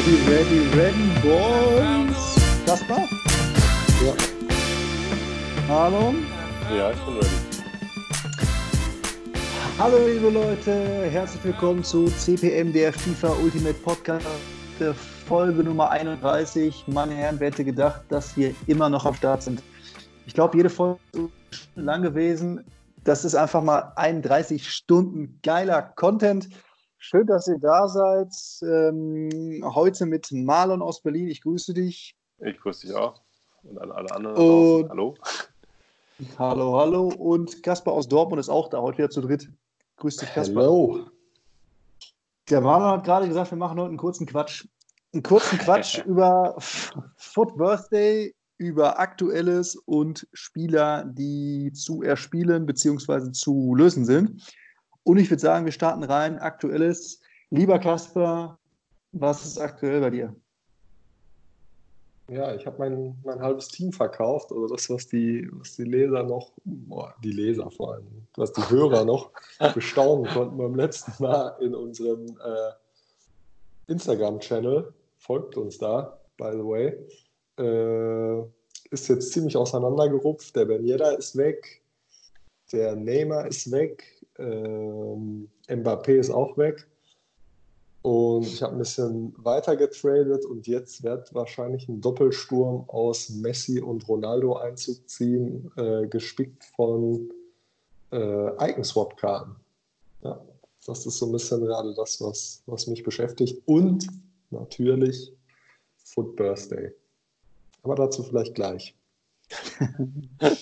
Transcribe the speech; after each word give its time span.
Ready, 0.00 0.16
ready, 0.30 0.60
ready, 0.78 1.08
boys. 1.20 2.36
Kaspar? 2.64 3.06
Ja. 4.02 4.14
Hallo? 5.68 6.14
Ja, 6.74 6.90
ich 6.90 6.98
bin 7.00 7.14
ready. 7.16 7.28
Hallo 9.78 9.98
liebe 10.06 10.30
Leute, 10.30 10.72
herzlich 11.10 11.44
willkommen 11.44 11.84
zu 11.84 12.06
CPM, 12.06 12.72
der 12.72 12.94
FIFA 12.94 13.34
Ultimate 13.42 13.74
Podcast, 13.74 14.26
der 14.78 14.94
Folge 14.94 15.62
Nummer 15.62 15.90
31. 15.90 16.84
Meine 16.86 17.12
Herren, 17.12 17.38
wer 17.38 17.50
hätte 17.50 17.66
gedacht, 17.66 18.00
dass 18.08 18.34
wir 18.38 18.54
immer 18.68 18.88
noch 18.88 19.04
am 19.04 19.12
Start 19.12 19.42
sind? 19.42 19.62
Ich 20.24 20.32
glaube, 20.32 20.56
jede 20.56 20.70
Folge 20.70 20.98
ist 21.50 21.68
lang 21.74 22.00
gewesen. 22.00 22.64
Das 23.04 23.26
ist 23.26 23.34
einfach 23.34 23.62
mal 23.62 23.92
31 23.96 24.66
Stunden 24.66 25.38
geiler 25.42 25.82
Content. 25.82 26.48
Schön, 27.02 27.26
dass 27.26 27.48
ihr 27.48 27.58
da 27.58 27.88
seid. 27.88 28.28
Ähm, 28.62 29.62
heute 29.74 30.04
mit 30.04 30.30
Marlon 30.32 30.82
aus 30.82 31.00
Berlin. 31.00 31.28
Ich 31.28 31.40
grüße 31.40 31.72
dich. 31.72 32.14
Ich 32.40 32.58
grüße 32.60 32.86
dich 32.86 32.94
auch. 32.94 33.22
Und 33.62 33.78
an 33.80 33.90
alle 33.90 34.10
anderen. 34.14 34.36
Und- 34.36 34.90
Hallo. 34.90 35.14
Hallo, 36.38 36.78
hallo. 36.78 37.08
Und 37.08 37.62
Kaspar 37.62 37.94
aus 37.94 38.06
Dortmund 38.06 38.38
ist 38.38 38.50
auch 38.50 38.68
da, 38.68 38.82
heute 38.82 38.98
wieder 38.98 39.08
zu 39.08 39.22
dritt. 39.22 39.48
Grüß 39.96 40.18
dich, 40.18 40.28
Kaspar. 40.34 40.64
Hallo. 40.64 41.06
Der 42.50 42.60
Marlon 42.60 42.90
hat 42.90 43.04
gerade 43.04 43.26
gesagt, 43.26 43.50
wir 43.50 43.56
machen 43.56 43.78
heute 43.78 43.88
einen 43.88 43.96
kurzen 43.96 44.26
Quatsch. 44.26 44.66
Einen 45.14 45.22
kurzen 45.22 45.58
Quatsch 45.58 45.98
über 46.06 46.54
Foot 47.16 47.56
Birthday, 47.56 48.34
über 48.58 48.98
Aktuelles 48.98 49.74
und 49.86 50.28
Spieler, 50.34 51.04
die 51.06 51.72
zu 51.72 52.02
erspielen 52.02 52.66
bzw. 52.66 53.32
zu 53.32 53.74
lösen 53.74 54.04
sind. 54.04 54.42
Und 55.04 55.18
ich 55.18 55.30
würde 55.30 55.40
sagen, 55.40 55.64
wir 55.64 55.72
starten 55.72 56.04
rein. 56.04 56.38
Aktuelles. 56.38 57.20
Lieber 57.50 57.78
Kasper, 57.78 58.58
was 59.12 59.44
ist 59.44 59.58
aktuell 59.58 60.00
bei 60.00 60.10
dir? 60.10 60.36
Ja, 62.30 62.54
ich 62.54 62.64
habe 62.64 62.78
mein, 62.78 63.18
mein 63.24 63.40
halbes 63.40 63.66
Team 63.66 63.92
verkauft, 63.92 64.52
also 64.52 64.68
das, 64.68 64.88
was 64.88 65.08
die, 65.08 65.48
was 65.50 65.74
die 65.74 65.82
Leser 65.82 66.22
noch, 66.22 66.52
boah, 66.64 67.12
die 67.24 67.32
Leser 67.32 67.68
vor 67.72 67.94
allem, 67.94 68.06
was 68.36 68.52
die 68.52 68.70
Hörer 68.70 69.04
noch 69.04 69.32
bestaunen 69.74 70.32
konnten 70.32 70.56
beim 70.56 70.76
letzten 70.76 71.20
Mal 71.20 71.56
in 71.60 71.74
unserem 71.74 72.26
äh, 72.26 73.90
Instagram-Channel. 73.92 74.94
Folgt 75.16 75.56
uns 75.56 75.78
da, 75.78 76.20
by 76.36 76.52
the 76.52 76.64
way. 76.64 76.96
Äh, 77.58 78.44
ist 78.92 79.08
jetzt 79.08 79.32
ziemlich 79.32 79.56
auseinandergerupft. 79.56 80.54
Der 80.54 80.66
Ben 80.66 80.84
Yedder 80.84 81.18
ist 81.18 81.36
weg, 81.36 81.82
der 82.72 82.94
Neymar 82.94 83.48
ist 83.48 83.72
weg, 83.72 84.19
ähm, 84.40 85.48
Mbappé 85.68 86.18
ist 86.18 86.30
auch 86.30 86.56
weg. 86.56 86.86
Und 88.02 88.46
ich 88.46 88.62
habe 88.62 88.72
ein 88.74 88.78
bisschen 88.78 89.34
weiter 89.36 89.76
getradet 89.76 90.46
und 90.46 90.66
jetzt 90.66 91.02
wird 91.02 91.34
wahrscheinlich 91.34 91.86
ein 91.86 92.00
Doppelsturm 92.00 92.88
aus 92.88 93.28
Messi 93.28 93.78
und 93.78 94.08
Ronaldo 94.08 94.56
Einzug 94.56 95.06
ziehen, 95.08 95.70
äh, 95.76 96.06
gespickt 96.06 96.64
von 96.76 97.30
äh, 98.10 98.70
Icon-Swap-Karten. 98.70 99.54
Ja, 100.22 100.40
das 100.86 101.04
ist 101.04 101.18
so 101.18 101.26
ein 101.26 101.32
bisschen 101.32 101.60
gerade 101.60 101.94
das, 101.94 102.20
was, 102.22 102.62
was 102.64 102.86
mich 102.86 103.02
beschäftigt. 103.02 103.60
Und 103.66 104.06
natürlich 104.50 105.34
Foot 106.02 106.36
Birthday. 106.36 106.92
Aber 107.82 107.96
dazu 107.96 108.22
vielleicht 108.22 108.54
gleich. 108.54 108.96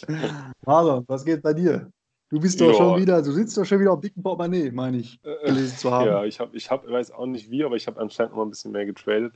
Marlon, 0.65 1.05
was 1.07 1.25
geht 1.25 1.43
bei 1.43 1.55
dir? 1.55 1.93
Du 2.31 2.41
bist 2.41 2.61
doch 2.61 2.69
Ja. 2.69 2.75
schon 2.75 3.01
wieder, 3.01 3.23
du 3.23 3.33
sitzt 3.33 3.57
doch 3.57 3.65
schon 3.65 3.81
wieder 3.81 3.93
auf 3.93 4.01
dicken 4.01 4.23
Portemonnaie, 4.23 4.71
meine 4.71 4.99
ich, 4.99 5.19
gelesen 5.23 5.79
zu 5.79 5.91
haben. 5.91 6.07
Ja, 6.07 6.25
ich 6.25 6.41
habe, 6.41 6.57
ich 6.57 6.71
hab, 6.71 6.89
weiß 6.89 7.11
auch 7.13 7.27
nicht 7.27 7.51
wie, 7.51 7.65
aber 7.65 7.77
ich 7.77 7.87
habe 7.87 8.01
anscheinend 8.01 8.33
noch 8.33 8.39
mal 8.39 8.45
ein 8.45 8.51
bisschen 8.51 8.73
mehr 8.73 8.85
getradet. 8.85 9.33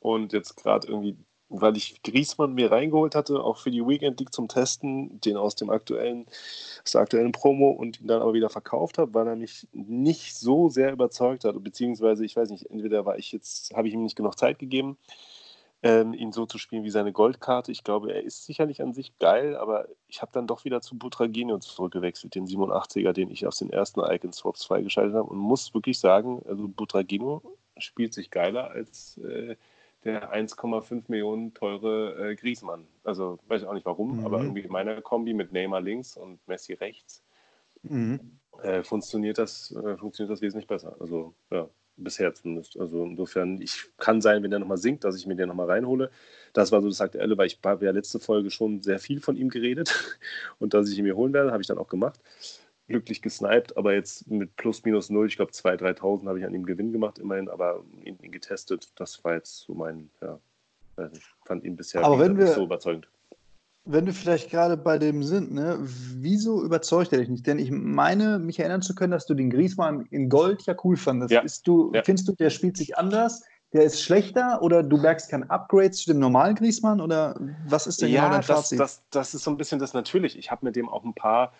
Und 0.00 0.32
jetzt 0.32 0.56
gerade 0.56 0.88
irgendwie, 0.88 1.16
weil 1.50 1.76
ich 1.76 2.02
Griesmann 2.02 2.54
mir 2.54 2.70
reingeholt 2.72 3.14
hatte, 3.14 3.42
auch 3.42 3.58
für 3.58 3.70
die 3.70 3.86
Weekend 3.86 4.20
League 4.20 4.32
zum 4.32 4.48
Testen, 4.48 5.20
den 5.20 5.36
aus 5.36 5.54
dem 5.54 5.68
aktuellen, 5.68 6.26
aus 6.82 6.92
der 6.92 7.02
aktuellen 7.02 7.32
Promo 7.32 7.70
und 7.70 8.00
ihn 8.00 8.06
dann 8.06 8.22
aber 8.22 8.32
wieder 8.32 8.48
verkauft 8.48 8.96
habe, 8.98 9.12
weil 9.12 9.26
er 9.26 9.36
mich 9.36 9.68
nicht 9.72 10.34
so 10.34 10.68
sehr 10.70 10.92
überzeugt 10.92 11.44
hat. 11.44 11.62
Beziehungsweise, 11.62 12.24
ich 12.24 12.36
weiß 12.36 12.48
nicht, 12.50 12.70
entweder 12.70 13.04
war 13.04 13.18
ich 13.18 13.32
jetzt, 13.32 13.74
habe 13.74 13.88
ich 13.88 13.94
ihm 13.94 14.02
nicht 14.02 14.16
genug 14.16 14.38
Zeit 14.38 14.58
gegeben, 14.58 14.96
ähm, 15.84 16.14
ihn 16.14 16.32
so 16.32 16.46
zu 16.46 16.58
spielen 16.58 16.84
wie 16.84 16.90
seine 16.90 17.12
Goldkarte. 17.12 17.70
Ich 17.72 17.84
glaube, 17.84 18.12
er 18.12 18.24
ist 18.24 18.46
sicherlich 18.46 18.82
an 18.82 18.94
sich 18.94 19.18
geil, 19.20 19.56
aber 19.56 19.86
ich 20.08 20.22
habe 20.22 20.32
dann 20.32 20.48
doch 20.48 20.64
wieder 20.64 20.80
zu 20.80 20.98
Butragenio 20.98 21.58
zurückgewechselt, 21.58 22.34
den 22.34 22.46
87er, 22.48 23.12
den 23.12 23.30
ich 23.30 23.46
aus 23.46 23.58
den 23.58 23.70
ersten 23.70 24.00
Icon-Swaps 24.00 24.64
freigeschaltet 24.64 25.14
habe 25.14 25.28
und 25.30 25.38
muss 25.38 25.74
wirklich 25.74 26.00
sagen, 26.00 26.42
also 26.48 26.68
Butragenio 26.68 27.42
spielt 27.78 28.14
sich 28.14 28.30
geiler 28.30 28.70
als 28.72 29.18
äh, 29.18 29.56
der 30.04 30.32
1,5 30.34 31.04
Millionen 31.08 31.54
teure 31.54 32.30
äh, 32.32 32.36
Griezmann. 32.36 32.86
Also 33.04 33.38
weiß 33.48 33.62
ich 33.62 33.68
auch 33.68 33.74
nicht 33.74 33.86
warum, 33.86 34.20
Mhm. 34.20 34.24
aber 34.24 34.40
irgendwie 34.42 34.62
in 34.62 34.72
meiner 34.72 35.02
Kombi 35.02 35.34
mit 35.34 35.52
Neymar 35.52 35.82
links 35.82 36.16
und 36.16 36.46
Messi 36.48 36.74
rechts 36.74 37.22
Mhm. 37.82 38.40
äh, 38.62 38.82
funktioniert, 38.82 39.38
das, 39.38 39.70
äh, 39.72 39.96
funktioniert 39.98 40.32
das 40.32 40.40
wesentlich 40.42 40.66
besser. 40.66 40.96
Also 41.00 41.34
ja, 41.50 41.68
bisher 41.96 42.34
zumindest. 42.34 42.78
Also 42.78 43.04
insofern, 43.04 43.60
ich 43.60 43.84
kann 43.98 44.20
sein, 44.20 44.42
wenn 44.42 44.50
der 44.50 44.58
nochmal 44.60 44.78
sinkt, 44.78 45.04
dass 45.04 45.16
ich 45.16 45.26
mir 45.26 45.36
den 45.36 45.48
nochmal 45.48 45.70
reinhole. 45.70 46.10
Das 46.52 46.72
war 46.72 46.80
so 46.82 46.88
das 46.88 47.00
Aktuelle, 47.00 47.36
weil 47.38 47.46
ich 47.46 47.58
habe 47.64 47.84
ja 47.84 47.92
letzte 47.92 48.18
Folge 48.20 48.50
schon 48.50 48.80
sehr 48.82 48.98
viel 48.98 49.20
von 49.20 49.36
ihm 49.36 49.48
geredet 49.48 50.18
und 50.58 50.74
dass 50.74 50.88
ich 50.88 50.98
ihn 50.98 51.04
mir 51.04 51.16
holen 51.16 51.32
werde, 51.32 51.52
habe 51.52 51.62
ich 51.62 51.66
dann 51.68 51.78
auch 51.78 51.88
gemacht. 51.88 52.20
Glücklich 52.86 53.22
gesniped, 53.22 53.76
aber 53.78 53.94
jetzt 53.94 54.30
mit 54.30 54.56
plus 54.56 54.84
minus 54.84 55.08
null, 55.08 55.26
ich 55.26 55.36
glaube 55.36 55.52
2.000, 55.52 55.78
3.000 55.98 56.28
habe 56.28 56.38
ich 56.38 56.44
an 56.44 56.54
ihm 56.54 56.66
Gewinn 56.66 56.92
gemacht 56.92 57.18
immerhin, 57.18 57.48
aber 57.48 57.82
ihn, 58.04 58.18
ihn 58.20 58.30
getestet, 58.32 58.90
das 58.96 59.24
war 59.24 59.34
jetzt 59.34 59.60
so 59.60 59.72
mein, 59.74 60.10
ja, 60.20 60.38
nicht, 61.10 61.22
fand 61.46 61.64
ihn 61.64 61.76
bisher 61.76 62.04
Aber 62.04 62.18
wenn 62.18 62.36
wir- 62.36 62.48
so 62.48 62.64
überzeugend. 62.64 63.08
Wenn 63.86 64.06
wir 64.06 64.14
vielleicht 64.14 64.50
gerade 64.50 64.78
bei 64.78 64.98
dem 64.98 65.22
sind, 65.22 65.52
ne, 65.52 65.78
wieso 65.80 66.62
überzeugt 66.62 67.12
er 67.12 67.18
dich 67.18 67.28
nicht? 67.28 67.46
Denn 67.46 67.58
ich 67.58 67.70
meine, 67.70 68.38
mich 68.38 68.58
erinnern 68.58 68.80
zu 68.80 68.94
können, 68.94 69.10
dass 69.10 69.26
du 69.26 69.34
den 69.34 69.50
Griezmann 69.50 70.06
in 70.10 70.30
Gold 70.30 70.62
ja 70.62 70.74
cool 70.84 70.96
fandest. 70.96 71.32
Ja. 71.32 71.40
Ist 71.40 71.66
du, 71.66 71.92
Ja. 71.92 72.02
Findest 72.02 72.26
du, 72.28 72.32
der 72.32 72.48
spielt 72.48 72.78
sich 72.78 72.96
anders? 72.96 73.42
Der 73.74 73.82
ist 73.82 74.00
schlechter 74.00 74.62
oder 74.62 74.82
du 74.82 74.96
merkst 74.96 75.28
kein 75.28 75.50
Upgrade 75.50 75.90
zu 75.90 76.06
dem 76.06 76.18
normalen 76.20 76.54
Griezmann? 76.54 77.00
Oder 77.00 77.38
was 77.66 77.86
ist 77.86 78.00
denn 78.00 78.10
genau 78.10 78.22
Ja, 78.22 78.30
dein 78.30 78.38
das, 78.40 78.46
Fazit? 78.46 78.80
das, 78.80 79.02
das 79.10 79.34
ist 79.34 79.44
so 79.44 79.50
ein 79.50 79.56
bisschen 79.58 79.78
das 79.80 79.92
natürlich. 79.92 80.38
Ich 80.38 80.50
habe 80.50 80.64
mit 80.64 80.76
dem 80.76 80.88
auch 80.88 81.04
ein 81.04 81.12
paar 81.14 81.52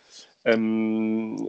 ähm, 0.44 1.48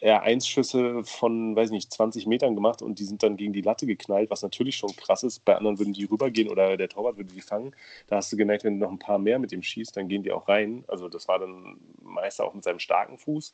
R1-Schüsse 0.00 1.02
von, 1.04 1.56
weiß 1.56 1.70
nicht, 1.70 1.92
20 1.92 2.26
Metern 2.26 2.54
gemacht 2.54 2.80
und 2.80 2.98
die 2.98 3.04
sind 3.04 3.22
dann 3.22 3.36
gegen 3.36 3.52
die 3.52 3.62
Latte 3.62 3.86
geknallt, 3.86 4.30
was 4.30 4.42
natürlich 4.42 4.76
schon 4.76 4.94
krass 4.94 5.22
ist. 5.22 5.44
Bei 5.44 5.56
anderen 5.56 5.78
würden 5.78 5.94
die 5.94 6.04
rübergehen 6.04 6.48
oder 6.48 6.76
der 6.76 6.88
Torwart 6.88 7.16
würde 7.16 7.32
die 7.32 7.40
fangen. 7.40 7.74
Da 8.06 8.16
hast 8.16 8.32
du 8.32 8.36
gemerkt, 8.36 8.64
wenn 8.64 8.78
du 8.78 8.84
noch 8.84 8.92
ein 8.92 8.98
paar 8.98 9.18
mehr 9.18 9.38
mit 9.38 9.52
dem 9.52 9.62
schießt, 9.62 9.96
dann 9.96 10.08
gehen 10.08 10.22
die 10.22 10.32
auch 10.32 10.48
rein. 10.48 10.84
Also 10.86 11.08
das 11.08 11.26
war 11.28 11.38
dann 11.38 11.78
meist 12.02 12.40
auch 12.40 12.54
mit 12.54 12.62
seinem 12.62 12.78
starken 12.78 13.18
Fuß. 13.18 13.52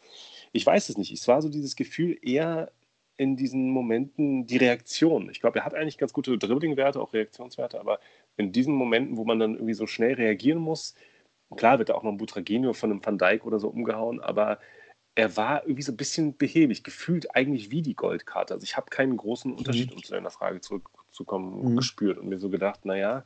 Ich 0.53 0.67
weiß 0.67 0.89
es 0.89 0.99
nicht. 0.99 1.13
Es 1.13 1.27
war 1.27 1.41
so 1.41 1.49
dieses 1.49 1.77
Gefühl 1.77 2.19
eher 2.21 2.71
in 3.17 3.37
diesen 3.37 3.71
Momenten 3.71 4.47
die 4.47 4.57
Reaktion. 4.57 5.31
Ich 5.31 5.41
glaube, 5.41 5.61
er 5.61 5.65
hat 5.65 5.75
eigentlich 5.75 5.99
ganz 5.99 6.13
gute 6.13 6.37
Dribbling-Werte, 6.39 7.01
auch 7.01 7.13
Reaktionswerte, 7.13 7.79
aber 7.79 8.01
in 8.37 8.53
diesen 8.53 8.75
Momenten, 8.75 9.17
wo 9.17 9.25
man 9.25 9.39
dann 9.39 9.55
irgendwie 9.55 9.75
so 9.75 9.87
schnell 9.87 10.15
reagieren 10.15 10.59
muss, 10.59 10.95
klar 11.57 11.79
wird 11.79 11.91
da 11.91 11.95
auch 11.95 12.03
noch 12.03 12.11
ein 12.11 12.17
Butragenio 12.17 12.73
von 12.73 12.91
einem 12.91 13.05
Van 13.05 13.19
Dijk 13.19 13.45
oder 13.47 13.59
so 13.59 13.69
umgehauen, 13.69 14.21
aber 14.21 14.59
er 15.15 15.37
war 15.37 15.63
irgendwie 15.65 15.83
so 15.83 15.93
ein 15.93 15.97
bisschen 15.97 16.37
behäbig, 16.37 16.85
gefühlt 16.85 17.35
eigentlich 17.37 17.71
wie 17.71 17.83
die 17.83 17.95
Goldkarte. 17.95 18.55
Also 18.55 18.65
ich 18.65 18.77
habe 18.77 18.89
keinen 18.91 19.17
großen 19.17 19.53
Unterschied, 19.53 19.93
um 19.93 20.03
zu 20.03 20.13
deiner 20.13 20.31
Frage 20.31 20.61
zurückzukommen, 20.61 21.73
Mhm. 21.73 21.77
gespürt 21.77 22.19
und 22.19 22.29
mir 22.29 22.39
so 22.39 22.49
gedacht, 22.49 22.85
naja, 22.87 23.25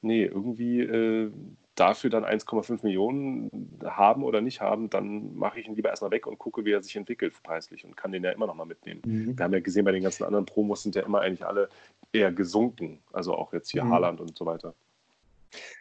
nee, 0.00 0.24
irgendwie 0.24 0.80
äh, 0.80 1.32
dafür 1.74 2.10
dann 2.10 2.24
1,5 2.24 2.82
Millionen 2.84 3.50
haben 3.84 4.22
oder 4.22 4.40
nicht 4.40 4.60
haben, 4.60 4.90
dann 4.90 5.34
mache 5.36 5.58
ich 5.60 5.66
ihn 5.66 5.74
lieber 5.74 5.90
erstmal 5.90 6.10
weg 6.12 6.26
und 6.26 6.38
gucke, 6.38 6.64
wie 6.64 6.72
er 6.72 6.82
sich 6.82 6.94
entwickelt 6.96 7.34
preislich 7.42 7.84
und 7.84 7.96
kann 7.96 8.12
den 8.12 8.22
ja 8.24 8.30
immer 8.30 8.46
noch 8.46 8.54
mal 8.54 8.64
mitnehmen. 8.64 9.02
Mhm. 9.04 9.36
Wir 9.38 9.44
haben 9.44 9.52
ja 9.52 9.60
gesehen, 9.60 9.84
bei 9.84 9.92
den 9.92 10.02
ganzen 10.02 10.24
anderen 10.24 10.46
Promos 10.46 10.82
sind 10.82 10.94
ja 10.94 11.02
immer 11.02 11.20
eigentlich 11.20 11.44
alle 11.46 11.68
eher 12.12 12.32
gesunken. 12.32 13.00
Also 13.12 13.34
auch 13.34 13.52
jetzt 13.52 13.70
hier 13.70 13.84
Mhm. 13.84 13.90
Haaland 13.90 14.20
und 14.20 14.36
so 14.36 14.46
weiter. 14.46 14.74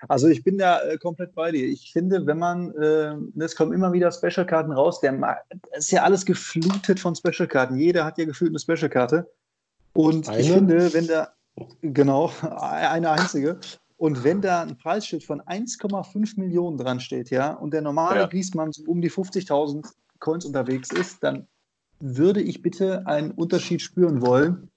Also 0.07 0.27
ich 0.27 0.43
bin 0.43 0.57
da 0.57 0.81
äh, 0.81 0.97
komplett 0.97 1.33
bei 1.35 1.51
dir. 1.51 1.65
Ich 1.67 1.91
finde, 1.91 2.25
wenn 2.25 2.37
man, 2.37 2.71
äh, 2.75 3.15
es 3.43 3.55
kommen 3.55 3.73
immer 3.73 3.91
wieder 3.93 4.11
Special-Karten 4.11 4.71
raus, 4.71 4.99
der 5.01 5.43
ist 5.77 5.91
ja 5.91 6.03
alles 6.03 6.25
geflutet 6.25 6.99
von 6.99 7.15
Special-Karten. 7.15 7.77
Jeder 7.77 8.05
hat 8.05 8.17
ja 8.17 8.25
gefühlt 8.25 8.51
eine 8.51 8.59
Special-Karte. 8.59 9.29
Und 9.93 10.27
ich 10.27 10.29
Eine? 10.29 10.53
finde, 10.53 10.93
wenn 10.93 11.07
da, 11.07 11.33
genau, 11.81 12.31
eine 12.41 13.09
einzige. 13.09 13.59
Und 13.97 14.23
wenn 14.23 14.41
da 14.41 14.61
ein 14.61 14.77
Preisschild 14.77 15.23
von 15.23 15.41
1,5 15.41 16.39
Millionen 16.39 16.77
dran 16.77 16.99
steht, 16.99 17.31
ja, 17.31 17.53
und 17.53 17.73
der 17.73 17.81
normale 17.81 18.21
Ja. 18.21 18.27
Griezmann 18.27 18.71
so 18.71 18.83
um 18.85 19.01
die 19.01 19.09
50.000 19.09 19.87
Coins 20.19 20.45
unterwegs 20.45 20.91
ist, 20.91 21.23
dann 21.23 21.47
würde 21.99 22.41
ich 22.41 22.61
bitte 22.61 23.07
einen 23.07 23.31
Unterschied 23.31 23.81
spüren 23.81 24.21
wollen. 24.21 24.69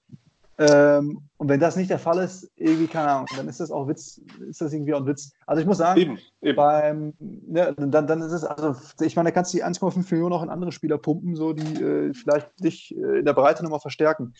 Ähm, 0.57 1.29
und 1.37 1.49
wenn 1.49 1.59
das 1.59 1.75
nicht 1.75 1.89
der 1.89 1.99
Fall 1.99 2.19
ist, 2.19 2.51
irgendwie, 2.55 2.87
keine 2.87 3.09
Ahnung, 3.09 3.27
dann 3.35 3.47
ist 3.47 3.59
das 3.59 3.71
auch 3.71 3.87
Witz, 3.87 4.21
ist 4.47 4.61
das 4.61 4.73
irgendwie 4.73 4.93
auch 4.93 4.99
ein 4.99 5.07
Witz. 5.07 5.31
Also 5.47 5.61
ich 5.61 5.67
muss 5.67 5.77
sagen, 5.77 5.99
Eben, 5.99 6.19
eben. 6.41 6.55
beim, 6.55 7.13
ne, 7.19 7.73
dann, 7.77 8.05
dann 8.05 8.21
ist 8.21 8.31
es, 8.31 8.43
also 8.43 8.75
ich 9.03 9.15
meine, 9.15 9.29
da 9.29 9.33
kannst 9.33 9.53
du 9.53 9.57
die 9.57 9.63
1,5 9.63 10.11
Millionen 10.11 10.33
auch 10.33 10.43
in 10.43 10.49
andere 10.49 10.71
Spieler 10.71 10.97
pumpen, 10.97 11.35
so 11.35 11.53
die 11.53 11.81
äh, 11.81 12.13
vielleicht 12.13 12.47
dich 12.59 12.95
äh, 12.95 13.19
in 13.19 13.25
der 13.25 13.33
Breite 13.33 13.63
nochmal 13.63 13.79
verstärken. 13.79 14.33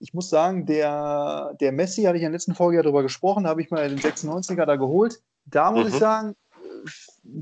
ich 0.00 0.14
muss 0.14 0.30
sagen, 0.30 0.66
der, 0.66 1.54
der 1.60 1.72
Messi, 1.72 2.02
hatte 2.02 2.16
ich 2.16 2.22
in 2.22 2.32
der 2.32 2.38
letzten 2.38 2.54
Folge 2.54 2.78
ja 2.78 2.82
darüber 2.82 3.02
gesprochen, 3.02 3.44
da 3.44 3.50
habe 3.50 3.62
ich 3.62 3.70
mal 3.70 3.88
den 3.88 3.98
96er 3.98 4.64
da 4.64 4.76
geholt. 4.76 5.20
Da 5.44 5.70
muss 5.70 5.88
mhm. 5.88 5.92
ich 5.92 5.98
sagen, 5.98 6.34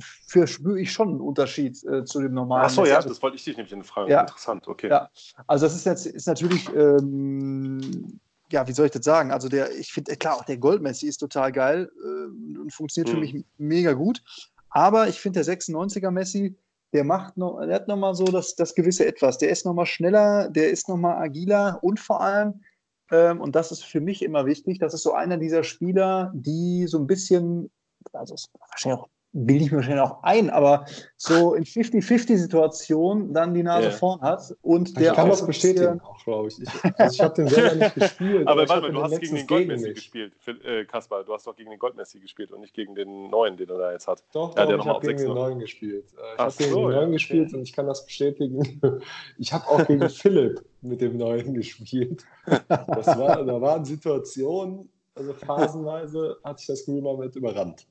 für 0.00 0.46
spüre 0.46 0.80
ich 0.80 0.92
schon 0.92 1.08
einen 1.08 1.20
Unterschied 1.20 1.82
äh, 1.84 2.04
zu 2.04 2.20
dem 2.20 2.34
normalen. 2.34 2.64
Achso, 2.64 2.84
ja, 2.84 3.00
das 3.00 3.22
wollte 3.22 3.36
ich 3.36 3.44
dich 3.44 3.56
nämlich 3.56 3.72
in 3.72 3.84
Frage. 3.84 4.10
Ja. 4.10 4.22
Interessant, 4.22 4.66
okay. 4.66 4.88
Ja, 4.88 5.10
also 5.46 5.66
das 5.66 5.76
ist 5.76 5.86
jetzt 5.86 6.06
ist 6.06 6.26
natürlich, 6.26 6.68
ähm, 6.74 8.20
ja, 8.50 8.66
wie 8.66 8.72
soll 8.72 8.86
ich 8.86 8.92
das 8.92 9.04
sagen? 9.04 9.30
Also 9.30 9.48
der, 9.48 9.70
ich 9.76 9.92
finde, 9.92 10.16
klar, 10.16 10.36
auch 10.36 10.44
der 10.44 10.58
Goldmessi 10.58 11.06
ist 11.06 11.18
total 11.18 11.52
geil 11.52 11.90
äh, 12.02 12.58
und 12.58 12.72
funktioniert 12.72 13.14
mhm. 13.14 13.14
für 13.14 13.20
mich 13.20 13.44
mega 13.58 13.92
gut. 13.92 14.22
Aber 14.70 15.08
ich 15.08 15.20
finde, 15.20 15.42
der 15.42 15.58
96er 15.58 16.10
Messi, 16.10 16.56
der 16.92 17.04
macht 17.04 17.36
noch, 17.36 17.60
der 17.60 17.76
hat 17.76 17.88
nochmal 17.88 18.14
so 18.14 18.24
das, 18.24 18.54
das 18.54 18.74
gewisse 18.74 19.06
Etwas. 19.06 19.38
Der 19.38 19.50
ist 19.50 19.64
nochmal 19.64 19.86
schneller, 19.86 20.48
der 20.48 20.70
ist 20.70 20.88
nochmal 20.88 21.22
agiler 21.22 21.78
und 21.82 22.00
vor 22.00 22.20
allem, 22.20 22.62
ähm, 23.10 23.40
und 23.40 23.54
das 23.54 23.72
ist 23.72 23.84
für 23.84 24.00
mich 24.00 24.22
immer 24.22 24.46
wichtig, 24.46 24.78
das 24.78 24.94
ist 24.94 25.02
so 25.02 25.12
einer 25.12 25.36
dieser 25.36 25.62
Spieler, 25.64 26.32
die 26.34 26.86
so 26.86 26.98
ein 26.98 27.06
bisschen, 27.06 27.70
also 28.12 28.34
wahrscheinlich 28.70 29.00
auch 29.00 29.08
bilde 29.32 29.64
ich 29.64 29.70
mir 29.70 29.78
wahrscheinlich 29.78 30.02
auch 30.02 30.22
ein, 30.22 30.48
aber 30.48 30.86
so 31.16 31.54
in 31.54 31.64
50-50-Situationen 31.64 33.34
dann 33.34 33.52
die 33.52 33.62
Nase 33.62 33.88
yeah. 33.88 33.96
vorn 33.96 34.20
hat 34.22 34.54
und 34.62 34.96
der 34.96 35.10
ich 35.10 35.16
kann 35.16 35.28
das 35.28 35.46
bestätigen 35.46 36.00
auch, 36.00 36.24
glaube 36.24 36.48
ich. 36.48 36.58
Ich, 36.60 36.68
also 36.98 37.14
ich 37.14 37.20
habe 37.20 37.34
den 37.34 37.48
selber 37.48 37.74
nicht 37.76 37.94
gespielt. 37.94 38.48
aber 38.48 38.68
warte 38.68 38.82
mal, 38.82 38.92
du 38.92 39.02
hast 39.02 39.20
gegen 39.20 39.36
den 39.36 39.46
Goldmessi 39.46 39.92
gespielt, 39.92 40.32
äh, 40.64 40.84
Kaspar. 40.86 41.24
Du 41.24 41.34
hast 41.34 41.46
doch 41.46 41.54
gegen 41.54 41.70
den 41.70 41.78
Goldmessi 41.78 42.20
gespielt 42.20 42.52
und 42.52 42.60
nicht 42.60 42.74
gegen 42.74 42.94
den 42.94 43.28
neuen, 43.28 43.56
den 43.56 43.68
er 43.68 43.78
da 43.78 43.92
jetzt 43.92 44.08
hat. 44.08 44.24
Doch, 44.32 44.56
ja, 44.56 44.64
doch 44.64 44.78
ich 44.78 44.86
habe 44.86 45.06
gegen 45.06 45.18
den 45.18 45.34
neuen 45.34 45.58
gespielt. 45.58 46.06
Äh, 46.14 46.34
ich 46.34 46.38
habe 46.38 46.54
gegen 46.56 46.70
den 46.70 46.82
neuen 46.82 47.08
ja, 47.08 47.12
gespielt 47.12 47.54
und 47.54 47.62
ich 47.62 47.72
kann 47.72 47.86
das 47.86 48.04
bestätigen. 48.04 48.80
Ich 49.38 49.52
habe 49.52 49.66
auch 49.68 49.86
gegen 49.86 50.08
Philipp 50.08 50.64
mit 50.80 51.00
dem 51.00 51.16
neuen 51.16 51.54
gespielt. 51.54 52.24
Das 52.46 53.06
war, 53.18 53.44
da 53.44 53.60
waren 53.60 53.84
Situationen, 53.84 54.88
also 55.14 55.32
phasenweise 55.32 56.38
hatte 56.42 56.60
ich 56.60 56.66
das 56.66 56.84
Gefühl, 56.84 57.02
man 57.02 57.18
wird 57.18 57.36
überrannt. 57.36 57.86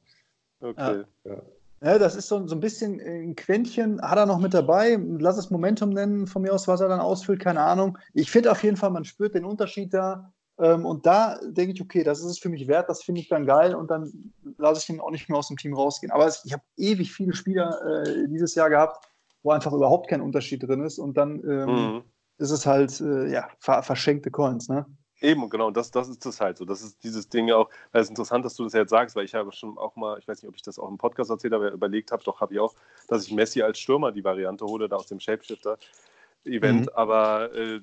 Okay. 0.60 1.04
Ja. 1.24 1.42
Ja, 1.82 2.00
das 2.00 2.16
ist 2.16 2.28
so, 2.28 2.48
so 2.48 2.56
ein 2.56 2.60
bisschen 2.60 3.00
ein 3.00 3.36
Quäntchen, 3.36 4.02
hat 4.02 4.18
er 4.18 4.26
noch 4.26 4.40
mit 4.40 4.54
dabei. 4.54 4.98
Lass 5.20 5.38
es 5.38 5.52
Momentum 5.52 5.92
nennen, 5.92 6.26
von 6.26 6.42
mir 6.42 6.52
aus, 6.52 6.68
was 6.68 6.82
er 6.82 6.88
dann 6.88 7.00
ausfüllt, 7.00 7.40
keine 7.40 7.62
Ahnung. 7.62 8.00
Ich 8.14 8.32
finde 8.32 8.52
auf 8.52 8.64
jeden 8.64 8.78
Fall, 8.78 8.90
man 8.90 9.06
spürt 9.06 9.36
den 9.36 9.46
Unterschied 9.46 9.94
da. 9.94 10.34
Ähm, 10.60 10.86
und 10.86 11.06
da 11.06 11.40
denke 11.46 11.74
ich, 11.74 11.82
okay, 11.82 12.04
das 12.04 12.20
ist 12.20 12.26
es 12.26 12.40
für 12.40 12.50
mich 12.50 12.68
wert, 12.68 12.90
das 12.90 13.04
finde 13.04 13.22
ich 13.22 13.30
dann 13.30 13.46
geil 13.46 13.76
und 13.76 13.92
dann 13.92 14.34
lasse 14.58 14.82
ich 14.82 14.90
ihn 14.90 15.00
auch 15.00 15.12
nicht 15.12 15.30
mehr 15.30 15.38
aus 15.38 15.50
dem 15.50 15.58
Team 15.58 15.76
rausgehen. 15.76 16.12
Aber 16.12 16.28
ich 16.28 16.52
habe 16.52 16.64
ewig 16.78 17.14
viele 17.14 17.34
Spieler 17.34 17.80
äh, 17.86 18.28
dieses 18.28 18.56
Jahr 18.56 18.72
gehabt, 18.72 19.06
wo 19.44 19.52
einfach 19.52 19.72
überhaupt 19.72 20.10
kein 20.10 20.22
Unterschied 20.22 20.64
drin 20.64 20.84
ist 20.84 20.98
und 20.98 21.16
dann 21.16 21.44
ähm, 21.48 21.70
mhm. 21.70 22.04
ist 22.40 22.50
es 22.50 22.66
halt, 22.66 23.00
äh, 23.02 23.32
ja, 23.32 23.50
verschenkte 23.60 24.32
Coins, 24.32 24.68
ne? 24.68 24.88
Eben, 25.20 25.50
genau, 25.50 25.72
das, 25.72 25.90
das 25.90 26.10
ist 26.10 26.26
das 26.26 26.40
halt 26.40 26.58
so. 26.58 26.66
Das 26.66 26.82
ist 26.82 27.04
dieses 27.04 27.28
Ding 27.28 27.52
auch, 27.52 27.70
weil 27.92 28.02
es 28.02 28.10
interessant, 28.10 28.46
dass 28.46 28.56
du 28.56 28.64
das 28.64 28.74
jetzt 28.74 28.92
sagst, 28.92 29.16
weil 29.16 29.26
ich 29.26 29.34
habe 29.34 29.52
schon 29.52 29.78
auch 29.78 29.96
mal, 29.96 30.20
ich 30.20 30.28
weiß 30.28 30.42
nicht, 30.42 30.50
ob 30.50 30.56
ich 30.56 30.62
das 30.62 30.78
auch 30.78 30.90
im 30.90 30.98
Podcast 30.98 31.32
erzählt 31.32 31.54
habe, 31.54 31.70
überlegt 31.70 32.12
habe, 32.12 32.24
doch 32.24 32.40
habe 32.40 32.54
ich 32.54 32.60
auch, 32.60 32.76
dass 33.08 33.26
ich 33.26 33.32
Messi 33.32 33.64
als 33.64 33.80
Stürmer 33.80 34.12
die 34.12 34.24
Variante 34.24 34.66
hole, 34.66 34.88
da 34.88 34.98
aus 34.98 35.08
dem 35.08 35.20
Shapeshifter-Event. 35.20 36.82
Mhm. 36.82 36.90
Aber 36.94 37.52
äh, 37.56 37.82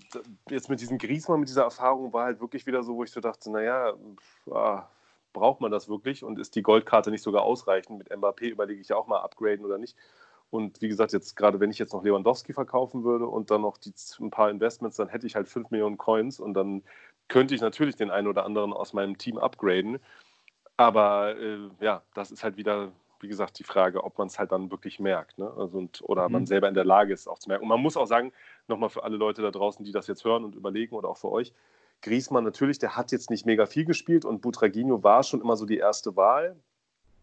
jetzt 0.48 0.70
mit 0.70 0.80
diesem 0.80 0.98
Griesmann, 0.98 1.40
mit 1.40 1.48
dieser 1.48 1.64
Erfahrung, 1.64 2.12
war 2.12 2.26
halt 2.26 2.40
wirklich 2.40 2.66
wieder 2.66 2.84
so, 2.84 2.94
wo 2.94 3.02
ich 3.02 3.10
so 3.10 3.20
dachte, 3.20 3.50
naja, 3.50 3.94
ah, 4.52 4.88
braucht 5.32 5.60
man 5.60 5.72
das 5.72 5.88
wirklich 5.88 6.22
und 6.22 6.38
ist 6.38 6.54
die 6.54 6.62
Goldkarte 6.62 7.10
nicht 7.10 7.22
sogar 7.22 7.42
ausreichend? 7.42 7.98
Mit 7.98 8.12
Mbappé 8.12 8.48
überlege 8.48 8.80
ich 8.80 8.88
ja 8.88 8.96
auch 8.96 9.08
mal 9.08 9.20
upgraden 9.20 9.64
oder 9.64 9.78
nicht. 9.78 9.96
Und 10.50 10.80
wie 10.80 10.88
gesagt, 10.88 11.12
jetzt 11.12 11.34
gerade 11.34 11.58
wenn 11.58 11.72
ich 11.72 11.80
jetzt 11.80 11.92
noch 11.92 12.04
Lewandowski 12.04 12.52
verkaufen 12.52 13.02
würde 13.02 13.26
und 13.26 13.50
dann 13.50 13.62
noch 13.62 13.76
die, 13.76 13.92
ein 14.20 14.30
paar 14.30 14.50
Investments, 14.50 14.96
dann 14.96 15.08
hätte 15.08 15.26
ich 15.26 15.34
halt 15.34 15.48
5 15.48 15.70
Millionen 15.70 15.98
Coins 15.98 16.38
und 16.38 16.54
dann 16.54 16.84
könnte 17.28 17.54
ich 17.54 17.60
natürlich 17.60 17.96
den 17.96 18.10
einen 18.10 18.28
oder 18.28 18.44
anderen 18.44 18.72
aus 18.72 18.92
meinem 18.92 19.18
Team 19.18 19.38
upgraden. 19.38 19.98
Aber 20.76 21.38
äh, 21.38 21.58
ja, 21.80 22.02
das 22.14 22.30
ist 22.30 22.42
halt 22.44 22.56
wieder, 22.56 22.92
wie 23.20 23.28
gesagt, 23.28 23.58
die 23.58 23.64
Frage, 23.64 24.02
ob 24.02 24.18
man 24.18 24.26
es 24.26 24.38
halt 24.38 24.52
dann 24.52 24.70
wirklich 24.70 24.98
merkt. 24.98 25.38
Ne? 25.38 25.52
Also 25.56 25.78
und, 25.78 26.02
oder 26.02 26.28
mhm. 26.28 26.32
man 26.32 26.46
selber 26.46 26.68
in 26.68 26.74
der 26.74 26.84
Lage 26.84 27.12
ist, 27.12 27.28
auch 27.28 27.38
zu 27.38 27.48
merken. 27.48 27.62
Und 27.62 27.68
man 27.68 27.80
muss 27.80 27.96
auch 27.96 28.06
sagen, 28.06 28.32
nochmal 28.68 28.90
für 28.90 29.04
alle 29.04 29.16
Leute 29.16 29.42
da 29.42 29.50
draußen, 29.50 29.84
die 29.84 29.92
das 29.92 30.06
jetzt 30.06 30.24
hören 30.24 30.44
und 30.44 30.54
überlegen 30.54 30.94
oder 30.96 31.08
auch 31.08 31.18
für 31.18 31.30
euch, 31.30 31.52
Griesmann 32.02 32.44
natürlich, 32.44 32.78
der 32.78 32.96
hat 32.96 33.12
jetzt 33.12 33.30
nicht 33.30 33.46
mega 33.46 33.66
viel 33.66 33.86
gespielt 33.86 34.24
und 34.24 34.42
Butraguinho 34.42 35.02
war 35.02 35.22
schon 35.22 35.40
immer 35.40 35.56
so 35.56 35.64
die 35.64 35.78
erste 35.78 36.16
Wahl. 36.16 36.56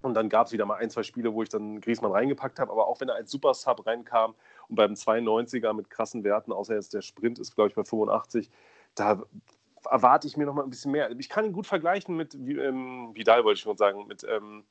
Und 0.02 0.16
dann 0.16 0.30
gab 0.30 0.48
es 0.48 0.54
wieder 0.54 0.66
mal 0.66 0.78
ein, 0.78 0.90
zwei 0.90 1.04
Spiele, 1.04 1.34
wo 1.34 1.44
ich 1.44 1.50
dann 1.50 1.80
Griesmann 1.80 2.12
reingepackt 2.12 2.58
habe. 2.58 2.72
Aber 2.72 2.88
auch 2.88 3.00
wenn 3.02 3.10
er 3.10 3.16
als 3.16 3.30
Super 3.30 3.54
Sub 3.54 3.86
reinkam 3.86 4.34
und 4.68 4.76
beim 4.76 4.94
92er 4.94 5.74
mit 5.74 5.92
krassen 5.92 6.24
Werten, 6.24 6.52
außer 6.52 6.74
jetzt 6.74 6.96
der 6.96 7.02
Sprint 7.02 7.38
ist, 7.38 7.54
glaube 7.54 7.70
ich, 7.70 7.76
bei 7.76 7.84
85, 7.84 8.50
da 8.96 9.22
erwarte 9.90 10.28
ich 10.28 10.38
mir 10.38 10.46
noch 10.46 10.54
mal 10.54 10.64
ein 10.64 10.70
bisschen 10.70 10.92
mehr. 10.92 11.12
Ich 11.18 11.30
kann 11.30 11.46
ihn 11.46 11.54
gut 11.54 11.68
vergleichen 11.68 12.16
mit 12.16 12.34
ähm, 12.36 13.12
Vidal, 13.14 13.44
wollte 13.44 13.58
ich 13.58 13.62
schon 13.62 13.78
sagen, 13.78 14.08
mit 14.08 14.24
ähm, 14.24 14.64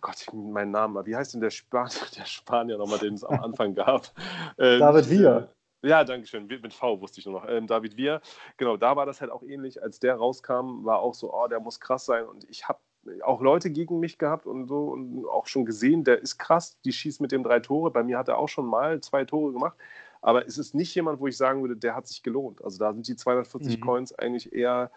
Gott, 0.00 0.26
mein 0.32 0.70
Name, 0.70 1.04
wie 1.06 1.16
heißt 1.16 1.34
denn 1.34 1.40
der, 1.40 1.50
Span 1.50 1.88
der 2.16 2.24
Spanier 2.24 2.78
nochmal, 2.78 2.98
den 2.98 3.14
es 3.14 3.24
am 3.24 3.40
Anfang 3.40 3.74
gab? 3.74 4.12
Ähm, 4.58 4.80
David 4.80 5.08
Villa. 5.08 5.48
Ja, 5.82 6.02
danke 6.02 6.26
schön. 6.26 6.46
Mit 6.46 6.74
V 6.74 7.00
wusste 7.00 7.20
ich 7.20 7.26
nur 7.26 7.40
noch. 7.40 7.48
Ähm, 7.48 7.68
David 7.68 7.96
Villa. 7.96 8.20
Genau, 8.56 8.76
da 8.76 8.96
war 8.96 9.06
das 9.06 9.20
halt 9.20 9.30
auch 9.30 9.44
ähnlich. 9.44 9.80
Als 9.80 10.00
der 10.00 10.16
rauskam, 10.16 10.84
war 10.84 10.98
auch 10.98 11.14
so, 11.14 11.32
oh, 11.32 11.46
der 11.46 11.60
muss 11.60 11.78
krass 11.78 12.04
sein. 12.06 12.24
Und 12.26 12.48
ich 12.50 12.66
habe 12.66 12.80
auch 13.22 13.40
Leute 13.40 13.70
gegen 13.70 14.00
mich 14.00 14.18
gehabt 14.18 14.46
und 14.46 14.66
so 14.66 14.88
und 14.88 15.24
auch 15.26 15.46
schon 15.46 15.64
gesehen, 15.64 16.02
der 16.02 16.20
ist 16.20 16.38
krass. 16.38 16.78
Die 16.84 16.92
schießt 16.92 17.20
mit 17.20 17.30
dem 17.30 17.44
drei 17.44 17.60
Tore. 17.60 17.92
Bei 17.92 18.02
mir 18.02 18.18
hat 18.18 18.28
er 18.28 18.38
auch 18.38 18.48
schon 18.48 18.66
mal 18.66 19.00
zwei 19.00 19.24
Tore 19.24 19.52
gemacht. 19.52 19.76
Aber 20.20 20.46
es 20.46 20.58
ist 20.58 20.74
nicht 20.74 20.94
jemand, 20.94 21.20
wo 21.20 21.26
ich 21.26 21.36
sagen 21.36 21.62
würde, 21.62 21.76
der 21.76 21.94
hat 21.94 22.06
sich 22.06 22.22
gelohnt. 22.22 22.62
Also 22.64 22.78
da 22.78 22.92
sind 22.92 23.06
die 23.06 23.16
240 23.16 23.76
mhm. 23.76 23.80
Coins 23.80 24.12
eigentlich 24.12 24.52
eher, 24.52 24.90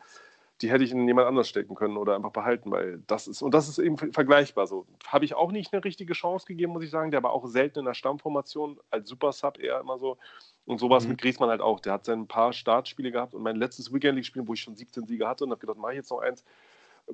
die 0.62 0.70
hätte 0.70 0.84
ich 0.84 0.92
in 0.92 1.08
jemand 1.08 1.28
anders 1.28 1.50
stecken 1.50 1.76
können 1.76 1.98
oder 1.98 2.16
einfach 2.16 2.32
behalten, 2.32 2.72
weil 2.72 3.02
das 3.08 3.28
ist, 3.28 3.42
und 3.42 3.54
das 3.54 3.68
ist 3.68 3.80
eben 3.80 3.98
vergleichbar 3.98 4.68
so. 4.68 4.86
Habe 5.08 5.26
ich 5.26 5.34
auch 5.34 5.52
nicht 5.52 5.74
eine 5.74 5.84
richtige 5.84 6.14
Chance 6.14 6.46
gegeben, 6.46 6.74
muss 6.74 6.84
ich 6.84 6.92
sagen. 6.92 7.12
Der 7.12 7.24
war 7.24 7.32
auch 7.32 7.48
selten 7.48 7.80
in 7.80 7.86
der 7.86 7.94
Stammformation, 7.94 8.80
als 8.90 9.10
Super 9.10 9.32
Sub 9.32 9.60
eher 9.60 9.80
immer 9.80 9.98
so. 9.98 10.18
Und 10.66 10.80
sowas 10.80 11.04
mhm. 11.04 11.12
mit 11.12 11.22
Griezmann 11.22 11.50
halt 11.50 11.62
auch. 11.62 11.80
Der 11.80 11.94
hat 11.94 12.06
sein 12.06 12.28
paar 12.28 12.54
Startspiele 12.54 13.12
gehabt 13.12 13.34
und 13.34 13.42
mein 13.42 13.56
letztes 13.56 13.92
Weekend 13.92 14.16
League-Spiel, 14.16 14.48
wo 14.48 14.54
ich 14.54 14.62
schon 14.62 14.76
17 14.76 15.08
Siege 15.08 15.28
hatte 15.28 15.44
und 15.44 15.52
habe 15.52 15.60
gedacht, 15.60 15.78
mache 15.78 15.94
ich 15.94 15.98
jetzt 15.98 16.12
noch 16.12 16.20
eins, 16.20 16.44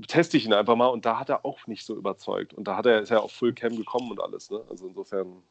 teste 0.08 0.38
ich 0.38 0.46
ihn 0.46 0.54
einfach 0.54 0.76
mal 0.76 0.88
und 0.88 1.06
da 1.06 1.20
hat 1.20 1.30
er 1.30 1.46
auch 1.46 1.66
nicht 1.68 1.86
so 1.86 1.96
überzeugt. 1.96 2.54
Und 2.54 2.68
da 2.68 2.76
hat 2.76 2.86
er, 2.86 3.02
ist 3.02 3.12
er 3.12 3.24
auf 3.24 3.32
Full 3.32 3.54
Cam 3.54 3.78
gekommen 3.78 4.12
und 4.12 4.22
alles. 4.22 4.52
Ne? 4.52 4.62
Also 4.70 4.88
insofern 4.88 5.42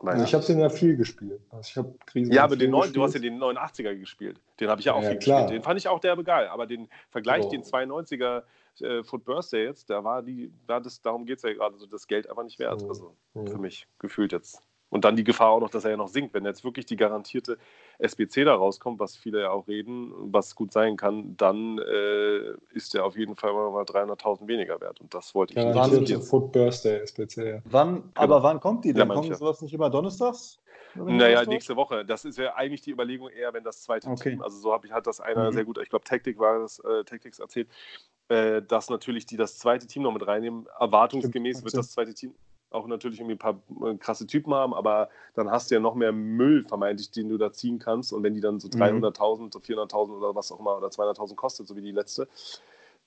also 0.00 0.24
ich 0.24 0.34
habe 0.34 0.44
den 0.44 0.58
ja 0.58 0.68
viel 0.68 0.96
gespielt. 0.96 1.40
Also 1.50 1.82
ich 2.14 2.28
ja, 2.28 2.44
aber 2.44 2.56
den 2.56 2.70
9, 2.70 2.92
du 2.92 3.02
hast 3.02 3.14
ja 3.14 3.20
den 3.20 3.38
89er 3.38 3.94
gespielt. 3.94 4.40
Den 4.60 4.68
habe 4.68 4.80
ich 4.80 4.86
ja 4.86 4.94
auch 4.94 5.02
ja, 5.02 5.10
viel 5.10 5.18
klar. 5.18 5.42
gespielt. 5.42 5.60
Den 5.60 5.64
fand 5.64 5.78
ich 5.78 5.88
auch 5.88 6.00
derbe 6.00 6.24
geil. 6.24 6.48
Aber 6.48 6.66
den 6.66 6.88
Vergleich, 7.10 7.44
oh. 7.44 7.50
den 7.50 7.62
92er 7.62 8.42
äh, 8.80 9.02
Foot 9.04 9.24
Birthday 9.24 9.64
jetzt, 9.64 9.90
da 9.90 10.02
war 10.04 10.22
die, 10.22 10.52
da 10.66 10.80
das, 10.80 11.00
darum 11.00 11.24
geht 11.24 11.38
es 11.38 11.42
ja 11.42 11.52
gerade, 11.52 11.76
so 11.78 11.86
das 11.86 12.06
Geld 12.06 12.28
einfach 12.28 12.44
nicht 12.44 12.58
wert. 12.58 12.82
Also 12.82 13.16
oh. 13.34 13.46
für 13.46 13.58
mich 13.58 13.86
gefühlt 13.98 14.32
jetzt. 14.32 14.62
Und 14.90 15.06
dann 15.06 15.16
die 15.16 15.24
Gefahr 15.24 15.50
auch 15.50 15.60
noch, 15.60 15.70
dass 15.70 15.84
er 15.84 15.92
ja 15.92 15.96
noch 15.96 16.08
sinkt. 16.08 16.34
Wenn 16.34 16.44
jetzt 16.44 16.64
wirklich 16.64 16.84
die 16.84 16.96
garantierte 16.96 17.56
SBC 18.02 18.44
da 18.44 18.54
rauskommt, 18.54 18.98
was 18.98 19.16
viele 19.16 19.42
ja 19.42 19.50
auch 19.50 19.68
reden, 19.68 20.12
was 20.32 20.54
gut 20.54 20.72
sein 20.72 20.96
kann, 20.96 21.36
dann 21.36 21.78
äh, 21.78 22.52
ist 22.72 22.94
er 22.94 23.04
auf 23.04 23.16
jeden 23.16 23.36
Fall 23.36 23.52
mal 23.52 23.84
300.000 23.84 24.46
weniger 24.48 24.80
wert. 24.80 25.00
Und 25.00 25.14
das 25.14 25.34
wollte 25.34 25.52
ich 25.52 25.58
ja, 25.58 25.72
nicht 25.72 26.00
riskieren. 26.00 26.22
Foot 26.22 26.52
Birthday 26.52 27.00
SBC. 27.00 27.62
Wann, 27.64 27.94
genau. 27.94 28.04
Aber 28.14 28.42
wann 28.42 28.60
kommt 28.60 28.84
die 28.84 28.92
denn? 28.92 29.08
Ja, 29.08 29.14
Kommt 29.14 29.36
sowas 29.36 29.62
nicht 29.62 29.72
immer 29.72 29.88
donnerstags? 29.88 30.58
Naja, 30.94 31.44
nächste 31.44 31.76
Woche. 31.76 32.04
Das 32.04 32.24
ist 32.24 32.38
ja 32.38 32.54
eigentlich 32.54 32.82
die 32.82 32.90
Überlegung 32.90 33.28
eher, 33.30 33.52
wenn 33.54 33.64
das 33.64 33.82
zweite 33.82 34.08
okay. 34.08 34.30
Team, 34.30 34.42
also 34.42 34.58
so 34.58 34.72
habe 34.72 34.86
ich 34.86 34.92
hat 34.92 35.06
das 35.06 35.20
einer 35.20 35.50
mhm. 35.50 35.54
sehr 35.54 35.64
gut, 35.64 35.78
ich 35.78 35.88
glaube 35.88 36.04
Taktik 36.04 36.38
war 36.38 36.58
das, 36.58 36.80
äh, 36.80 37.04
Tactics 37.04 37.38
erzählt, 37.38 37.68
äh, 38.28 38.60
dass 38.62 38.90
natürlich 38.90 39.26
die 39.26 39.36
das 39.36 39.58
zweite 39.58 39.86
Team 39.86 40.02
noch 40.02 40.12
mit 40.12 40.26
reinnehmen. 40.26 40.66
Erwartungsgemäß 40.78 41.58
Stimmt. 41.58 41.72
wird 41.72 41.78
das 41.78 41.92
zweite 41.92 42.14
Team 42.14 42.34
auch 42.74 42.86
natürlich 42.86 43.20
irgendwie 43.20 43.34
ein 43.34 43.38
paar 43.38 43.60
äh, 43.84 43.96
krasse 43.96 44.26
Typen 44.26 44.54
haben, 44.54 44.74
aber 44.74 45.08
dann 45.34 45.50
hast 45.50 45.70
du 45.70 45.74
ja 45.74 45.80
noch 45.80 45.94
mehr 45.94 46.12
Müll 46.12 46.64
vermeintlich, 46.66 47.10
den 47.10 47.28
du 47.28 47.38
da 47.38 47.52
ziehen 47.52 47.78
kannst. 47.78 48.12
Und 48.12 48.22
wenn 48.22 48.34
die 48.34 48.40
dann 48.40 48.60
so 48.60 48.68
300.000, 48.68 49.42
mhm. 49.42 49.80
400.000 49.80 50.16
oder 50.16 50.34
was 50.34 50.52
auch 50.52 50.60
immer 50.60 50.76
oder 50.76 50.88
200.000 50.88 51.34
kostet, 51.34 51.66
so 51.66 51.76
wie 51.76 51.82
die 51.82 51.92
letzte, 51.92 52.28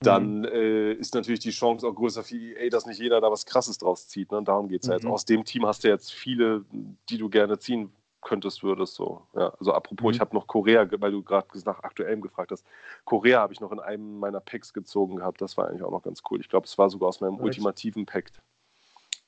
dann 0.00 0.40
mhm. 0.40 0.44
äh, 0.44 0.92
ist 0.92 1.14
natürlich 1.14 1.40
die 1.40 1.50
Chance 1.50 1.86
auch 1.86 1.94
größer 1.94 2.22
für 2.22 2.36
EA, 2.36 2.68
dass 2.68 2.86
nicht 2.86 3.00
jeder 3.00 3.20
da 3.20 3.30
was 3.30 3.46
Krasses 3.46 3.78
draus 3.78 4.08
zieht. 4.08 4.30
Ne? 4.30 4.42
Darum 4.42 4.68
geht 4.68 4.82
es 4.82 4.88
mhm. 4.88 4.90
ja 4.90 4.96
jetzt. 4.96 5.04
Mhm. 5.04 5.12
Aus 5.12 5.24
dem 5.24 5.44
Team 5.44 5.66
hast 5.66 5.84
du 5.84 5.88
jetzt 5.88 6.12
viele, 6.12 6.64
die 7.08 7.18
du 7.18 7.28
gerne 7.28 7.58
ziehen 7.58 7.92
könntest, 8.20 8.62
würdest 8.62 8.94
so. 8.94 9.22
Ja, 9.34 9.54
also 9.58 9.72
apropos, 9.72 10.04
mhm. 10.04 10.14
ich 10.14 10.20
habe 10.20 10.34
noch 10.34 10.46
Korea, 10.46 10.86
weil 10.98 11.12
du 11.12 11.22
gerade 11.22 11.46
nach 11.64 11.82
aktuellem 11.82 12.20
gefragt 12.20 12.50
hast. 12.50 12.66
Korea 13.04 13.40
habe 13.40 13.52
ich 13.52 13.60
noch 13.60 13.72
in 13.72 13.80
einem 13.80 14.18
meiner 14.18 14.40
Packs 14.40 14.72
gezogen 14.72 15.16
gehabt. 15.16 15.40
Das 15.40 15.56
war 15.56 15.68
eigentlich 15.68 15.82
auch 15.82 15.92
noch 15.92 16.02
ganz 16.02 16.22
cool. 16.30 16.40
Ich 16.40 16.48
glaube, 16.48 16.66
es 16.66 16.76
war 16.76 16.90
sogar 16.90 17.08
aus 17.08 17.20
meinem 17.20 17.34
Echt? 17.34 17.44
ultimativen 17.44 18.04
Pack. 18.04 18.32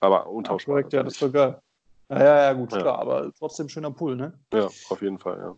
Aber 0.00 0.28
untauschbar. 0.28 0.76
Ja, 0.76 0.82
korrekt, 0.82 0.92
ja, 0.92 1.02
das 1.02 1.14
ist 1.14 1.20
sogar. 1.20 1.62
Ja, 2.10 2.18
ja, 2.18 2.42
ja, 2.44 2.52
gut, 2.54 2.72
ja. 2.72 2.78
klar, 2.80 2.98
aber 2.98 3.30
trotzdem 3.38 3.68
schöner 3.68 3.90
Pool, 3.90 4.16
ne? 4.16 4.32
Ja, 4.52 4.66
auf 4.66 5.02
jeden 5.02 5.18
Fall, 5.18 5.38
ja. 5.38 5.56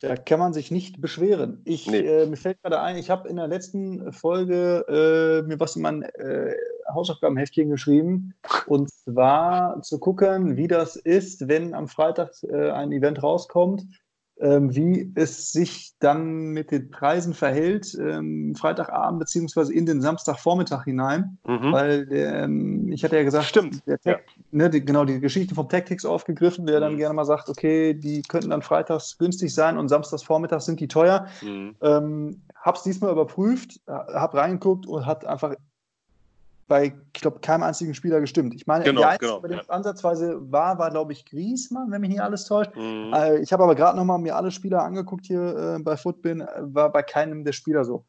Da 0.00 0.16
kann 0.16 0.40
man 0.40 0.52
sich 0.52 0.72
nicht 0.72 1.00
beschweren. 1.00 1.62
Ich, 1.64 1.86
nee. 1.86 2.00
äh, 2.00 2.26
mir 2.26 2.36
fällt 2.36 2.60
gerade 2.60 2.80
ein, 2.80 2.96
ich 2.96 3.08
habe 3.08 3.28
in 3.28 3.36
der 3.36 3.46
letzten 3.46 4.12
Folge 4.12 4.84
äh, 4.88 5.46
mir 5.46 5.60
was 5.60 5.76
in 5.76 5.82
mein 5.82 6.02
äh, 6.02 6.56
Hausaufgabenheftchen 6.92 7.70
geschrieben. 7.70 8.34
Und 8.66 8.90
zwar 8.90 9.80
zu 9.82 10.00
gucken, 10.00 10.56
wie 10.56 10.66
das 10.66 10.96
ist, 10.96 11.46
wenn 11.46 11.72
am 11.72 11.86
Freitag 11.86 12.32
äh, 12.42 12.70
ein 12.70 12.90
Event 12.90 13.22
rauskommt, 13.22 13.84
wie 14.42 15.12
es 15.14 15.52
sich 15.52 15.92
dann 16.00 16.48
mit 16.48 16.70
den 16.70 16.90
Preisen 16.90 17.32
verhält, 17.32 17.96
ähm, 18.00 18.54
Freitagabend 18.56 19.20
beziehungsweise 19.20 19.72
in 19.72 19.86
den 19.86 20.00
Samstagvormittag 20.00 20.84
hinein. 20.84 21.38
Mhm. 21.46 21.72
Weil 21.72 22.08
ähm, 22.10 22.90
ich 22.90 23.04
hatte 23.04 23.16
ja 23.16 23.22
gesagt, 23.22 23.46
Stimmt. 23.46 23.84
Tech, 23.84 23.98
ja. 24.04 24.16
ne, 24.50 24.68
die, 24.68 24.84
genau 24.84 25.04
die 25.04 25.20
Geschichte 25.20 25.54
vom 25.54 25.68
Tactics 25.68 26.04
aufgegriffen, 26.04 26.66
der 26.66 26.78
mhm. 26.78 26.82
dann 26.82 26.96
gerne 26.96 27.14
mal 27.14 27.24
sagt, 27.24 27.48
okay, 27.48 27.94
die 27.94 28.22
könnten 28.22 28.50
dann 28.50 28.62
freitags 28.62 29.16
günstig 29.16 29.54
sein 29.54 29.78
und 29.78 29.88
samstagsvormittags 29.88 30.66
sind 30.66 30.80
die 30.80 30.88
teuer. 30.88 31.26
Mhm. 31.42 31.76
Ähm, 31.80 32.42
hab's 32.56 32.82
diesmal 32.82 33.12
überprüft, 33.12 33.80
hab 33.86 34.34
reingeguckt 34.34 34.86
und 34.86 35.06
hat 35.06 35.24
einfach 35.24 35.54
bei, 36.68 36.94
ich 37.14 37.20
glaube, 37.20 37.40
keinem 37.40 37.64
einzigen 37.64 37.94
Spieler 37.94 38.20
gestimmt. 38.20 38.54
Ich 38.54 38.66
meine, 38.66 38.84
genau, 38.84 39.00
der 39.00 39.10
Einzige, 39.10 39.26
genau, 39.26 39.40
bei 39.40 39.48
dem 39.48 39.58
ja. 39.58 39.64
ansatzweise 39.68 40.38
war, 40.50 40.78
war, 40.78 40.90
glaube 40.90 41.12
ich, 41.12 41.24
Griesmann, 41.24 41.90
wenn 41.90 42.00
mich 42.00 42.10
nicht 42.10 42.22
alles 42.22 42.44
täuscht. 42.46 42.74
Mhm. 42.76 43.12
Äh, 43.14 43.38
ich 43.40 43.52
habe 43.52 43.64
aber 43.64 43.74
gerade 43.74 43.96
nochmal 43.96 44.18
mir 44.18 44.36
alle 44.36 44.50
Spieler 44.50 44.82
angeguckt 44.82 45.26
hier 45.26 45.76
äh, 45.76 45.82
bei 45.82 45.96
Footbin, 45.96 46.40
äh, 46.40 46.46
war 46.62 46.90
bei 46.92 47.02
keinem 47.02 47.44
der 47.44 47.52
Spieler 47.52 47.84
so. 47.84 48.06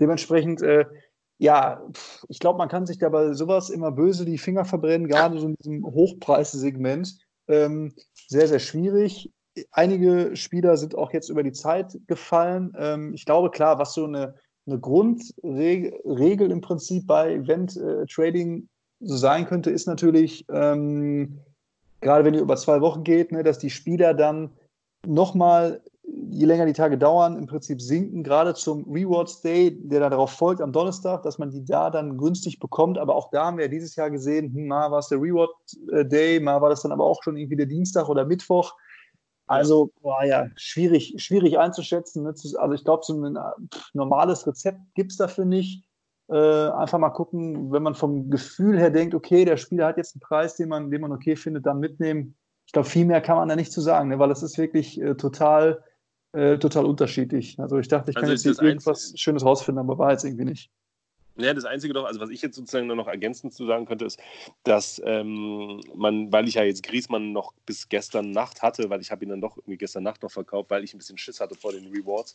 Dementsprechend, 0.00 0.62
äh, 0.62 0.84
ja, 1.38 1.82
ich 2.28 2.38
glaube, 2.38 2.58
man 2.58 2.68
kann 2.68 2.86
sich 2.86 2.98
da 2.98 3.08
bei 3.08 3.32
sowas 3.32 3.70
immer 3.70 3.92
böse 3.92 4.24
die 4.24 4.38
Finger 4.38 4.64
verbrennen, 4.64 5.08
gerade 5.08 5.38
so 5.38 5.48
in 5.48 5.56
diesem 5.56 5.84
Hochpreissegment. 5.84 7.18
Ähm, 7.48 7.94
sehr, 8.28 8.48
sehr 8.48 8.58
schwierig. 8.58 9.32
Einige 9.70 10.34
Spieler 10.36 10.76
sind 10.76 10.96
auch 10.96 11.12
jetzt 11.12 11.28
über 11.28 11.42
die 11.42 11.52
Zeit 11.52 11.96
gefallen. 12.06 12.72
Ähm, 12.76 13.14
ich 13.14 13.24
glaube, 13.24 13.50
klar, 13.50 13.78
was 13.78 13.94
so 13.94 14.04
eine 14.04 14.34
eine 14.66 14.78
Grundregel 14.78 16.50
im 16.50 16.60
Prinzip 16.60 17.06
bei 17.06 17.34
Event-Trading 17.34 18.58
äh, 18.58 18.66
so 19.00 19.16
sein 19.16 19.46
könnte, 19.46 19.70
ist 19.70 19.86
natürlich, 19.86 20.46
ähm, 20.48 21.38
gerade 22.00 22.24
wenn 22.24 22.34
ihr 22.34 22.40
über 22.40 22.56
zwei 22.56 22.80
Wochen 22.80 23.04
geht, 23.04 23.32
ne, 23.32 23.42
dass 23.42 23.58
die 23.58 23.70
Spieler 23.70 24.14
dann 24.14 24.50
nochmal, 25.06 25.82
je 26.30 26.46
länger 26.46 26.66
die 26.66 26.72
Tage 26.72 26.96
dauern, 26.96 27.36
im 27.36 27.46
Prinzip 27.46 27.82
sinken, 27.82 28.22
gerade 28.22 28.54
zum 28.54 28.90
Rewards 28.90 29.42
Day, 29.42 29.78
der 29.82 30.00
da 30.00 30.10
darauf 30.10 30.30
folgt 30.30 30.62
am 30.62 30.72
Donnerstag, 30.72 31.22
dass 31.22 31.38
man 31.38 31.50
die 31.50 31.64
da 31.64 31.90
dann 31.90 32.16
günstig 32.16 32.58
bekommt. 32.58 32.98
Aber 32.98 33.14
auch 33.14 33.30
da 33.30 33.46
haben 33.46 33.58
wir 33.58 33.68
dieses 33.68 33.96
Jahr 33.96 34.10
gesehen, 34.10 34.54
hm, 34.54 34.66
mal 34.66 34.90
war 34.90 35.00
es 35.00 35.08
der 35.08 35.18
Reward 35.18 35.50
äh, 35.92 36.04
Day, 36.04 36.40
mal 36.40 36.62
war 36.62 36.70
das 36.70 36.82
dann 36.82 36.92
aber 36.92 37.04
auch 37.04 37.22
schon 37.22 37.36
irgendwie 37.36 37.56
der 37.56 37.66
Dienstag 37.66 38.08
oder 38.08 38.24
Mittwoch. 38.24 38.74
Also, 39.46 39.92
boah, 40.00 40.24
ja, 40.24 40.48
schwierig, 40.56 41.14
schwierig 41.18 41.58
einzuschätzen. 41.58 42.22
Ne? 42.22 42.30
Also, 42.30 42.72
ich 42.72 42.84
glaube, 42.84 43.04
so 43.04 43.14
ein 43.14 43.38
normales 43.92 44.46
Rezept 44.46 44.78
gibt 44.94 45.12
es 45.12 45.18
dafür 45.18 45.44
nicht. 45.44 45.84
Äh, 46.28 46.70
einfach 46.70 46.98
mal 46.98 47.10
gucken, 47.10 47.70
wenn 47.70 47.82
man 47.82 47.94
vom 47.94 48.30
Gefühl 48.30 48.78
her 48.78 48.90
denkt, 48.90 49.14
okay, 49.14 49.44
der 49.44 49.58
Spieler 49.58 49.86
hat 49.86 49.98
jetzt 49.98 50.14
einen 50.14 50.20
Preis, 50.20 50.56
den 50.56 50.70
man, 50.70 50.90
den 50.90 51.02
man 51.02 51.12
okay 51.12 51.36
findet, 51.36 51.66
dann 51.66 51.80
mitnehmen. 51.80 52.34
Ich 52.66 52.72
glaube, 52.72 52.88
viel 52.88 53.04
mehr 53.04 53.20
kann 53.20 53.36
man 53.36 53.48
da 53.48 53.56
nicht 53.56 53.72
zu 53.72 53.82
sagen, 53.82 54.08
ne? 54.08 54.18
weil 54.18 54.30
es 54.30 54.42
ist 54.42 54.56
wirklich 54.56 54.98
äh, 54.98 55.16
total, 55.16 55.84
äh, 56.32 56.56
total 56.56 56.86
unterschiedlich. 56.86 57.60
Also 57.60 57.78
ich 57.78 57.88
dachte, 57.88 58.10
ich 58.10 58.16
kann 58.16 58.30
also 58.30 58.48
jetzt 58.48 58.62
irgendwas 58.62 59.12
Schönes 59.16 59.44
rausfinden, 59.44 59.84
aber 59.84 59.98
war 59.98 60.12
jetzt 60.12 60.24
irgendwie 60.24 60.46
nicht. 60.46 60.70
Ja, 61.36 61.52
das 61.52 61.64
Einzige 61.64 61.92
doch, 61.94 62.04
also 62.04 62.20
was 62.20 62.30
ich 62.30 62.42
jetzt 62.42 62.54
sozusagen 62.54 62.86
noch 62.86 63.08
ergänzend 63.08 63.52
zu 63.52 63.66
sagen 63.66 63.86
könnte, 63.86 64.04
ist, 64.04 64.20
dass 64.62 65.02
ähm, 65.04 65.80
man, 65.94 66.32
weil 66.32 66.46
ich 66.46 66.54
ja 66.54 66.62
jetzt 66.62 66.84
Griesmann 66.84 67.32
noch 67.32 67.52
bis 67.66 67.88
gestern 67.88 68.30
Nacht 68.30 68.62
hatte, 68.62 68.88
weil 68.88 69.00
ich 69.00 69.10
habe 69.10 69.24
ihn 69.24 69.30
dann 69.30 69.40
doch 69.40 69.56
irgendwie 69.56 69.78
gestern 69.78 70.04
Nacht 70.04 70.22
noch 70.22 70.30
verkauft, 70.30 70.70
weil 70.70 70.84
ich 70.84 70.94
ein 70.94 70.98
bisschen 70.98 71.18
Schiss 71.18 71.40
hatte 71.40 71.56
vor 71.56 71.72
den 71.72 71.86
Rewards. 71.88 72.34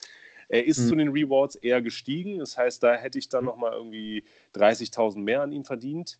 Er 0.50 0.65
ist 0.65 0.79
mhm. 0.79 0.88
zu 0.88 0.96
den 0.96 1.10
Rewards 1.10 1.56
eher 1.56 1.82
gestiegen, 1.82 2.39
das 2.39 2.58
heißt, 2.58 2.84
da 2.84 2.96
hätte 2.96 3.20
ich 3.20 3.29
dann 3.29 3.46
nochmal 3.46 3.72
irgendwie 3.72 4.24
30.000 4.56 5.20
mehr 5.20 5.44
an 5.44 5.53
ihm 5.53 5.63
verdient 5.63 6.20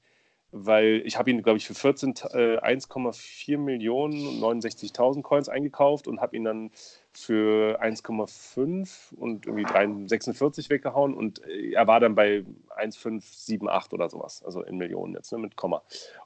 weil 0.52 1.02
ich 1.06 1.18
habe 1.18 1.30
ihn, 1.30 1.44
glaube 1.44 1.58
ich, 1.58 1.68
für 1.68 1.76
14, 1.76 2.16
äh, 2.32 2.58
1,4 2.58 3.58
Millionen 3.58 4.42
69.000 4.42 5.22
Coins 5.22 5.50
eingekauft 5.50 6.08
und 6.08 6.22
habe 6.22 6.36
ihn 6.36 6.44
dann 6.44 6.72
für 7.14 7.82
1,5 7.82 9.16
und 9.16 9.48
irgendwie 9.48 9.66
3,46 9.66 10.70
weggehauen 10.70 11.14
und 11.16 11.44
äh, 11.46 11.72
er 11.72 11.88
war 11.88 12.00
dann 12.00 12.14
bei 12.16 12.46
1,578 12.76 13.94
oder 13.94 14.10
sowas, 14.10 14.44
also 14.44 14.62
in 14.62 14.78
Millionen 14.78 15.16
jetzt, 15.16 15.32
ne, 15.32 15.40
mit 15.40 15.56
Komma. 15.56 15.82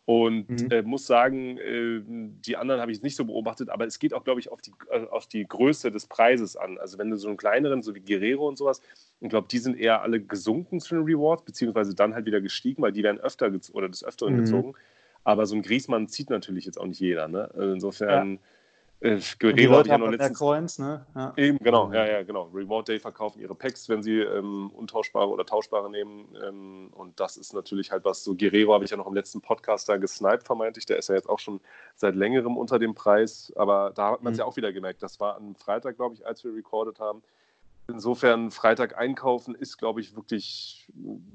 Und 0.06 0.50
mhm. 0.50 0.72
äh, 0.72 0.82
muss 0.82 1.08
sagen, 1.08 1.58
äh, 1.58 2.02
die 2.06 2.58
anderen 2.58 2.82
habe 2.82 2.92
ich 2.92 3.02
nicht 3.02 3.16
so 3.16 3.24
beobachtet, 3.25 3.70
aber 3.70 3.86
es 3.86 3.98
geht 3.98 4.13
auch, 4.13 4.24
glaube 4.24 4.42
ich, 4.42 4.52
auf 4.52 4.62
die, 4.62 4.72
äh, 4.90 5.06
auf 5.08 5.25
die 5.25 5.48
Größe 5.48 5.90
des 5.90 6.06
Preises 6.06 6.58
an. 6.58 6.78
Also 6.78 6.98
wenn 6.98 7.10
du 7.10 7.18
so 7.18 7.30
einen 7.30 7.38
kleineren, 7.38 7.82
so 7.82 7.96
wie 7.96 8.02
Guerrero 8.02 8.48
und 8.48 8.58
sowas, 8.58 8.82
ich 9.22 9.30
glaube, 9.30 9.48
die 9.50 9.60
sind 9.60 9.80
eher 9.80 10.02
alle 10.02 10.22
gesunken 10.22 10.82
zu 10.82 10.96
den 10.96 11.06
Rewards, 11.06 11.46
beziehungsweise 11.46 11.96
dann 11.96 12.13
halt 12.13 12.25
wieder 12.25 12.42
gestiegen, 12.42 12.82
weil 12.82 12.92
die 12.92 13.04
werden 13.04 13.22
öfter 13.22 13.50
oder 13.72 13.88
des 13.88 14.04
Öfteren 14.04 14.34
mhm. 14.34 14.40
gezogen. 14.40 14.74
Aber 15.24 15.46
so 15.46 15.56
ein 15.56 15.62
Griesmann 15.62 16.10
zieht 16.10 16.30
natürlich 16.30 16.66
jetzt 16.66 16.78
auch 16.78 16.86
nicht 16.86 17.00
jeder. 17.00 17.30
Ne? 17.30 17.50
Also 17.54 17.72
insofern. 17.72 18.34
Ja 18.34 18.40
äh, 19.03 19.19
Guerrero 19.39 19.74
habe 19.74 19.81
ich 19.83 19.88
ja 19.88 19.98
noch 19.98 20.10
letztens. 20.10 20.39
Coins, 20.39 20.79
ne? 20.79 21.05
ja. 21.15 21.33
Eben, 21.36 21.57
genau, 21.60 21.91
ja, 21.91 22.05
ja, 22.05 22.24
genau. 22.24 22.50
Reward 22.53 22.88
Day 22.88 23.00
verkaufen 23.00 23.41
ihre 23.41 23.53
Packs, 23.53 23.89
wenn 23.89 24.01
sie 24.01 24.19
ähm, 24.19 24.72
untauschbare 24.72 25.29
oder 25.29 25.45
tauschbare 25.45 25.89
nehmen. 25.89 26.27
Ähm, 26.43 26.89
und 26.93 27.19
das 27.19 27.38
ist 27.38 27.53
natürlich 27.53 27.91
halt 27.91 28.05
was. 28.05 28.24
So, 28.24 28.36
Guerrero 28.36 28.74
habe 28.74 28.86
ich 28.86 28.91
ja 28.91 28.98
noch 28.98 29.07
im 29.07 29.13
letzten 29.13 29.41
Podcast 29.41 29.89
da 29.89 29.98
gesniped, 29.98 30.43
vermeintlich. 30.43 30.86
Der 30.86 30.98
ist 30.98 31.10
ja 31.10 31.15
jetzt 31.15 31.29
auch 31.29 31.39
schon 31.39 31.60
seit 31.95 32.15
längerem 32.15 32.57
unter 32.57 32.79
dem 32.79 32.95
Preis. 32.95 33.51
Aber 33.55 33.91
da 33.93 34.12
hat 34.12 34.24
man 34.24 34.33
es 34.33 34.38
mhm. 34.38 34.41
ja 34.41 34.45
auch 34.45 34.55
wieder 34.55 34.72
gemerkt. 34.72 35.03
Das 35.03 35.19
war 35.19 35.36
am 35.36 35.55
Freitag, 35.55 35.98
glaube 35.98 36.15
ich, 36.15 36.25
als 36.25 36.43
wir 36.43 36.55
recorded 36.55 37.00
haben. 37.00 37.22
Insofern 37.88 38.52
Freitag 38.52 38.98
einkaufen 38.98 39.56
ist, 39.56 39.78
glaube 39.78 40.00
ich, 40.00 40.16
wirklich 40.16 40.90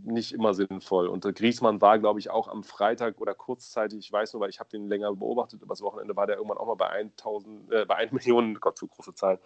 nicht 0.04 0.32
immer 0.32 0.54
sinnvoll. 0.54 1.06
Und 1.08 1.24
der 1.24 1.34
Griesmann 1.34 1.82
war, 1.82 1.98
glaube 1.98 2.20
ich, 2.20 2.30
auch 2.30 2.48
am 2.48 2.64
Freitag 2.64 3.20
oder 3.20 3.34
kurzzeitig, 3.34 3.98
ich 3.98 4.12
weiß 4.12 4.32
nur, 4.32 4.40
weil 4.40 4.48
ich 4.50 4.58
habe 4.58 4.70
den 4.70 4.88
länger 4.88 5.14
beobachtet, 5.14 5.60
übers 5.60 5.82
Wochenende 5.82 6.16
war 6.16 6.26
der 6.26 6.36
irgendwann 6.36 6.56
auch 6.56 6.66
mal 6.66 6.74
bei 6.74 6.88
1000, 6.88 7.70
äh, 7.72 7.84
bei 7.84 7.96
1 7.96 8.12
Million, 8.12 8.54
Gott, 8.54 8.78
so 8.78 8.86
große 8.86 9.14
Zahl, 9.14 9.38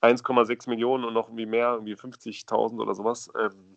1,6 0.00 0.70
Millionen 0.70 1.04
und 1.04 1.12
noch 1.12 1.28
irgendwie 1.28 1.46
mehr, 1.46 1.72
irgendwie 1.74 1.94
50.000 1.94 2.80
oder 2.80 2.94
sowas. 2.94 3.30
Ähm, 3.38 3.76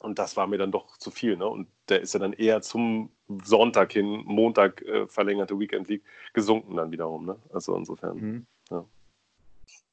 und 0.00 0.18
das 0.18 0.36
war 0.36 0.46
mir 0.46 0.58
dann 0.58 0.72
doch 0.72 0.96
zu 0.96 1.10
viel. 1.10 1.36
Ne? 1.36 1.46
Und 1.46 1.68
der 1.88 2.00
ist 2.00 2.14
ja 2.14 2.20
dann 2.20 2.32
eher 2.32 2.62
zum 2.62 3.10
Sonntag 3.44 3.92
hin, 3.92 4.22
Montag 4.24 4.82
äh, 4.82 5.06
verlängerte 5.06 5.58
Weekend 5.58 5.88
League, 5.88 6.02
gesunken 6.32 6.76
dann 6.76 6.90
wiederum. 6.90 7.26
Ne? 7.26 7.36
Also 7.52 7.76
insofern, 7.76 8.16
mhm. 8.16 8.46
ja. 8.70 8.84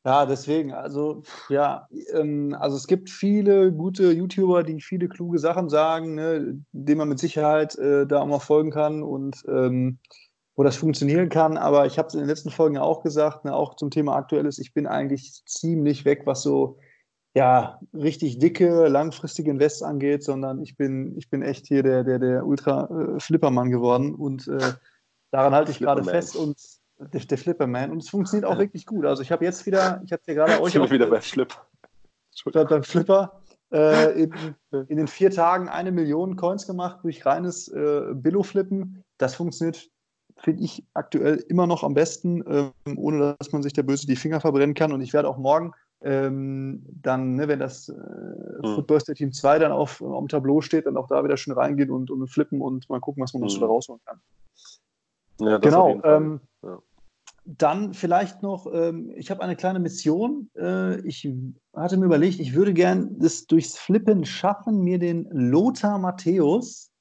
Ja, 0.05 0.25
deswegen, 0.25 0.71
also 0.71 1.23
ja, 1.49 1.87
ähm, 2.13 2.55
also 2.57 2.77
es 2.77 2.87
gibt 2.87 3.09
viele 3.09 3.73
gute 3.73 4.11
YouTuber, 4.11 4.63
die 4.63 4.79
viele 4.79 5.09
kluge 5.09 5.39
Sachen 5.39 5.69
sagen, 5.69 6.15
ne, 6.15 6.63
denen 6.71 6.97
man 6.97 7.09
mit 7.09 7.19
Sicherheit 7.19 7.75
äh, 7.75 8.07
da 8.07 8.21
auch 8.21 8.27
mal 8.27 8.39
folgen 8.39 8.71
kann 8.71 9.03
und 9.03 9.43
ähm, 9.49 9.99
wo 10.55 10.63
das 10.63 10.77
funktionieren 10.77 11.27
kann. 11.27 11.57
Aber 11.57 11.85
ich 11.85 11.97
habe 11.97 12.07
es 12.07 12.13
in 12.13 12.21
den 12.21 12.29
letzten 12.29 12.49
Folgen 12.49 12.75
ja 12.75 12.81
auch 12.81 13.03
gesagt, 13.03 13.43
ne, 13.43 13.53
auch 13.53 13.75
zum 13.75 13.91
Thema 13.91 14.15
Aktuelles, 14.15 14.57
ich 14.57 14.73
bin 14.73 14.87
eigentlich 14.87 15.43
ziemlich 15.45 16.05
weg, 16.05 16.21
was 16.25 16.43
so 16.43 16.79
ja, 17.35 17.79
richtig 17.93 18.39
dicke, 18.39 18.87
langfristige 18.87 19.51
Invests 19.51 19.83
angeht, 19.83 20.23
sondern 20.23 20.61
ich 20.61 20.77
bin, 20.77 21.17
ich 21.17 21.29
bin 21.29 21.41
echt 21.41 21.67
hier 21.67 21.83
der, 21.83 22.03
der, 22.03 22.19
der 22.19 22.45
Ultra-Flippermann 22.45 23.69
geworden 23.69 24.15
und 24.15 24.47
äh, 24.47 24.73
daran 25.31 25.53
halte 25.53 25.71
ich 25.71 25.79
gerade 25.79 26.03
fest 26.03 26.35
und 26.35 26.57
der, 26.99 27.21
der 27.21 27.37
Flipperman. 27.37 27.91
Und 27.91 28.03
es 28.03 28.09
funktioniert 28.09 28.49
auch 28.49 28.57
wirklich 28.57 28.85
gut. 28.85 29.05
Also 29.05 29.21
ich 29.21 29.31
habe 29.31 29.45
jetzt 29.45 29.65
wieder, 29.65 30.01
ich 30.05 30.11
habe 30.11 30.21
ja 30.27 30.33
gerade 30.33 30.61
euch. 30.61 30.75
Ich 30.75 30.91
wieder 30.91 31.07
bei 31.07 31.21
Flip. 31.21 31.53
Beim 32.53 32.83
Flipper. 32.83 33.41
Äh, 33.71 34.23
in, 34.23 34.33
in, 34.87 34.97
den 34.97 35.07
vier 35.07 35.29
Tagen 35.29 35.69
eine 35.69 35.91
Million 35.91 36.35
Coins 36.35 36.65
gemacht 36.65 36.99
durch 37.03 37.25
reines 37.25 37.67
äh, 37.67 38.01
Billo-Flippen. 38.13 39.03
Das 39.19 39.35
funktioniert, 39.35 39.89
finde 40.37 40.63
ich, 40.63 40.83
aktuell 40.95 41.35
immer 41.49 41.67
noch 41.67 41.83
am 41.83 41.93
besten, 41.93 42.43
ähm, 42.47 42.97
ohne 42.97 43.35
dass 43.37 43.51
man 43.51 43.61
sich 43.61 43.73
der 43.73 43.83
Böse 43.83 44.07
die 44.07 44.15
Finger 44.15 44.41
verbrennen 44.41 44.73
kann. 44.73 44.91
Und 44.91 45.01
ich 45.01 45.13
werde 45.13 45.29
auch 45.29 45.37
morgen 45.37 45.73
ähm, 46.01 46.83
dann, 47.01 47.35
ne, 47.35 47.47
wenn 47.47 47.59
das 47.59 47.89
äh, 47.89 47.93
mhm. 47.93 48.75
Football 48.75 48.99
Team 49.01 49.33
2 49.33 49.59
dann 49.59 49.71
auf, 49.71 50.01
auf 50.01 50.19
dem 50.19 50.29
Tableau 50.29 50.61
steht, 50.61 50.85
dann 50.85 50.97
auch 50.97 51.07
da 51.07 51.23
wieder 51.23 51.37
schön 51.37 51.53
reingehen 51.53 51.91
und, 51.91 52.09
und 52.09 52.27
flippen 52.27 52.61
und 52.61 52.89
mal 52.89 53.01
gucken, 53.01 53.21
was 53.21 53.33
man 53.33 53.47
so 53.49 53.59
da 53.59 53.65
rausholen 53.67 54.01
kann. 54.05 54.19
Ja, 55.41 55.57
genau. 55.57 56.01
Ähm, 56.03 56.39
ja. 56.63 56.79
Dann 57.57 57.95
vielleicht 57.95 58.43
noch, 58.43 58.67
ähm, 58.71 59.11
ich 59.15 59.31
habe 59.31 59.41
eine 59.41 59.55
kleine 59.55 59.79
Mission. 59.79 60.51
Äh, 60.55 60.99
ich 61.01 61.27
hatte 61.73 61.97
mir 61.97 62.05
überlegt, 62.05 62.39
ich 62.39 62.53
würde 62.53 62.73
gern 62.73 63.17
das 63.17 63.47
durchs 63.47 63.75
Flippen 63.75 64.23
schaffen, 64.23 64.83
mir 64.83 64.99
den 64.99 65.27
Lothar 65.31 65.97
Matthäus 65.97 66.91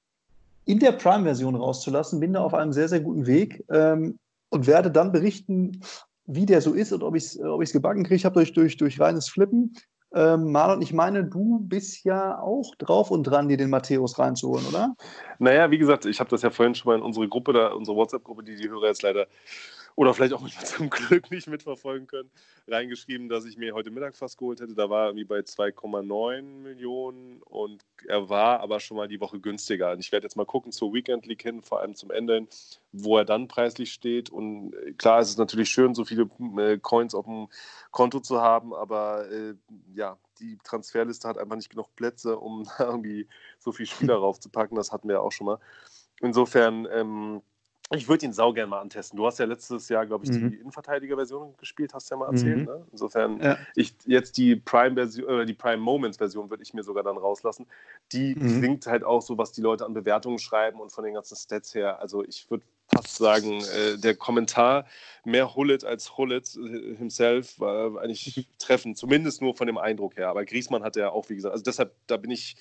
in 0.65 0.79
der 0.79 0.93
Prime-Version 0.93 1.55
rauszulassen. 1.55 2.21
Bin 2.21 2.33
da 2.33 2.41
auf 2.41 2.55
einem 2.55 2.73
sehr, 2.73 2.89
sehr 2.89 3.01
guten 3.01 3.27
Weg 3.27 3.63
ähm, 3.71 4.19
und 4.49 4.67
werde 4.67 4.91
dann 4.91 5.13
berichten, 5.13 5.83
wie 6.25 6.47
der 6.47 6.63
so 6.63 6.73
ist 6.73 6.93
und 6.93 7.03
ob 7.03 7.15
ich 7.15 7.25
es 7.25 7.41
ob 7.41 7.63
gebacken 7.63 8.05
kriege. 8.05 8.15
Ich 8.15 8.25
habe 8.25 8.37
durch, 8.37 8.55
durch, 8.55 8.79
durch 8.79 8.99
reines 8.99 9.29
Flippen. 9.29 9.75
Ähm, 10.15 10.53
Marlon, 10.53 10.81
ich 10.81 10.95
meine, 10.95 11.25
du 11.25 11.59
bist 11.61 12.05
ja 12.05 12.41
auch 12.41 12.75
drauf 12.77 13.11
und 13.11 13.25
dran, 13.25 13.49
dir 13.49 13.59
den 13.59 13.69
Matthäus 13.69 14.19
reinzuholen, 14.19 14.65
oder? 14.67 14.95
Naja, 15.39 15.71
wie 15.71 15.77
gesagt, 15.77 16.07
ich 16.07 16.19
habe 16.21 16.31
das 16.31 16.41
ja 16.41 16.49
vorhin 16.49 16.75
schon 16.75 16.91
mal 16.91 16.97
in 16.97 17.05
unsere 17.05 17.29
Gruppe, 17.29 17.53
da, 17.53 17.73
unsere 17.73 17.97
WhatsApp-Gruppe, 17.99 18.43
die 18.45 18.57
die 18.57 18.71
Hörer 18.71 18.87
jetzt 18.87 19.03
leider 19.03 19.27
oder 19.99 20.15
vielleicht 20.15 20.33
auch 20.33 20.49
zum 20.65 20.91
Glück 20.91 21.29
nicht 21.33 21.49
mitverfolgen 21.49 22.07
können, 22.07 22.31
reingeschrieben, 22.69 23.29
dass 23.29 23.45
ich 23.45 23.57
mir 23.57 23.75
heute 23.75 23.91
Mittag 23.91 24.15
fast 24.15 24.39
geholt 24.39 24.61
hätte. 24.61 24.75
Da 24.77 24.89
war 24.89 25.03
er 25.03 25.07
irgendwie 25.09 25.25
bei 25.25 25.41
2,9 25.41 26.41
Millionen 26.43 27.43
und 27.43 27.85
er 28.07 28.29
war 28.29 28.61
aber 28.61 28.79
schon 28.79 28.97
mal 28.97 29.09
die 29.09 29.21
Woche 29.21 29.41
günstiger. 29.41 29.91
Und 29.91 29.99
ich 29.99 30.13
werde 30.13 30.25
jetzt 30.27 30.37
mal 30.37 30.47
gucken 30.47 30.71
zur 30.71 30.95
Weekend 30.95 31.27
League 31.27 31.43
hin, 31.43 31.63
vor 31.63 31.81
allem 31.81 31.97
zum 31.97 32.13
Ende 32.13 32.35
hin, 32.35 32.49
wo 32.93 33.19
er 33.19 33.25
dann 33.25 33.49
preislich 33.49 33.93
steht. 33.93 34.31
Und 34.31 34.73
äh, 34.75 34.93
klar, 34.93 35.19
es 35.19 35.31
ist 35.31 35.39
natürlich 35.39 35.69
schön, 35.69 35.97
so 35.97 36.05
viele 36.05 36.31
äh, 36.59 36.79
Coins 36.79 37.17
auf 37.17 37.25
dem 37.25 37.49
Konto 37.91 38.21
zu 38.21 38.41
haben, 38.41 38.75
aber 38.75 39.29
äh, 39.33 39.55
ja, 39.97 40.17
die 40.39 40.59
Transferliste 40.63 41.27
hat 41.27 41.39
einfach 41.39 41.57
nicht 41.57 41.71
genug 41.71 41.93
Plätze, 41.97 42.39
um 42.39 42.69
irgendwie 42.79 43.27
so 43.59 43.73
viele 43.73 43.89
Spieler 43.89 44.15
raufzupacken. 44.19 44.77
Das 44.77 44.93
hatten 44.93 45.09
wir 45.09 45.17
ja 45.17 45.21
auch 45.23 45.33
schon 45.33 45.47
mal. 45.47 45.59
Insofern, 46.21 46.87
ähm, 46.93 47.43
ich 47.91 48.07
würde 48.07 48.27
ihn 48.27 48.33
sau 48.33 48.53
gerne 48.53 48.69
mal 48.69 48.81
antesten. 48.81 49.17
Du 49.17 49.27
hast 49.27 49.39
ja 49.39 49.47
letztes 49.47 49.89
Jahr, 49.89 50.05
glaube 50.05 50.25
ich, 50.25 50.31
mhm. 50.31 50.51
die 50.51 50.57
Innenverteidiger-Version 50.57 51.55
gespielt, 51.57 51.95
hast 51.95 52.11
du 52.11 52.15
ja 52.15 52.19
mal 52.19 52.31
erzählt. 52.31 52.59
Mhm. 52.59 52.65
Ne? 52.65 52.87
Insofern, 52.93 53.41
ja. 53.41 53.59
ich 53.75 53.95
jetzt 54.05 54.37
die 54.37 54.57
Prime-Version 54.57 55.27
oder 55.27 55.47
die 55.47 55.55
Prime 55.55 55.79
Moments-Version 55.79 56.51
würde 56.51 56.63
ich 56.63 56.75
mir 56.75 56.83
sogar 56.83 57.03
dann 57.03 57.17
rauslassen. 57.17 57.67
Die 58.13 58.35
mhm. 58.35 58.59
klingt 58.59 58.87
halt 58.87 59.05
auch 59.05 59.23
so, 59.23 59.39
was 59.39 59.53
die 59.53 59.63
Leute 59.63 59.87
an 59.87 59.95
Bewertungen 59.95 60.39
schreiben 60.39 60.81
und 60.81 60.93
von 60.93 61.03
den 61.03 61.15
ganzen 61.15 61.37
Stats 61.37 61.75
her. 61.75 61.99
Also 62.01 62.23
ich 62.23 62.51
würde 62.51 62.65
fast 62.95 63.17
sagen, 63.17 63.63
äh, 63.63 63.97
der 63.97 64.15
Kommentar 64.15 64.87
mehr 65.25 65.55
Hullet 65.55 65.85
als 65.85 66.19
Hullet 66.19 66.57
äh, 66.57 66.95
himself 66.97 67.59
war 67.59 68.01
eigentlich 68.03 68.49
treffend, 68.59 68.99
zumindest 68.99 69.41
nur 69.41 69.57
von 69.57 69.67
dem 69.67 69.79
Eindruck 69.79 70.17
her. 70.17 70.29
Aber 70.29 70.45
Griesmann 70.45 70.83
hat 70.83 70.97
ja 70.97 71.11
auch, 71.11 71.31
wie 71.31 71.37
gesagt, 71.37 71.53
also 71.53 71.65
deshalb, 71.65 71.95
da 72.07 72.19
bin 72.19 72.31
ich 72.31 72.57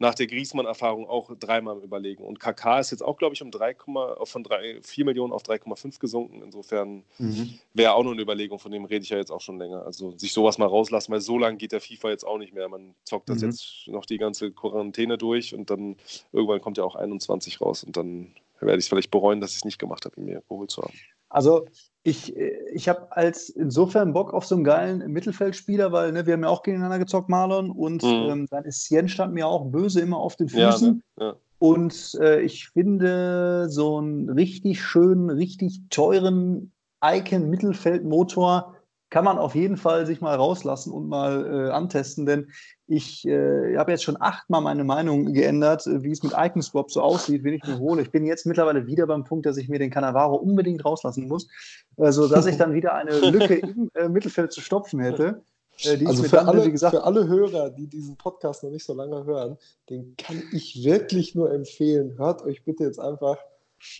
nach 0.00 0.14
der 0.14 0.26
Griesmann-Erfahrung 0.26 1.06
auch 1.06 1.30
dreimal 1.38 1.78
Überlegen. 1.84 2.24
Und 2.24 2.40
KK 2.40 2.80
ist 2.80 2.90
jetzt 2.90 3.02
auch, 3.02 3.18
glaube 3.18 3.34
ich, 3.34 3.42
um 3.42 3.50
3, 3.50 3.76
von 4.24 4.42
3, 4.42 4.80
4 4.82 5.04
Millionen 5.04 5.32
auf 5.32 5.42
3,5 5.42 6.00
gesunken. 6.00 6.40
Insofern 6.42 7.04
mhm. 7.18 7.58
wäre 7.74 7.92
auch 7.92 8.02
nur 8.02 8.14
eine 8.14 8.22
Überlegung, 8.22 8.58
von 8.58 8.72
dem 8.72 8.86
rede 8.86 9.04
ich 9.04 9.10
ja 9.10 9.18
jetzt 9.18 9.30
auch 9.30 9.42
schon 9.42 9.58
länger. 9.58 9.84
Also 9.84 10.16
sich 10.16 10.32
sowas 10.32 10.56
mal 10.56 10.66
rauslassen, 10.66 11.12
weil 11.12 11.20
so 11.20 11.38
lange 11.38 11.58
geht 11.58 11.72
der 11.72 11.82
FIFA 11.82 12.08
jetzt 12.08 12.26
auch 12.26 12.38
nicht 12.38 12.54
mehr. 12.54 12.68
Man 12.70 12.94
zockt 13.04 13.28
das 13.28 13.42
mhm. 13.42 13.50
jetzt 13.50 13.88
noch 13.88 14.06
die 14.06 14.16
ganze 14.16 14.50
Quarantäne 14.52 15.18
durch 15.18 15.54
und 15.54 15.68
dann 15.68 15.96
irgendwann 16.32 16.62
kommt 16.62 16.78
ja 16.78 16.84
auch 16.84 16.96
21 16.96 17.60
raus 17.60 17.84
und 17.84 17.98
dann 17.98 18.34
werde 18.58 18.78
ich 18.78 18.84
es 18.84 18.88
vielleicht 18.88 19.10
bereuen, 19.10 19.40
dass 19.40 19.50
ich 19.50 19.58
es 19.58 19.64
nicht 19.64 19.78
gemacht 19.78 20.06
habe, 20.06 20.16
ihn 20.18 20.24
mir 20.24 20.42
geholt 20.48 20.70
zu 20.70 20.82
haben. 20.82 20.94
Also 21.28 21.66
ich, 22.02 22.34
ich 22.36 22.88
habe 22.88 23.14
als 23.14 23.50
insofern 23.50 24.12
Bock 24.12 24.32
auf 24.32 24.46
so 24.46 24.54
einen 24.54 24.64
geilen 24.64 25.12
Mittelfeldspieler, 25.12 25.92
weil 25.92 26.12
ne, 26.12 26.26
wir 26.26 26.32
haben 26.34 26.42
ja 26.42 26.48
auch 26.48 26.62
gegeneinander 26.62 26.98
gezockt, 26.98 27.28
Marlon, 27.28 27.70
und 27.70 28.02
mhm. 28.02 28.30
ähm, 28.30 28.46
dann 28.50 28.64
ist 28.64 28.84
Sien 28.84 29.08
stand 29.08 29.34
mir 29.34 29.46
auch 29.46 29.66
böse 29.66 30.00
immer 30.00 30.16
auf 30.16 30.36
den 30.36 30.48
Füßen. 30.48 31.02
Ja, 31.18 31.24
ne? 31.24 31.30
ja. 31.30 31.36
Und 31.58 32.18
äh, 32.22 32.40
ich 32.40 32.70
finde 32.70 33.68
so 33.68 33.98
einen 33.98 34.30
richtig 34.30 34.82
schönen, 34.82 35.28
richtig 35.28 35.82
teuren 35.90 36.72
Icon-Mittelfeldmotor 37.04 38.76
kann 39.10 39.24
man 39.24 39.38
auf 39.38 39.54
jeden 39.54 39.76
Fall 39.76 40.06
sich 40.06 40.20
mal 40.20 40.36
rauslassen 40.36 40.92
und 40.92 41.08
mal 41.08 41.68
äh, 41.68 41.70
antesten, 41.70 42.26
denn 42.26 42.48
ich 42.86 43.26
äh, 43.26 43.76
habe 43.76 43.90
jetzt 43.90 44.04
schon 44.04 44.20
achtmal 44.20 44.60
meine 44.60 44.84
Meinung 44.84 45.32
geändert, 45.32 45.86
äh, 45.86 46.02
wie 46.02 46.12
es 46.12 46.22
mit 46.22 46.32
Icon 46.36 46.62
Swap 46.62 46.90
so 46.90 47.02
aussieht, 47.02 47.44
wenn 47.44 47.54
ich 47.54 47.64
mir 47.64 47.78
hole. 47.78 48.02
Ich 48.02 48.10
bin 48.10 48.24
jetzt 48.24 48.46
mittlerweile 48.46 48.86
wieder 48.86 49.06
beim 49.06 49.24
Punkt, 49.24 49.46
dass 49.46 49.56
ich 49.56 49.68
mir 49.68 49.78
den 49.78 49.90
Cannavaro 49.90 50.36
unbedingt 50.36 50.84
rauslassen 50.84 51.28
muss, 51.28 51.48
äh, 51.96 52.12
sodass 52.12 52.46
ich 52.46 52.56
dann 52.56 52.72
wieder 52.72 52.94
eine 52.94 53.18
Lücke 53.18 53.54
im 53.56 53.90
äh, 53.94 54.08
Mittelfeld 54.08 54.52
zu 54.52 54.60
stopfen 54.60 55.00
hätte. 55.00 55.42
Äh, 55.84 56.04
also 56.06 56.22
für, 56.22 56.36
dann, 56.36 56.48
alle, 56.48 56.70
gesagt, 56.70 56.94
für 56.94 57.04
alle 57.04 57.26
Hörer, 57.26 57.70
die 57.70 57.88
diesen 57.88 58.16
Podcast 58.16 58.62
noch 58.62 58.70
nicht 58.70 58.84
so 58.84 58.94
lange 58.94 59.24
hören, 59.24 59.56
den 59.88 60.14
kann 60.16 60.42
ich 60.52 60.84
wirklich 60.84 61.34
nur 61.34 61.52
empfehlen. 61.52 62.16
Hört 62.16 62.42
euch 62.42 62.64
bitte 62.64 62.84
jetzt 62.84 63.00
einfach 63.00 63.38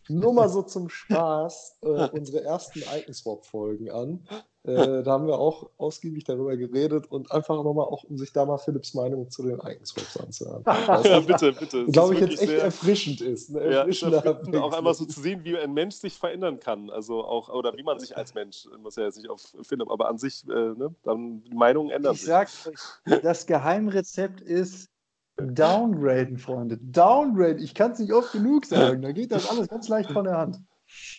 nur 0.09 0.33
mal 0.33 0.49
so 0.49 0.63
zum 0.63 0.89
Spaß 0.89 1.79
äh, 1.83 2.09
unsere 2.11 2.45
ersten 2.45 2.81
Icon-Swap-Folgen 2.81 3.91
an. 3.91 4.27
Äh, 4.63 5.03
da 5.03 5.13
haben 5.13 5.27
wir 5.27 5.39
auch 5.39 5.71
ausgiebig 5.79 6.25
darüber 6.25 6.55
geredet 6.55 7.11
und 7.11 7.33
einfach 7.33 7.57
nochmal 7.63 7.87
auch, 7.87 8.05
um 8.05 8.19
sich 8.19 8.31
da 8.33 8.45
mal 8.45 8.59
Philipps 8.59 8.93
Meinung 8.93 9.31
zu 9.31 9.43
den 9.43 9.59
Icon-Swaps 9.59 10.19
anzuhören. 10.19 10.65
ja, 10.67 11.21
bitte, 11.21 11.53
bitte. 11.53 11.87
Glaube 11.87 12.15
ich 12.15 12.21
jetzt 12.21 12.43
echt 12.43 12.53
erfrischend 12.53 13.23
ist. 13.23 13.51
Ne? 13.51 13.65
Ja, 13.65 13.79
erfrischend, 13.81 14.15
auch 14.57 14.73
einfach 14.75 14.95
so 14.95 15.07
zu 15.07 15.21
sehen, 15.21 15.45
wie 15.45 15.57
ein 15.57 15.73
Mensch 15.73 15.95
sich 15.95 16.19
verändern 16.19 16.61
kann. 16.61 16.91
Also 16.91 17.25
auch, 17.25 17.49
oder 17.49 17.75
wie 17.77 17.83
man 17.83 17.99
sich 17.99 18.19
als 18.19 18.35
Mensch, 18.35 18.69
muss 18.83 18.97
ja 18.97 19.05
jetzt 19.05 19.17
nicht 19.17 19.31
auf 19.31 19.41
Philipp, 19.63 19.91
aber 19.91 20.09
an 20.09 20.19
sich, 20.19 20.47
äh, 20.47 20.53
ne, 20.53 20.95
dann 21.05 21.43
die 21.45 21.55
Meinungen 21.55 21.91
ändern 21.91 22.15
ich 22.15 22.21
sich. 22.21 22.29
Ich 22.29 22.81
sag 23.07 23.23
das 23.23 23.47
Geheimrezept 23.47 24.43
ist, 24.43 24.91
Downgraden, 25.37 26.39
Freunde. 26.39 26.79
Downgrade. 26.79 27.59
Ich 27.63 27.75
kann 27.75 27.93
es 27.93 27.99
nicht 27.99 28.13
oft 28.13 28.33
genug 28.33 28.67
sagen. 28.67 29.03
Da 29.03 29.13
geht 29.13 29.33
das 29.33 29.49
alles 29.51 29.69
ganz 29.69 29.89
leicht 29.89 30.11
von 30.11 30.25
der 30.25 30.37
Hand. 30.37 30.59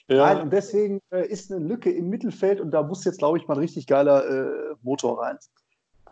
Ja. 0.08 0.18
Nein, 0.18 0.42
und 0.44 0.54
deswegen 0.54 1.02
äh, 1.12 1.28
ist 1.28 1.52
eine 1.52 1.66
Lücke 1.66 1.92
im 1.92 2.10
Mittelfeld 2.10 2.60
und 2.60 2.72
da 2.72 2.84
muss 2.84 3.06
jetzt, 3.06 3.20
glaube 3.20 3.38
ich, 3.38 3.48
mal 3.48 3.56
ein 3.56 3.62
richtig 3.62 3.88
geiler 3.88 4.26
äh, 4.26 4.76
Motor 4.82 5.22
rein. 5.22 5.38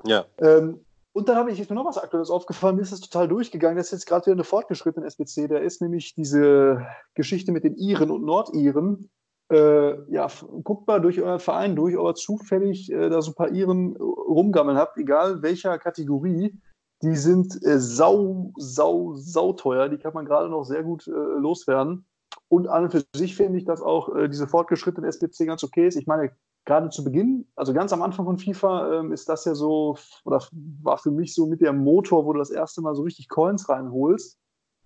Ja. 0.06 0.26
Ähm, 0.38 0.86
und 1.12 1.28
dann 1.28 1.38
habe 1.38 1.52
ich 1.52 1.70
mir 1.70 1.76
noch 1.76 1.86
was 1.86 1.98
Aktuelles 1.98 2.30
aufgefallen, 2.30 2.76
mir 2.76 2.84
ist 2.84 2.92
das 2.92 3.02
total 3.02 3.28
durchgegangen. 3.28 3.78
Das 3.78 3.88
ist 3.88 3.92
jetzt 3.92 4.06
gerade 4.06 4.28
wieder 4.28 4.36
eine 4.36 4.44
fortgeschrittene 4.44 5.06
SBC. 5.06 5.50
Da 5.50 5.58
ist 5.58 5.82
nämlich 5.82 6.14
diese 6.16 6.86
Geschichte 7.16 7.52
mit 7.52 7.64
den 7.64 7.76
Iren 7.76 8.12
und 8.12 8.24
Nordiren. 8.24 9.10
Äh, 9.52 10.12
ja, 10.14 10.28
guckt 10.64 10.88
mal 10.88 11.02
durch 11.02 11.20
euren 11.20 11.40
Verein 11.40 11.76
durch, 11.76 11.98
ob 11.98 12.08
ihr 12.08 12.16
zufällig 12.16 12.92
äh, 12.92 13.10
da 13.10 13.22
so 13.22 13.32
ein 13.32 13.36
paar 13.36 13.50
Iren 13.50 13.98
rumgammeln 13.98 14.78
habt, 14.78 14.98
egal 14.98 15.42
welcher 15.42 15.78
Kategorie. 15.80 16.54
Die 17.02 17.16
sind 17.16 17.64
äh, 17.66 17.80
sau, 17.80 18.52
sau, 18.58 19.16
sau 19.16 19.54
teuer. 19.54 19.90
Die 19.90 19.98
kann 19.98 20.14
man 20.14 20.26
gerade 20.26 20.50
noch 20.50 20.66
sehr 20.66 20.84
gut 20.84 21.08
äh, 21.08 21.12
loswerden. 21.12 22.06
Und 22.48 22.68
an 22.68 22.86
und 22.86 22.92
für 22.92 23.04
sich 23.16 23.36
finde 23.36 23.58
ich, 23.58 23.66
dass 23.66 23.82
auch 23.82 24.16
äh, 24.16 24.28
diese 24.28 24.48
fortgeschrittene 24.48 25.08
SBC 25.08 25.46
ganz 25.46 25.64
okay 25.64 25.88
ist. 25.88 25.96
Ich 25.96 26.08
meine, 26.08 26.32
gerade 26.66 26.90
zu 26.90 27.04
Beginn, 27.04 27.48
also 27.56 27.74
ganz 27.74 27.94
am 27.94 28.02
Anfang 28.02 28.26
von 28.26 28.38
FIFA, 28.38 29.00
ähm, 29.00 29.12
ist 29.12 29.30
das 29.30 29.46
ja 29.46 29.56
so, 29.56 29.98
oder 30.26 30.44
war 30.84 30.98
für 30.98 31.12
mich 31.12 31.34
so 31.34 31.48
mit 31.48 31.62
der 31.62 31.74
Motor, 31.74 32.26
wo 32.26 32.34
du 32.34 32.40
das 32.40 32.52
erste 32.52 32.82
Mal 32.82 32.96
so 32.96 33.04
richtig 33.04 33.30
Coins 33.30 33.70
reinholst. 33.70 34.38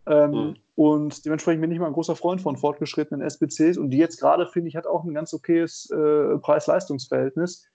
Ähm, 0.06 0.32
mhm. 0.32 0.56
Und 0.76 1.26
dementsprechend 1.26 1.62
bin 1.62 1.72
ich 1.72 1.80
mal 1.80 1.88
ein 1.88 1.94
großer 1.94 2.16
Freund 2.16 2.42
von 2.42 2.58
fortgeschrittenen 2.58 3.22
SBCs. 3.22 3.78
Und 3.78 3.90
die 3.90 3.98
jetzt 3.98 4.20
gerade, 4.20 4.48
finde 4.48 4.70
ich, 4.70 4.76
hat 4.76 4.88
auch 4.88 5.04
ein 5.04 5.14
ganz 5.14 5.34
okayes 5.34 5.90
äh, 5.90 6.38
Preis-Leistungs-Verhältnis. 6.40 7.66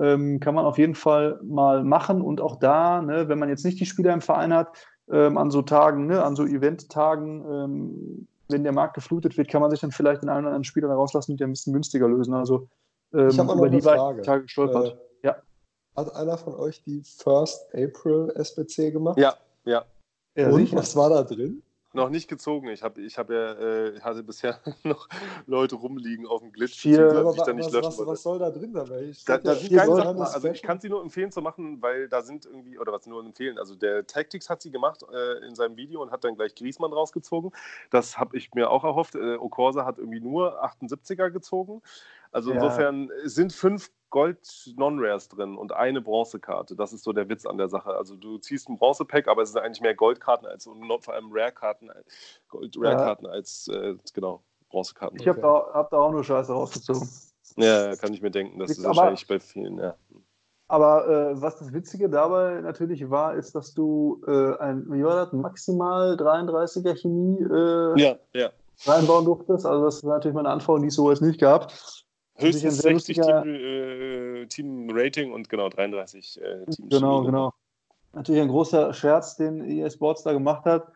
Ähm, 0.00 0.40
kann 0.40 0.54
man 0.54 0.64
auf 0.64 0.78
jeden 0.78 0.94
Fall 0.94 1.40
mal 1.42 1.84
machen. 1.84 2.22
Und 2.22 2.40
auch 2.40 2.56
da, 2.56 3.02
ne, 3.02 3.28
wenn 3.28 3.38
man 3.38 3.48
jetzt 3.48 3.64
nicht 3.64 3.80
die 3.80 3.86
Spieler 3.86 4.12
im 4.12 4.20
Verein 4.20 4.54
hat, 4.54 4.68
ähm, 5.10 5.36
an 5.36 5.50
so 5.50 5.62
Tagen, 5.62 6.06
ne, 6.06 6.22
an 6.22 6.36
so 6.36 6.44
Event-Tagen, 6.44 7.44
ähm, 7.50 8.28
wenn 8.48 8.62
der 8.62 8.72
Markt 8.72 8.94
geflutet 8.94 9.36
wird, 9.36 9.48
kann 9.48 9.60
man 9.60 9.70
sich 9.70 9.80
dann 9.80 9.92
vielleicht 9.92 10.22
den 10.22 10.28
einen 10.28 10.40
oder 10.40 10.48
anderen 10.48 10.64
Spieler 10.64 10.88
rauslassen, 10.88 11.36
die 11.36 11.44
ein 11.44 11.50
bisschen 11.50 11.72
günstiger 11.72 12.08
lösen. 12.08 12.34
Also 12.34 12.68
ähm, 13.12 13.28
ich 13.28 13.38
habe 13.38 13.52
über 13.52 13.68
die 13.68 13.80
Frage. 13.80 14.22
Tage 14.22 14.42
gestolpert. 14.42 14.96
Äh, 15.22 15.26
ja. 15.26 15.36
Hat 15.96 16.14
einer 16.14 16.38
von 16.38 16.54
euch 16.54 16.82
die 16.84 17.02
First 17.02 17.66
April 17.74 18.32
SBC 18.36 18.92
gemacht? 18.92 19.18
Ja, 19.18 19.34
ja. 19.64 19.84
ja 20.36 20.48
Und 20.50 20.72
was 20.74 20.94
war 20.96 21.10
da 21.10 21.22
drin? 21.22 21.62
Noch 21.94 22.10
nicht 22.10 22.28
gezogen. 22.28 22.68
Ich, 22.68 22.82
hab, 22.82 22.98
ich 22.98 23.16
hab 23.16 23.30
ja, 23.30 23.52
äh, 23.52 24.00
hatte 24.00 24.22
bisher 24.22 24.60
noch 24.82 25.08
Leute 25.46 25.76
rumliegen 25.76 26.26
auf 26.26 26.42
dem 26.42 26.52
Glitch, 26.52 26.82
die 26.82 26.90
ich 26.90 26.96
dann 26.96 27.56
nicht 27.56 27.72
löschen 27.72 27.98
was, 27.98 28.06
was, 28.06 28.22
soll 28.22 28.38
da 28.38 28.50
drin 28.50 28.74
sein? 28.74 29.16
Da, 29.26 29.38
da 29.38 29.54
sind 29.54 29.72
geile 29.72 29.94
Sachen. 29.94 30.20
Also 30.20 30.48
ich 30.48 30.62
kann 30.62 30.80
sie 30.80 30.90
nur 30.90 31.00
empfehlen 31.00 31.32
zu 31.32 31.40
machen, 31.40 31.80
weil 31.80 32.08
da 32.08 32.22
sind 32.22 32.44
irgendwie, 32.44 32.78
oder 32.78 32.92
was 32.92 33.06
nur 33.06 33.24
empfehlen, 33.24 33.58
also 33.58 33.74
der 33.74 34.06
Tactics 34.06 34.50
hat 34.50 34.60
sie 34.60 34.70
gemacht 34.70 35.02
äh, 35.10 35.46
in 35.46 35.54
seinem 35.54 35.76
Video 35.76 36.02
und 36.02 36.10
hat 36.10 36.24
dann 36.24 36.36
gleich 36.36 36.54
Griesmann 36.54 36.92
rausgezogen. 36.92 37.52
Das 37.90 38.18
habe 38.18 38.36
ich 38.36 38.52
mir 38.52 38.70
auch 38.70 38.84
erhofft. 38.84 39.14
Äh, 39.14 39.36
Okorsa 39.36 39.86
hat 39.86 39.98
irgendwie 39.98 40.20
nur 40.20 40.62
78er 40.62 41.30
gezogen. 41.30 41.80
Also 42.32 42.52
insofern 42.52 43.10
sind 43.24 43.52
fünf 43.52 43.90
Gold-Non-Rares 44.10 45.28
drin 45.28 45.56
und 45.56 45.72
eine 45.72 46.00
Bronzekarte. 46.00 46.76
Das 46.76 46.92
ist 46.92 47.04
so 47.04 47.12
der 47.12 47.28
Witz 47.28 47.46
an 47.46 47.58
der 47.58 47.68
Sache. 47.68 47.90
Also 47.90 48.16
du 48.16 48.38
ziehst 48.38 48.68
ein 48.68 48.78
Bronzepack, 48.78 49.28
aber 49.28 49.42
es 49.42 49.52
sind 49.52 49.62
eigentlich 49.62 49.80
mehr 49.80 49.94
Goldkarten 49.94 50.46
als 50.46 50.66
und 50.66 50.86
vor 51.04 51.14
allem 51.14 51.30
Rare-Karten, 51.30 51.90
Gold-Rare-Karten 52.48 53.26
ja. 53.26 53.30
als 53.30 53.68
äh, 53.68 53.96
genau 54.14 54.42
Bronzekarten. 54.70 55.20
Ich 55.20 55.28
habe 55.28 55.40
da, 55.40 55.70
hab 55.72 55.90
da, 55.90 55.98
auch 55.98 56.10
nur 56.10 56.24
Scheiße 56.24 56.52
rausgezogen. 56.52 57.08
Ja, 57.56 57.96
kann 57.96 58.12
ich 58.12 58.22
mir 58.22 58.30
denken. 58.30 58.58
Das 58.58 58.70
ist 58.70 58.84
aber, 58.84 58.96
wahrscheinlich 58.96 59.26
bei 59.26 59.40
vielen, 59.40 59.78
ja. 59.78 59.94
Aber 60.68 61.08
äh, 61.08 61.40
was 61.40 61.58
das 61.58 61.72
Witzige 61.72 62.10
dabei 62.10 62.60
natürlich 62.60 63.08
war, 63.08 63.34
ist, 63.34 63.54
dass 63.54 63.72
du 63.72 64.22
äh, 64.26 64.56
ein, 64.58 64.84
wie 64.92 65.02
war 65.02 65.24
das, 65.24 65.32
maximal 65.32 66.14
33er 66.14 66.94
Chemie 66.94 67.40
äh, 67.40 68.00
ja, 68.00 68.16
ja. 68.34 68.50
reinbauen 68.84 69.24
durftest. 69.24 69.64
Also 69.64 69.86
das 69.86 69.96
ist 69.96 70.04
natürlich 70.04 70.34
meine 70.34 70.50
Anforderung, 70.50 70.82
die 70.82 70.88
es 70.88 70.94
so 70.94 71.10
jetzt 71.10 71.22
nicht 71.22 71.40
gab. 71.40 71.72
Höchstens 72.38 72.78
60 72.78 73.16
Team, 73.16 73.54
äh, 73.54 74.46
Team, 74.46 74.88
Rating 74.92 75.32
und 75.32 75.48
genau 75.48 75.68
33 75.68 76.40
äh, 76.40 76.64
Team 76.66 76.88
Genau, 76.88 77.22
genau. 77.22 77.52
Natürlich 78.12 78.40
ein 78.40 78.48
großer 78.48 78.94
Scherz, 78.94 79.36
den 79.36 79.68
EA 79.68 79.90
Sports 79.90 80.22
da 80.22 80.32
gemacht 80.32 80.64
hat. 80.64 80.88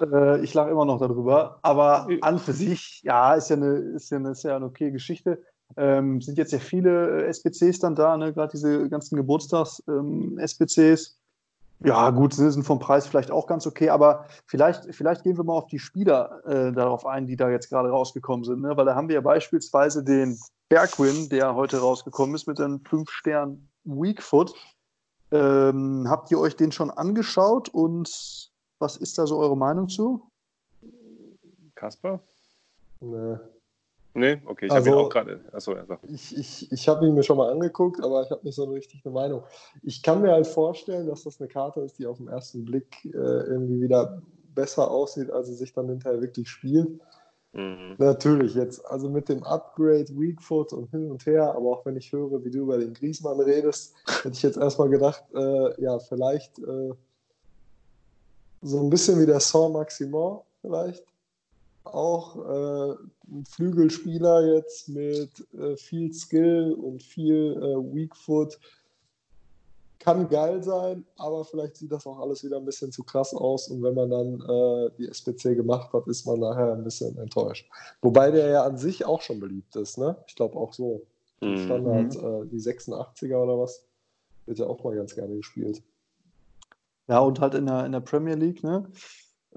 Äh, 0.00 0.42
ich 0.42 0.52
lache 0.54 0.70
immer 0.70 0.84
noch 0.84 0.98
darüber. 0.98 1.58
Aber 1.62 2.08
an 2.20 2.38
für 2.38 2.52
sich, 2.52 3.02
ja, 3.02 3.34
ist 3.34 3.50
ja 3.50 3.56
eine, 3.56 3.76
ist 3.76 4.10
ja 4.10 4.18
eine, 4.18 4.30
ist 4.30 4.42
ja 4.42 4.56
eine 4.56 4.66
okay 4.66 4.90
Geschichte. 4.90 5.42
Ähm, 5.76 6.20
sind 6.20 6.38
jetzt 6.38 6.52
ja 6.52 6.58
viele 6.58 7.24
äh, 7.24 7.32
SPCs 7.32 7.80
dann 7.80 7.94
da, 7.94 8.16
ne? 8.16 8.32
gerade 8.32 8.52
diese 8.52 8.88
ganzen 8.88 9.16
Geburtstags-SPCs. 9.16 10.78
Ähm, 10.78 11.86
ja, 11.86 12.10
gut, 12.10 12.34
sie 12.34 12.50
sind 12.50 12.62
vom 12.62 12.78
Preis 12.78 13.06
vielleicht 13.06 13.30
auch 13.30 13.46
ganz 13.46 13.66
okay, 13.66 13.90
aber 13.90 14.26
vielleicht, 14.46 14.94
vielleicht 14.94 15.24
gehen 15.24 15.36
wir 15.36 15.44
mal 15.44 15.54
auf 15.54 15.66
die 15.66 15.78
Spieler 15.78 16.40
äh, 16.46 16.72
darauf 16.72 17.04
ein, 17.04 17.26
die 17.26 17.36
da 17.36 17.50
jetzt 17.50 17.68
gerade 17.68 17.90
rausgekommen 17.90 18.44
sind, 18.44 18.62
ne? 18.62 18.76
weil 18.76 18.86
da 18.86 18.94
haben 18.94 19.08
wir 19.08 19.16
ja 19.16 19.20
beispielsweise 19.20 20.02
den 20.02 20.38
Bergwin, 20.68 21.28
der 21.28 21.54
heute 21.54 21.78
rausgekommen 21.78 22.34
ist 22.34 22.46
mit 22.46 22.60
einem 22.60 22.80
5 22.84 23.08
Stern 23.10 23.68
Weakfoot. 23.84 24.52
Ähm, 25.30 26.06
habt 26.08 26.30
ihr 26.30 26.38
euch 26.40 26.56
den 26.56 26.72
schon 26.72 26.90
angeschaut 26.90 27.68
und 27.68 28.50
was 28.78 28.96
ist 28.96 29.18
da 29.18 29.26
so 29.26 29.38
eure 29.38 29.56
Meinung 29.56 29.88
zu? 29.88 30.22
Kasper? 31.74 32.20
Nee. 33.00 33.36
Nee, 34.14 34.40
okay, 34.46 34.66
ich 34.66 34.72
Also- 34.72 34.90
habe 34.90 35.00
ihn 35.00 35.04
auch 35.06 35.10
gerade. 35.10 35.40
Achso, 35.52 35.74
sagt. 35.86 36.04
Ich, 36.08 36.36
ich, 36.36 36.72
ich 36.72 36.88
habe 36.88 37.06
ihn 37.06 37.14
mir 37.14 37.22
schon 37.22 37.36
mal 37.36 37.50
angeguckt, 37.52 38.02
aber 38.02 38.22
ich 38.22 38.30
habe 38.30 38.40
nicht 38.44 38.54
so 38.54 38.64
eine 38.64 38.72
richtige 38.74 39.10
Meinung. 39.10 39.44
Ich 39.82 40.02
kann 40.02 40.22
mir 40.22 40.32
halt 40.32 40.46
vorstellen, 40.46 41.06
dass 41.06 41.24
das 41.24 41.38
eine 41.38 41.48
Karte 41.48 41.80
ist, 41.82 41.98
die 41.98 42.06
auf 42.06 42.16
den 42.16 42.28
ersten 42.28 42.64
Blick 42.64 43.04
äh, 43.04 43.08
irgendwie 43.10 43.82
wieder 43.82 44.22
besser 44.54 44.90
aussieht, 44.90 45.30
als 45.30 45.48
sie 45.48 45.54
sich 45.54 45.72
dann 45.74 45.88
hinterher 45.88 46.20
wirklich 46.22 46.48
spielt. 46.48 46.98
Mhm. 47.56 47.94
Natürlich 47.96 48.54
jetzt, 48.54 48.84
also 48.84 49.08
mit 49.08 49.30
dem 49.30 49.42
Upgrade, 49.42 50.08
Weakfoot 50.10 50.74
und 50.74 50.90
hin 50.90 51.10
und 51.10 51.24
her, 51.24 51.54
aber 51.54 51.70
auch 51.70 51.86
wenn 51.86 51.96
ich 51.96 52.12
höre, 52.12 52.44
wie 52.44 52.50
du 52.50 52.58
über 52.58 52.76
den 52.76 52.92
Griesmann 52.92 53.40
redest, 53.40 53.94
hätte 54.22 54.34
ich 54.34 54.42
jetzt 54.42 54.58
erstmal 54.58 54.90
gedacht, 54.90 55.24
äh, 55.34 55.82
ja, 55.82 55.98
vielleicht 55.98 56.58
äh, 56.58 56.92
so 58.60 58.80
ein 58.80 58.90
bisschen 58.90 59.18
wie 59.18 59.26
der 59.26 59.40
Saint-Maximin 59.40 60.40
vielleicht. 60.60 61.04
Auch 61.84 62.36
äh, 62.36 62.94
ein 63.28 63.44
Flügelspieler 63.46 64.54
jetzt 64.54 64.90
mit 64.90 65.30
äh, 65.58 65.76
viel 65.76 66.12
Skill 66.12 66.74
und 66.74 67.02
viel 67.02 67.54
äh, 67.56 67.94
Weakfoot. 67.94 68.58
Kann 70.06 70.28
geil 70.28 70.62
sein, 70.62 71.04
aber 71.16 71.44
vielleicht 71.44 71.74
sieht 71.78 71.90
das 71.90 72.06
auch 72.06 72.20
alles 72.20 72.44
wieder 72.44 72.58
ein 72.58 72.64
bisschen 72.64 72.92
zu 72.92 73.02
krass 73.02 73.34
aus 73.34 73.66
und 73.66 73.82
wenn 73.82 73.94
man 73.94 74.08
dann 74.08 74.40
äh, 74.40 74.90
die 74.96 75.08
SPC 75.08 75.56
gemacht 75.56 75.92
hat, 75.92 76.06
ist 76.06 76.24
man 76.24 76.38
nachher 76.38 76.74
ein 76.74 76.84
bisschen 76.84 77.18
enttäuscht. 77.18 77.68
Wobei 78.02 78.30
der 78.30 78.46
ja 78.50 78.62
an 78.62 78.78
sich 78.78 79.04
auch 79.04 79.20
schon 79.20 79.40
beliebt 79.40 79.74
ist, 79.74 79.98
ne? 79.98 80.16
Ich 80.28 80.36
glaube 80.36 80.56
auch 80.56 80.72
so. 80.72 81.02
Mhm. 81.40 81.56
Standard, 81.56 82.14
äh, 82.14 82.46
die 82.46 82.60
86er 82.60 83.36
oder 83.36 83.58
was, 83.58 83.84
wird 84.46 84.60
ja 84.60 84.66
auch 84.68 84.82
mal 84.84 84.94
ganz 84.94 85.12
gerne 85.12 85.34
gespielt. 85.34 85.82
Ja, 87.08 87.18
und 87.18 87.40
halt 87.40 87.54
in 87.54 87.66
der, 87.66 87.84
in 87.84 87.90
der 87.90 88.00
Premier 88.00 88.36
League, 88.36 88.62
ne? 88.62 88.88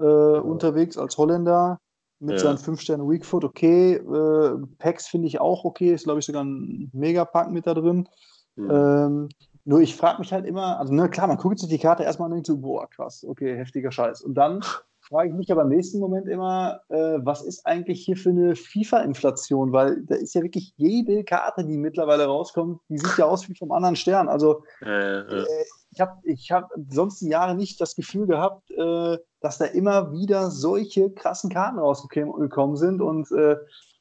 Äh, 0.00 0.02
Unterwegs 0.02 0.98
als 0.98 1.16
Holländer 1.16 1.78
mit 2.18 2.32
Ja. 2.32 2.38
seinen 2.38 2.58
5 2.58 2.80
Sternen 2.80 3.08
Weakfoot, 3.08 3.44
okay. 3.44 3.94
Äh, 3.94 4.58
Packs 4.78 5.06
finde 5.06 5.28
ich 5.28 5.40
auch 5.40 5.64
okay, 5.64 5.92
ist 5.94 6.04
glaube 6.04 6.18
ich 6.18 6.26
sogar 6.26 6.42
ein 6.42 6.90
Megapack 6.92 7.52
mit 7.52 7.68
da 7.68 7.74
drin. 7.74 8.08
Mhm. 8.56 8.70
Ähm, 8.70 9.28
nur 9.70 9.80
ich 9.80 9.94
frage 9.94 10.18
mich 10.18 10.32
halt 10.32 10.46
immer, 10.46 10.80
also 10.80 10.92
ne, 10.92 11.08
klar, 11.08 11.28
man 11.28 11.36
guckt 11.36 11.60
sich 11.60 11.68
die 11.68 11.78
Karte 11.78 12.02
erstmal 12.02 12.26
und 12.26 12.32
denkt 12.32 12.48
so, 12.48 12.58
boah, 12.58 12.90
krass, 12.90 13.24
okay, 13.24 13.56
heftiger 13.56 13.92
Scheiß. 13.92 14.20
Und 14.20 14.34
dann 14.34 14.62
frage 15.00 15.28
ich 15.28 15.34
mich 15.36 15.52
aber 15.52 15.62
im 15.62 15.68
nächsten 15.68 16.00
Moment 16.00 16.26
immer, 16.26 16.80
äh, 16.88 17.18
was 17.18 17.42
ist 17.42 17.64
eigentlich 17.64 18.04
hier 18.04 18.16
für 18.16 18.30
eine 18.30 18.56
FIFA-Inflation? 18.56 19.72
Weil 19.72 20.02
da 20.06 20.16
ist 20.16 20.34
ja 20.34 20.42
wirklich 20.42 20.74
jede 20.76 21.22
Karte, 21.22 21.64
die 21.64 21.78
mittlerweile 21.78 22.24
rauskommt, 22.24 22.80
die 22.88 22.98
sieht 22.98 23.16
ja 23.16 23.26
aus 23.26 23.48
wie 23.48 23.54
vom 23.54 23.70
anderen 23.70 23.94
Stern. 23.94 24.28
Also 24.28 24.64
Äh, 24.82 25.20
äh. 25.20 25.42
äh, 25.42 25.46
ich 25.92 26.00
habe 26.00 26.18
ich 26.24 26.50
hab 26.50 26.70
sonst 26.88 27.20
die 27.20 27.28
Jahre 27.28 27.54
nicht 27.54 27.80
das 27.80 27.94
Gefühl 27.94 28.26
gehabt, 28.26 28.68
äh, 28.72 29.18
dass 29.40 29.58
da 29.58 29.66
immer 29.66 30.10
wieder 30.10 30.50
solche 30.50 31.10
krassen 31.10 31.48
Karten 31.48 31.78
rausgekommen 31.78 32.76
sind. 32.76 33.00
Und 33.00 33.30
äh, 33.30 33.56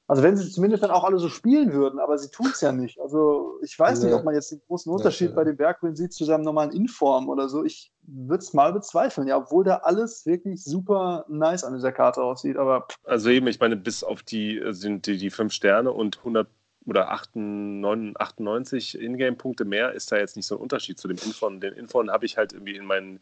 also 0.09 0.23
wenn 0.23 0.35
sie 0.35 0.49
zumindest 0.49 0.81
dann 0.81 0.89
auch 0.89 1.03
alle 1.03 1.19
so 1.19 1.29
spielen 1.29 1.71
würden, 1.71 1.99
aber 1.99 2.17
sie 2.17 2.31
tun 2.31 2.47
es 2.51 2.61
ja 2.61 2.71
nicht. 2.71 2.99
Also 2.99 3.59
ich 3.61 3.77
weiß 3.77 4.01
nicht, 4.01 4.11
Nee. 4.11 4.17
ob 4.17 4.25
man 4.25 4.33
jetzt 4.33 4.51
den 4.51 4.59
großen 4.67 4.91
Unterschied 4.91 5.29
nee. 5.29 5.35
bei 5.35 5.43
den 5.43 5.55
Bergwind 5.55 5.97
sieht 5.97 6.13
zu 6.13 6.25
seinem 6.25 6.41
normalen 6.41 6.71
Inform 6.71 7.29
oder 7.29 7.47
so. 7.47 7.63
Ich 7.63 7.93
würde 8.07 8.41
es 8.43 8.51
mal 8.55 8.73
bezweifeln, 8.73 9.27
ja, 9.27 9.37
obwohl 9.37 9.63
da 9.63 9.75
alles 9.83 10.25
wirklich 10.25 10.63
super 10.63 11.25
nice 11.27 11.63
an 11.63 11.75
dieser 11.75 11.91
Karte 11.91 12.23
aussieht. 12.23 12.57
Aber 12.57 12.87
pff, 12.89 12.97
Also 13.03 13.29
eben, 13.29 13.45
ich 13.45 13.59
meine, 13.59 13.77
bis 13.77 14.03
auf 14.03 14.23
die 14.23 14.57
äh, 14.57 14.73
sind 14.73 15.05
die, 15.05 15.17
die 15.17 15.29
fünf 15.29 15.53
Sterne 15.53 15.91
und 15.91 16.17
100 16.17 16.47
oder 16.87 17.11
98, 17.11 18.19
98 18.19 18.99
Ingame-Punkte 18.99 19.63
mehr 19.63 19.93
ist 19.93 20.11
da 20.11 20.17
jetzt 20.17 20.35
nicht 20.35 20.47
so 20.47 20.55
ein 20.55 20.61
Unterschied 20.61 20.97
zu 20.97 21.07
dem 21.07 21.17
Infon. 21.23 21.61
Den 21.61 21.73
Infon 21.73 22.09
habe 22.09 22.25
ich 22.25 22.35
halt 22.35 22.53
irgendwie 22.53 22.75
in 22.75 22.85
meinen, 22.85 23.19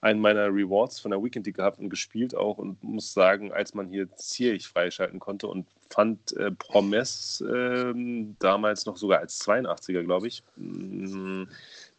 einen 0.00 0.20
meiner 0.20 0.46
Rewards 0.46 0.98
von 1.00 1.10
der 1.10 1.22
Weekend 1.22 1.46
League 1.46 1.56
gehabt 1.56 1.78
und 1.78 1.90
gespielt 1.90 2.34
auch 2.34 2.58
und 2.58 2.82
muss 2.82 3.12
sagen, 3.12 3.52
als 3.52 3.74
man 3.74 3.88
hier 3.88 4.10
Zierich 4.16 4.66
freischalten 4.66 5.18
konnte 5.20 5.46
und 5.46 5.66
fand 5.90 6.34
äh, 6.36 6.50
Promes 6.52 7.44
ähm, 7.52 8.36
damals 8.38 8.86
noch 8.86 8.96
sogar 8.96 9.18
als 9.20 9.40
82er, 9.46 10.02
glaube 10.04 10.28
ich, 10.28 10.42
mh, 10.56 11.46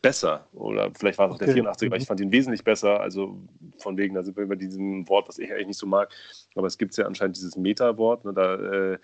besser. 0.02 0.48
Oder 0.54 0.92
vielleicht 0.98 1.20
war 1.20 1.28
es 1.28 1.34
auch 1.34 1.38
der 1.38 1.50
Okay. 1.50 1.62
84er, 1.62 1.86
aber 1.88 1.98
ich 1.98 2.04
Mhm. 2.04 2.08
fand 2.08 2.20
ihn 2.22 2.32
wesentlich 2.32 2.64
besser. 2.64 3.00
Also 3.02 3.38
von 3.78 3.98
wegen, 3.98 4.16
da 4.16 4.24
sind 4.24 4.36
wir 4.38 4.48
bei 4.48 4.56
diesem 4.56 5.08
Wort, 5.10 5.28
was 5.28 5.38
ich 5.38 5.52
eigentlich 5.52 5.68
nicht 5.68 5.78
so 5.80 5.86
mag. 5.86 6.12
Aber 6.56 6.68
es 6.68 6.78
gibt 6.78 6.96
ja 6.98 7.06
anscheinend 7.06 7.36
dieses 7.36 7.56
Meta-Wort. 7.58 8.26
Ne, 8.26 8.34
da 8.34 8.56
äh, 8.56 8.98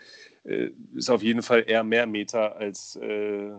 äh, 0.46 0.72
ist 0.96 1.10
auf 1.10 1.22
jeden 1.22 1.44
Fall 1.44 1.66
eher 1.68 1.84
mehr 1.84 2.08
Meta 2.08 2.48
als 2.54 2.96
äh, 2.96 3.52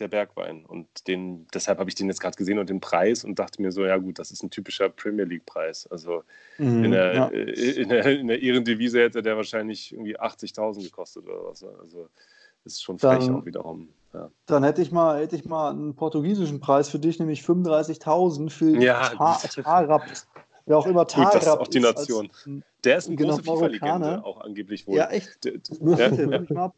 der 0.00 0.08
Bergwein. 0.08 0.64
Und 0.66 0.86
den, 1.08 1.46
deshalb 1.54 1.78
habe 1.78 1.88
ich 1.90 1.94
den 1.94 2.08
jetzt 2.08 2.20
gerade 2.20 2.36
gesehen 2.36 2.58
und 2.58 2.68
den 2.70 2.80
Preis 2.80 3.24
und 3.24 3.38
dachte 3.38 3.60
mir 3.62 3.72
so, 3.72 3.84
ja 3.84 3.96
gut, 3.96 4.18
das 4.18 4.30
ist 4.30 4.42
ein 4.42 4.50
typischer 4.50 4.88
Premier 4.88 5.24
League-Preis. 5.24 5.86
Also 5.88 6.22
in 6.58 6.90
der, 6.90 7.14
ja. 7.14 7.28
äh, 7.28 7.80
in, 7.82 7.88
der, 7.88 8.04
in 8.20 8.26
der 8.28 8.42
Ehrendevise 8.42 9.00
hätte 9.00 9.22
der 9.22 9.36
wahrscheinlich 9.36 9.92
irgendwie 9.92 10.18
80.000 10.18 10.82
gekostet 10.82 11.24
oder 11.26 11.44
was. 11.46 11.62
Also 11.64 12.08
das 12.64 12.74
ist 12.74 12.82
schon 12.82 12.98
frech 12.98 13.24
Dann- 13.26 13.34
auch 13.36 13.46
wiederum. 13.46 13.88
Ja. 14.14 14.30
dann 14.46 14.64
hätte 14.64 14.80
ich 14.80 14.90
mal, 14.92 15.20
hätte 15.20 15.36
ich 15.36 15.44
mal 15.44 15.70
einen 15.70 15.94
portugiesischen 15.94 16.58
Preis 16.60 16.88
für 16.88 16.98
dich, 16.98 17.18
nämlich 17.18 17.42
35.000 17.42 18.48
für 18.50 18.70
Ja, 18.80 19.08
Ta 19.10 19.38
gut. 19.42 19.64
Tarab. 19.64 20.02
Wer 20.64 20.78
auch 20.78 20.86
immer 20.86 21.00
Gut, 21.04 21.10
Tarab 21.12 21.32
das 21.32 21.42
ist 21.42 21.48
auch 21.50 21.66
die 21.68 21.84
als- 21.84 21.98
Nation. 21.98 22.30
Der 22.84 22.96
ist 22.98 23.08
eine 23.08 23.16
Genau, 23.16 23.36
große 23.36 23.42
FIFA-Legende, 23.44 24.24
auch 24.24 24.40
angeblich 24.40 24.86
wohl. 24.86 24.96
Ja, 24.96 25.10
echt. 25.10 25.44
D- 25.44 25.58
d- 25.58 26.54
Ja, 26.54 26.72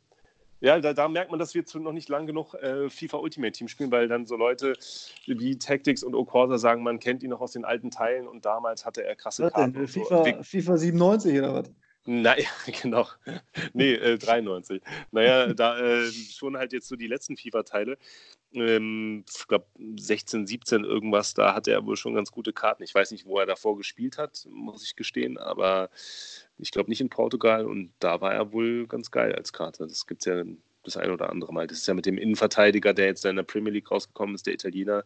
ja, 0.61 0.81
da, 0.81 0.93
da 0.93 1.09
merkt 1.09 1.31
man, 1.31 1.39
dass 1.39 1.55
wir 1.55 1.65
zu 1.65 1.79
noch 1.79 1.93
nicht 1.93 2.09
lang 2.09 2.27
genug 2.27 2.55
äh, 2.55 2.89
FIFA 2.91 3.19
Ultimate 3.19 3.53
Team 3.53 3.69
spielen, 3.69 3.91
weil 3.91 4.09
dann 4.09 4.27
so 4.27 4.37
Leute 4.37 4.75
wie 5.27 5.57
Tactics 5.59 6.03
und 6.03 6.15
Okorsa 6.15 6.59
sagen, 6.59 6.83
man 6.83 6.99
kennt 6.99 7.23
ihn 7.23 7.31
noch 7.31 7.41
aus 7.41 7.53
den 7.53 7.65
alten 7.65 7.91
Teilen 7.91 8.27
und 8.27 8.45
damals 8.45 8.85
hatte 8.85 9.05
er 9.05 9.15
krasse 9.17 9.45
Was 9.45 9.53
Karten. 9.53 9.73
denn? 9.75 9.87
so. 9.87 10.01
FIFA, 10.01 10.25
Wir- 10.25 10.45
FIFA 10.45 10.77
97 10.77 11.39
oder 11.39 11.55
was? 11.55 11.71
Nein, 12.11 12.43
genau. 12.83 13.07
Nee, 13.75 13.93
äh, 13.93 14.17
93. 14.17 14.81
Naja, 15.11 15.53
da 15.53 15.79
äh, 15.79 16.11
schon 16.11 16.57
halt 16.57 16.73
jetzt 16.73 16.89
so 16.89 16.97
die 16.97 17.07
letzten 17.07 17.37
FIFA-Teile. 17.37 17.99
Ähm, 18.55 19.27
ich 19.31 19.47
glaube 19.47 19.67
16, 19.99 20.47
17 20.47 20.85
irgendwas, 20.85 21.35
da 21.35 21.55
hatte 21.55 21.71
er 21.71 21.85
wohl 21.85 21.99
schon 21.99 22.15
ganz 22.15 22.31
gute 22.31 22.55
Karten. 22.55 22.83
Ich 22.83 22.95
weiß 22.95 23.11
nicht, 23.11 23.27
wo 23.27 23.39
er 23.39 23.45
davor 23.45 23.77
gespielt 23.77 24.17
hat, 24.17 24.47
muss 24.51 24.83
ich 24.85 24.97
gestehen, 24.97 25.37
aber 25.37 25.91
ich 26.57 26.71
glaube 26.71 26.89
nicht 26.89 27.03
in 27.03 27.11
Portugal 27.11 27.67
und 27.67 27.93
da 27.99 28.23
war 28.23 28.33
er 28.33 28.53
wohl 28.55 28.87
ganz 28.87 29.11
geil 29.11 29.35
als 29.35 29.53
Karte. 29.53 29.87
Das 29.87 30.07
gibt 30.07 30.23
es 30.23 30.25
ja 30.35 30.45
das 30.85 30.97
ein 30.97 31.11
oder 31.11 31.29
andere 31.29 31.53
Mal. 31.53 31.67
Das 31.67 31.77
ist 31.77 31.89
ja 31.89 31.93
mit 31.93 32.07
dem 32.07 32.17
Innenverteidiger, 32.17 32.95
der 32.95 33.05
jetzt 33.05 33.27
in 33.27 33.37
der 33.37 33.43
Premier 33.43 33.75
League 33.75 33.91
rausgekommen 33.91 34.35
ist, 34.35 34.47
der 34.47 34.55
Italiener, 34.55 35.05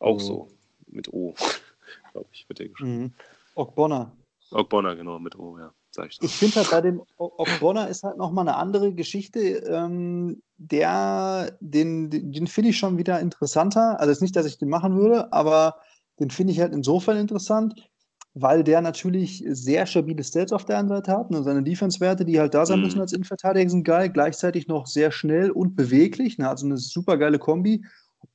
auch 0.00 0.16
Mhm. 0.16 0.20
so. 0.20 0.48
Mit 0.88 1.12
O, 1.12 1.36
glaube 2.12 2.28
ich, 2.32 2.48
wird 2.48 2.58
der 2.58 2.68
geschrieben. 2.70 3.02
Mhm. 3.02 3.12
Ogbonna. 3.54 4.10
Ogbonna, 4.50 4.94
genau, 4.94 5.20
mit 5.20 5.38
O, 5.38 5.56
ja, 5.58 5.72
sag 6.08 6.10
ich 6.20 6.32
finde 6.32 6.56
halt 6.56 6.70
bei 6.70 6.80
dem 6.80 7.00
O- 7.18 7.32
Ogbonna 7.36 7.84
ist 7.84 8.02
halt 8.02 8.16
nochmal 8.16 8.48
eine 8.48 8.56
andere 8.56 8.92
Geschichte. 8.92 9.40
Ähm, 9.40 10.42
der, 10.56 11.56
den, 11.60 12.10
den 12.10 12.46
finde 12.46 12.70
ich 12.70 12.78
schon 12.78 12.98
wieder 12.98 13.20
interessanter. 13.20 13.98
Also 14.00 14.10
jetzt 14.12 14.22
nicht, 14.22 14.36
dass 14.36 14.46
ich 14.46 14.58
den 14.58 14.68
machen 14.68 14.96
würde, 14.96 15.32
aber 15.32 15.76
den 16.18 16.30
finde 16.30 16.52
ich 16.52 16.60
halt 16.60 16.74
insofern 16.74 17.16
interessant, 17.16 17.88
weil 18.34 18.62
der 18.62 18.80
natürlich 18.80 19.44
sehr 19.48 19.86
stabile 19.86 20.22
Stats 20.22 20.52
auf 20.52 20.64
der 20.64 20.78
einen 20.78 20.88
Seite 20.88 21.12
hat. 21.12 21.30
Ne? 21.30 21.42
Seine 21.42 21.62
Defense-Werte, 21.62 22.24
die 22.24 22.38
halt 22.38 22.54
da 22.54 22.64
sein 22.66 22.78
Mhm. 22.78 22.84
müssen 22.84 23.00
als 23.00 23.12
Innenverteidiger, 23.12 23.70
sind 23.70 23.84
geil. 23.84 24.10
Gleichzeitig 24.10 24.68
noch 24.68 24.86
sehr 24.86 25.10
schnell 25.10 25.50
und 25.50 25.76
beweglich. 25.76 26.38
Ne? 26.38 26.48
Also 26.48 26.66
eine 26.66 26.76
super 26.76 27.16
geile 27.16 27.38
Kombi. 27.38 27.84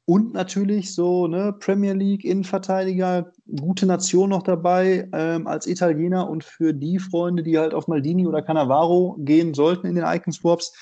Und 0.07 0.33
natürlich 0.33 0.93
so, 0.93 1.25
ne, 1.27 1.53
Premier 1.59 1.93
League, 1.93 2.23
Innenverteidiger, 2.23 3.31
gute 3.59 3.87
Nation 3.87 4.29
noch 4.29 4.43
dabei 4.43 5.09
ähm, 5.13 5.47
als 5.47 5.65
Italiener 5.65 6.29
und 6.29 6.43
für 6.43 6.73
die 6.73 6.99
Freunde, 6.99 7.41
die 7.41 7.57
halt 7.57 7.73
auf 7.73 7.87
Maldini 7.87 8.27
oder 8.27 8.43
Cannavaro 8.43 9.15
gehen 9.19 9.55
sollten 9.55 9.87
in 9.87 9.95
den 9.95 10.05
Icon 10.05 10.31
Swaps, 10.31 10.73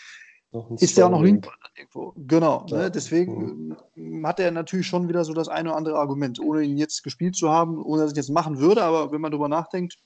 ist 0.77 0.97
der 0.97 1.07
auch 1.07 1.11
noch 1.11 1.23
linkbar 1.23 1.53
irgendwo. 1.77 2.13
Genau. 2.17 2.65
Ja. 2.67 2.77
Ne? 2.77 2.91
Deswegen 2.91 3.75
ähm, 3.95 4.27
hat 4.27 4.41
er 4.41 4.51
natürlich 4.51 4.87
schon 4.87 5.07
wieder 5.07 5.23
so 5.23 5.33
das 5.33 5.47
eine 5.47 5.69
oder 5.69 5.77
andere 5.77 5.99
Argument, 5.99 6.39
ohne 6.41 6.63
ihn 6.63 6.77
jetzt 6.77 7.01
gespielt 7.03 7.37
zu 7.37 7.49
haben, 7.49 7.81
ohne 7.81 8.01
dass 8.01 8.11
ich 8.11 8.17
jetzt 8.17 8.29
machen 8.29 8.59
würde, 8.59 8.83
aber 8.83 9.11
wenn 9.13 9.21
man 9.21 9.31
drüber 9.31 9.47
nachdenkt, 9.47 9.97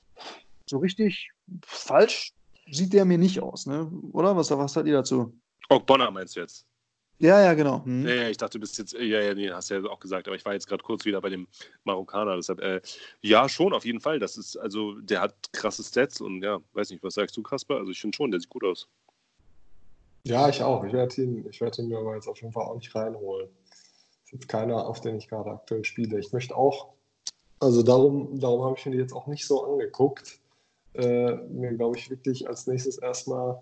so 0.67 0.77
richtig 0.77 1.31
falsch 1.65 2.33
sieht 2.69 2.93
der 2.93 3.05
mir 3.05 3.17
nicht 3.17 3.41
aus, 3.41 3.65
ne? 3.65 3.89
Oder? 4.11 4.35
Was, 4.35 4.51
was 4.51 4.73
sagt 4.73 4.87
ihr 4.87 4.93
dazu? 4.93 5.33
Ogbonna 5.69 6.11
meinst 6.11 6.35
du 6.35 6.41
jetzt? 6.41 6.66
Ja, 7.19 7.41
ja, 7.41 7.53
genau. 7.55 7.83
Hm. 7.83 8.07
Ja, 8.07 8.13
ja, 8.13 8.29
ich 8.29 8.37
dachte, 8.37 8.57
du 8.57 8.61
bist 8.61 8.77
jetzt, 8.77 8.93
ja, 8.93 8.99
ja, 8.99 9.33
nee, 9.33 9.49
hast 9.49 9.69
ja 9.69 9.83
auch 9.85 9.99
gesagt, 9.99 10.27
aber 10.27 10.35
ich 10.35 10.45
war 10.45 10.53
jetzt 10.53 10.67
gerade 10.67 10.83
kurz 10.83 11.03
wieder 11.03 11.19
bei 11.19 11.29
dem 11.29 11.47
Marokkaner. 11.83 12.35
Deshalb, 12.35 12.61
äh, 12.61 12.79
ja, 13.21 13.49
schon, 13.49 13.73
auf 13.73 13.85
jeden 13.85 13.99
Fall. 13.99 14.19
Das 14.19 14.37
ist, 14.37 14.55
also, 14.55 14.93
der 14.99 15.21
hat 15.21 15.35
krasse 15.51 15.83
Stats 15.83 16.21
und 16.21 16.43
ja, 16.43 16.59
weiß 16.73 16.91
nicht, 16.91 17.03
was 17.03 17.15
sagst 17.15 17.35
du, 17.35 17.41
Kasper? 17.41 17.77
Also, 17.77 17.91
ich 17.91 17.99
finde 17.99 18.15
schon, 18.15 18.29
der 18.29 18.39
sieht 18.39 18.49
gut 18.49 18.63
aus. 18.63 18.87
Ja, 20.25 20.49
ich 20.49 20.61
auch. 20.61 20.83
Ich 20.83 20.93
werde 20.93 21.21
ihn, 21.21 21.47
ich 21.49 21.59
werde 21.59 21.81
ihn 21.81 21.87
mir 21.87 21.97
aber 21.97 22.15
jetzt 22.15 22.27
auf 22.27 22.39
jeden 22.39 22.53
Fall 22.53 22.65
auch 22.65 22.75
nicht 22.75 22.93
reinholen. 22.93 23.49
Ist 24.25 24.33
jetzt 24.33 24.47
keiner, 24.47 24.85
auf 24.85 25.01
den 25.01 25.17
ich 25.17 25.27
gerade 25.27 25.51
aktuell 25.51 25.85
spiele. 25.85 26.19
Ich 26.19 26.31
möchte 26.33 26.55
auch, 26.55 26.93
also 27.59 27.81
darum, 27.81 28.39
darum 28.39 28.63
habe 28.63 28.75
ich 28.77 28.85
mir 28.85 28.91
die 28.91 28.97
jetzt 28.99 29.13
auch 29.13 29.25
nicht 29.25 29.47
so 29.47 29.63
angeguckt. 29.65 30.39
Äh, 30.93 31.35
mir, 31.47 31.73
glaube 31.73 31.97
ich, 31.97 32.09
wirklich 32.09 32.47
als 32.47 32.67
nächstes 32.67 32.97
erstmal 32.97 33.61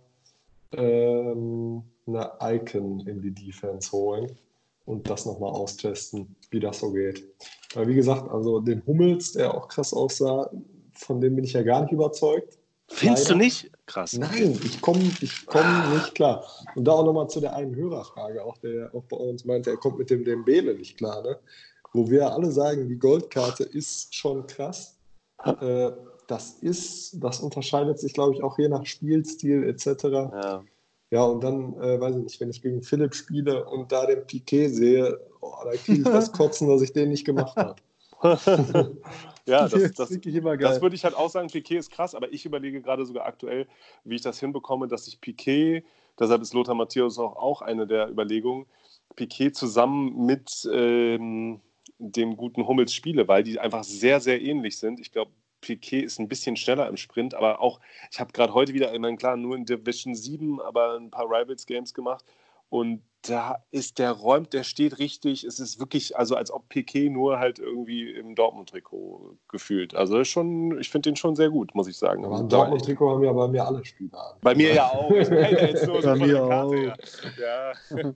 ähm, 0.73 1.83
eine 2.07 2.31
Icon 2.41 3.05
in 3.07 3.21
die 3.21 3.31
Defense 3.31 3.91
holen 3.91 4.31
und 4.85 5.09
das 5.09 5.25
nochmal 5.25 5.51
austesten, 5.51 6.35
wie 6.51 6.59
das 6.59 6.79
so 6.79 6.91
geht. 6.91 7.27
Weil 7.73 7.87
wie 7.87 7.95
gesagt, 7.95 8.29
also 8.29 8.59
den 8.59 8.85
Hummels, 8.85 9.33
der 9.33 9.53
auch 9.53 9.67
krass 9.67 9.93
aussah, 9.93 10.49
von 10.93 11.19
dem 11.19 11.35
bin 11.35 11.43
ich 11.45 11.53
ja 11.53 11.63
gar 11.63 11.81
nicht 11.81 11.91
überzeugt. 11.91 12.57
Findest 12.87 13.25
Leider. 13.25 13.39
du 13.39 13.43
nicht? 13.43 13.71
Krass. 13.87 14.13
Nein, 14.13 14.59
ich 14.63 14.79
komme 14.81 15.11
ich 15.21 15.45
komm 15.47 15.61
ah. 15.63 15.93
nicht 15.93 16.15
klar. 16.15 16.43
Und 16.75 16.85
da 16.85 16.93
auch 16.93 17.05
nochmal 17.05 17.27
zu 17.29 17.39
der 17.39 17.55
einen 17.55 17.75
Hörerfrage, 17.75 18.43
auch 18.43 18.57
der 18.59 18.93
auch 18.93 19.03
bei 19.05 19.17
uns 19.17 19.43
meinte, 19.45 19.71
er 19.71 19.77
kommt 19.77 19.97
mit 19.97 20.09
dem 20.09 20.23
Dembele 20.23 20.75
nicht 20.75 20.97
klar, 20.97 21.21
ne? 21.23 21.39
Wo 21.93 22.09
wir 22.09 22.31
alle 22.31 22.51
sagen, 22.51 22.87
die 22.89 22.97
Goldkarte 22.99 23.63
ist 23.63 24.13
schon 24.13 24.45
krass. 24.47 24.97
Äh, 25.43 25.91
das 26.27 26.57
ist, 26.61 27.23
das 27.23 27.39
unterscheidet 27.39 27.99
sich, 27.99 28.13
glaube 28.13 28.33
ich, 28.35 28.43
auch 28.43 28.57
je 28.57 28.67
nach 28.67 28.85
Spielstil 28.85 29.63
etc. 29.63 30.03
Ja. 30.03 30.63
Ja, 31.15 31.23
und 31.23 31.41
dann, 31.41 31.79
äh, 31.79 31.97
weiß 31.97 32.17
ich 32.17 32.23
nicht, 32.23 32.41
wenn 32.41 32.49
ich 32.49 32.61
gegen 32.61 32.81
Philipp 32.81 33.15
spiele 33.15 33.63
und 33.69 33.89
da 33.89 34.05
den 34.05 34.27
Piquet 34.27 34.67
sehe, 34.67 35.17
oh, 35.39 35.53
da 35.63 35.71
kriege 35.71 35.99
ich 35.99 36.03
das 36.03 36.29
Kotzen, 36.33 36.67
dass 36.67 36.81
ich 36.81 36.91
den 36.91 37.07
nicht 37.07 37.23
gemacht 37.23 37.55
habe. 37.55 37.75
ja, 39.45 39.69
das, 39.69 39.93
das, 39.93 40.09
das, 40.09 40.81
würde 40.81 40.93
ich 40.93 41.05
halt 41.05 41.15
auch 41.15 41.29
sagen, 41.29 41.47
Piquet 41.47 41.77
ist 41.77 41.89
krass, 41.89 42.15
aber 42.15 42.33
ich 42.33 42.45
überlege 42.45 42.81
gerade 42.81 43.05
sogar 43.05 43.25
aktuell, 43.25 43.65
wie 44.03 44.15
ich 44.15 44.23
das 44.23 44.41
hinbekomme, 44.41 44.89
dass 44.89 45.07
ich 45.07 45.21
Piquet, 45.21 45.85
deshalb 46.19 46.41
ist 46.41 46.53
Lothar 46.53 46.75
Matthäus 46.75 47.17
auch, 47.17 47.37
auch 47.37 47.61
eine 47.61 47.87
der 47.87 48.09
Überlegungen, 48.09 48.65
Piquet 49.15 49.51
zusammen 49.51 50.25
mit 50.25 50.67
ähm, 50.69 51.61
dem 51.97 52.35
guten 52.35 52.67
Hummels 52.67 52.93
spiele, 52.93 53.25
weil 53.29 53.43
die 53.43 53.57
einfach 53.57 53.85
sehr, 53.85 54.19
sehr 54.19 54.41
ähnlich 54.41 54.77
sind. 54.79 54.99
Ich 54.99 55.13
glaube, 55.13 55.31
Piquet 55.65 56.03
ist 56.03 56.19
ein 56.19 56.27
bisschen 56.27 56.55
schneller 56.55 56.87
im 56.87 56.97
Sprint, 56.97 57.33
aber 57.33 57.59
auch, 57.59 57.79
ich 58.11 58.19
habe 58.19 58.31
gerade 58.31 58.53
heute 58.53 58.73
wieder, 58.73 58.93
ich 58.93 58.99
meine, 58.99 59.17
klar, 59.17 59.35
nur 59.35 59.55
in 59.55 59.65
Division 59.65 60.13
7, 60.13 60.61
aber 60.61 60.95
ein 60.95 61.09
paar 61.09 61.25
Rivals 61.25 61.65
Games 61.65 61.93
gemacht 61.93 62.23
und 62.69 63.01
da 63.29 63.63
ist 63.71 63.99
der 63.99 64.11
räumt, 64.11 64.53
der 64.53 64.63
steht 64.63 64.99
richtig. 64.99 65.43
Es 65.43 65.59
ist 65.59 65.79
wirklich, 65.79 66.17
also 66.17 66.35
als 66.35 66.51
ob 66.51 66.69
Piquet 66.69 67.09
nur 67.09 67.39
halt 67.39 67.59
irgendwie 67.59 68.11
im 68.11 68.35
Dortmund-Trikot 68.35 69.37
gefühlt. 69.47 69.95
Also 69.95 70.23
schon, 70.23 70.79
ich 70.79 70.89
finde 70.89 71.09
den 71.09 71.15
schon 71.15 71.35
sehr 71.35 71.49
gut, 71.49 71.73
muss 71.75 71.87
ich 71.87 71.97
sagen. 71.97 72.25
Aber 72.25 72.39
ein 72.39 72.49
Dortmund-Trikot 72.49 73.09
haben 73.09 73.23
ja 73.23 73.33
bei 73.33 73.47
mir 73.47 73.65
alle 73.65 73.83
Spieler 73.83 74.31
an. 74.31 74.37
Bei 74.41 74.55
mir 74.55 74.73
ja 74.73 74.87
auch. 74.87 75.11
Ich 75.11 75.29
meine 75.29 75.59
jetzt 75.59 75.87
nur 75.87 76.01
so 76.01 76.09
bei 76.09 76.15
mir 76.15 76.47
Karte, 76.47 76.77
ja. 76.77 76.95
ja. 77.39 77.73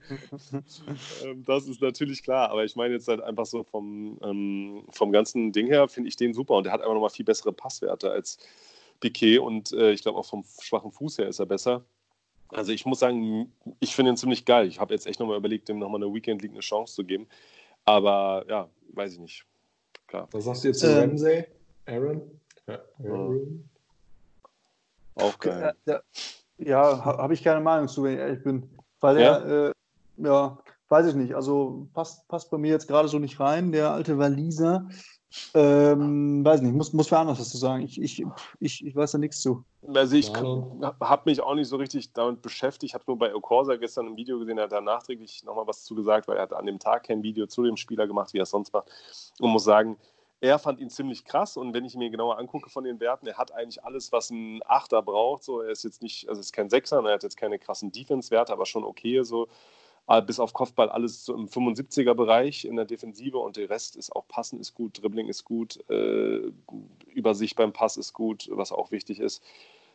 Ähm, 1.22 1.44
das 1.44 1.66
ist 1.66 1.80
natürlich 1.80 2.22
klar. 2.22 2.50
Aber 2.50 2.64
ich 2.64 2.76
meine 2.76 2.94
jetzt 2.94 3.08
halt 3.08 3.20
einfach 3.20 3.46
so 3.46 3.62
vom, 3.62 4.18
ähm, 4.22 4.84
vom 4.90 5.12
ganzen 5.12 5.52
Ding 5.52 5.66
her, 5.66 5.88
finde 5.88 6.08
ich 6.08 6.16
den 6.16 6.34
super. 6.34 6.54
Und 6.54 6.64
der 6.64 6.72
hat 6.72 6.80
einfach 6.80 6.94
nochmal 6.94 7.10
viel 7.10 7.24
bessere 7.24 7.52
Passwerte 7.52 8.10
als 8.10 8.38
Piquet. 9.00 9.38
Und 9.38 9.72
äh, 9.72 9.92
ich 9.92 10.02
glaube 10.02 10.18
auch 10.18 10.26
vom 10.26 10.44
schwachen 10.60 10.92
Fuß 10.92 11.18
her 11.18 11.28
ist 11.28 11.40
er 11.40 11.46
besser. 11.46 11.84
Also 12.52 12.72
ich 12.72 12.84
muss 12.86 12.98
sagen, 12.98 13.52
ich 13.78 13.94
finde 13.94 14.12
ihn 14.12 14.16
ziemlich 14.16 14.44
geil. 14.44 14.66
Ich 14.66 14.80
habe 14.80 14.92
jetzt 14.92 15.06
echt 15.06 15.20
nochmal 15.20 15.36
überlegt, 15.36 15.68
dem 15.68 15.78
nochmal 15.78 16.02
eine 16.02 16.12
Weekend 16.12 16.42
League 16.42 16.52
eine 16.52 16.60
Chance 16.60 16.94
zu 16.94 17.04
geben. 17.04 17.26
Aber 17.84 18.44
ja, 18.48 18.68
weiß 18.92 19.14
ich 19.14 19.18
nicht. 19.18 19.46
Klar. 20.06 20.28
Was 20.32 20.44
sagst 20.44 20.64
du 20.64 20.68
jetzt 20.68 20.80
zu 20.80 20.88
ähm, 20.88 21.10
Ramsey? 21.10 21.44
Aaron? 21.86 22.40
Ja, 22.66 22.80
Aaron. 23.04 23.70
Auch 25.14 25.38
geil. 25.38 25.74
Ja, 25.86 26.00
ja 26.58 27.04
habe 27.04 27.34
ich 27.34 27.42
keine 27.42 27.60
Meinung 27.60 27.88
zu, 27.88 28.02
wenn 28.02 28.14
ich 28.14 28.18
ehrlich 28.18 28.42
bin. 28.42 28.68
Weil 29.00 29.16
er, 29.18 29.22
ja, 29.22 29.68
äh, 29.68 29.72
ja 30.16 30.58
weiß 30.90 31.06
ich 31.06 31.14
nicht. 31.14 31.34
Also 31.34 31.88
passt, 31.94 32.28
passt 32.28 32.50
bei 32.50 32.58
mir 32.58 32.70
jetzt 32.70 32.88
gerade 32.88 33.08
so 33.08 33.18
nicht 33.18 33.40
rein, 33.40 33.72
der 33.72 33.92
alte 33.92 34.18
Waliser. 34.18 34.88
Ähm, 35.54 36.44
weiß 36.44 36.60
nicht, 36.60 36.74
muss, 36.74 36.92
muss 36.92 37.08
für 37.08 37.18
anders 37.18 37.38
was 37.38 37.50
zu 37.50 37.56
sagen. 37.56 37.84
Ich, 37.84 38.00
ich, 38.00 38.24
ich, 38.58 38.84
ich 38.84 38.96
weiß 38.96 39.12
da 39.12 39.18
nichts 39.18 39.40
zu. 39.40 39.64
Also 39.94 40.16
ich 40.16 40.32
habe 40.34 41.22
mich 41.24 41.40
auch 41.40 41.54
nicht 41.54 41.68
so 41.68 41.76
richtig 41.76 42.12
damit 42.12 42.42
beschäftigt. 42.42 42.90
Ich 42.90 42.94
habe 42.94 43.04
nur 43.06 43.16
bei 43.16 43.32
Okorsa 43.32 43.76
gestern 43.76 44.06
ein 44.06 44.16
Video 44.16 44.40
gesehen, 44.40 44.58
er 44.58 44.64
hat 44.64 44.72
da 44.72 44.80
nachträglich 44.80 45.44
nochmal 45.44 45.68
was 45.68 45.84
zu 45.84 45.94
gesagt, 45.94 46.26
weil 46.26 46.36
er 46.36 46.42
hat 46.42 46.52
an 46.52 46.66
dem 46.66 46.80
Tag 46.80 47.04
kein 47.04 47.22
Video 47.22 47.46
zu 47.46 47.62
dem 47.62 47.76
Spieler 47.76 48.08
gemacht, 48.08 48.32
wie 48.32 48.38
er 48.38 48.42
es 48.42 48.50
sonst 48.50 48.72
macht. 48.72 48.90
Und 49.38 49.50
muss 49.50 49.64
sagen, 49.64 49.96
er 50.40 50.58
fand 50.58 50.80
ihn 50.80 50.90
ziemlich 50.90 51.24
krass 51.24 51.56
und 51.56 51.74
wenn 51.74 51.84
ich 51.84 51.94
mir 51.94 52.10
genauer 52.10 52.38
angucke 52.38 52.70
von 52.70 52.82
den 52.82 52.98
Werten, 52.98 53.26
er 53.26 53.36
hat 53.36 53.52
eigentlich 53.52 53.84
alles, 53.84 54.10
was 54.10 54.30
ein 54.30 54.60
Achter 54.66 55.02
braucht. 55.02 55.44
So, 55.44 55.60
er 55.60 55.70
ist 55.70 55.84
jetzt 55.84 56.02
nicht, 56.02 56.28
also 56.28 56.40
ist 56.40 56.52
kein 56.52 56.70
Sechser, 56.70 57.04
er 57.04 57.14
hat 57.14 57.22
jetzt 57.22 57.36
keine 57.36 57.58
krassen 57.58 57.92
Defense-Werte, 57.92 58.52
aber 58.52 58.66
schon 58.66 58.82
okay. 58.82 59.22
So, 59.22 59.48
bis 60.26 60.40
auf 60.40 60.52
Kopfball 60.52 60.88
alles 60.88 61.24
so 61.24 61.34
im 61.34 61.46
75er-Bereich 61.46 62.64
in 62.64 62.74
der 62.74 62.84
Defensive 62.84 63.38
und 63.38 63.56
der 63.56 63.70
Rest 63.70 63.94
ist 63.94 64.10
auch 64.14 64.26
Passen 64.26 64.58
ist 64.58 64.74
gut, 64.74 65.00
Dribbling 65.00 65.28
ist 65.28 65.44
gut, 65.44 65.78
äh, 65.88 66.50
Übersicht 67.14 67.56
beim 67.56 67.72
Pass 67.72 67.96
ist 67.96 68.12
gut, 68.12 68.48
was 68.50 68.72
auch 68.72 68.90
wichtig 68.90 69.20
ist. 69.20 69.40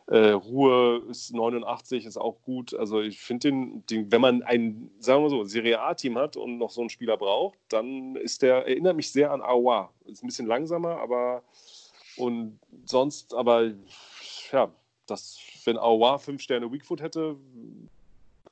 Äh, 0.06 0.30
Ruhe 0.30 1.02
ist 1.10 1.34
89, 1.34 2.06
ist 2.06 2.16
auch 2.16 2.40
gut. 2.42 2.72
Also 2.72 3.02
ich 3.02 3.20
finde 3.20 3.48
den, 3.48 3.86
den, 3.86 4.12
wenn 4.12 4.20
man 4.22 4.42
ein, 4.42 4.90
sagen 5.00 5.22
wir 5.22 5.30
so, 5.30 5.44
Serie 5.44 5.80
A-Team 5.80 6.16
hat 6.16 6.36
und 6.36 6.58
noch 6.58 6.70
so 6.70 6.80
einen 6.80 6.90
Spieler 6.90 7.16
braucht, 7.16 7.58
dann 7.68 8.16
ist 8.16 8.40
der, 8.40 8.66
erinnert 8.66 8.96
mich 8.96 9.10
sehr 9.12 9.32
an 9.32 9.42
Awa. 9.42 9.92
Ist 10.06 10.22
ein 10.22 10.28
bisschen 10.28 10.46
langsamer, 10.46 10.98
aber 10.98 11.42
und 12.16 12.58
sonst, 12.86 13.34
aber 13.34 13.72
ja, 14.50 14.72
das, 15.06 15.38
wenn 15.64 15.76
Awa 15.76 16.18
fünf 16.18 16.40
Sterne 16.40 16.72
Weakfoot 16.72 17.02
hätte, 17.02 17.36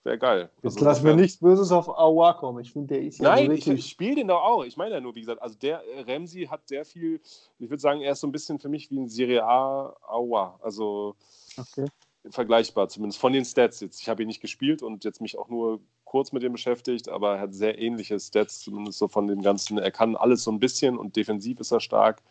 wäre 0.05 0.19
geil. 0.19 0.51
Jetzt 0.63 0.77
also, 0.77 0.85
lass 0.85 1.03
mir 1.03 1.15
nichts 1.15 1.39
Böses 1.39 1.73
auf 1.73 1.89
Awa 1.89 2.35
kommen. 2.35 2.61
Ich 2.61 2.73
finde, 2.73 2.95
der 2.95 3.03
ist 3.03 3.19
ja 3.19 3.31
Nein, 3.31 3.49
wirklich... 3.49 3.67
ich, 3.69 3.75
ich 3.75 3.91
spiele 3.91 4.17
den 4.17 4.29
doch 4.29 4.43
auch. 4.43 4.65
Ich 4.65 4.77
meine 4.77 4.95
ja 4.95 5.01
nur, 5.01 5.15
wie 5.15 5.21
gesagt, 5.21 5.43
also 5.43 5.57
der 5.57 5.83
äh, 5.85 6.13
Ramsey 6.13 6.47
hat 6.47 6.69
sehr 6.69 6.85
viel, 6.85 7.21
ich 7.59 7.71
würde 7.71 7.81
sagen, 7.81 8.01
er 8.01 8.13
ist 8.13 8.21
so 8.21 8.27
ein 8.27 8.33
bisschen 8.33 8.59
für 8.59 8.69
mich 8.69 8.91
wie 8.91 8.99
ein 8.99 9.09
Serie 9.09 9.45
A 9.45 9.97
Awa. 10.07 10.59
Also 10.63 11.17
okay. 11.57 11.87
vergleichbar, 12.31 12.89
zumindest 12.89 13.21
von 13.21 13.33
den 13.33 13.45
Stats 13.45 13.81
jetzt. 13.81 14.01
Ich 14.01 14.09
habe 14.09 14.23
ihn 14.23 14.29
nicht 14.29 14.41
gespielt 14.41 14.83
und 14.83 15.05
jetzt 15.05 15.21
mich 15.21 15.39
auch 15.39 15.49
nur 15.49 15.81
kurz 16.05 16.33
mit 16.33 16.43
ihm 16.45 16.53
beschäftigt, 16.53 17.09
aber 17.09 17.37
er 17.37 17.41
hat 17.41 17.55
sehr 17.55 17.79
ähnliche 17.79 18.21
Stats, 18.21 18.61
zumindest 18.61 18.99
so 18.99 19.09
von 19.09 19.27
dem 19.27 19.43
Ganzen. 19.43 19.79
Er 19.79 19.91
kann 19.91 20.17
alles 20.17 20.45
so 20.45 20.53
ein 20.53 20.61
bisschen 20.61 20.97
und 20.97 21.17
defensiv 21.17 21.59
ist 21.61 21.73
er 21.73 21.81
stark. 21.81 22.23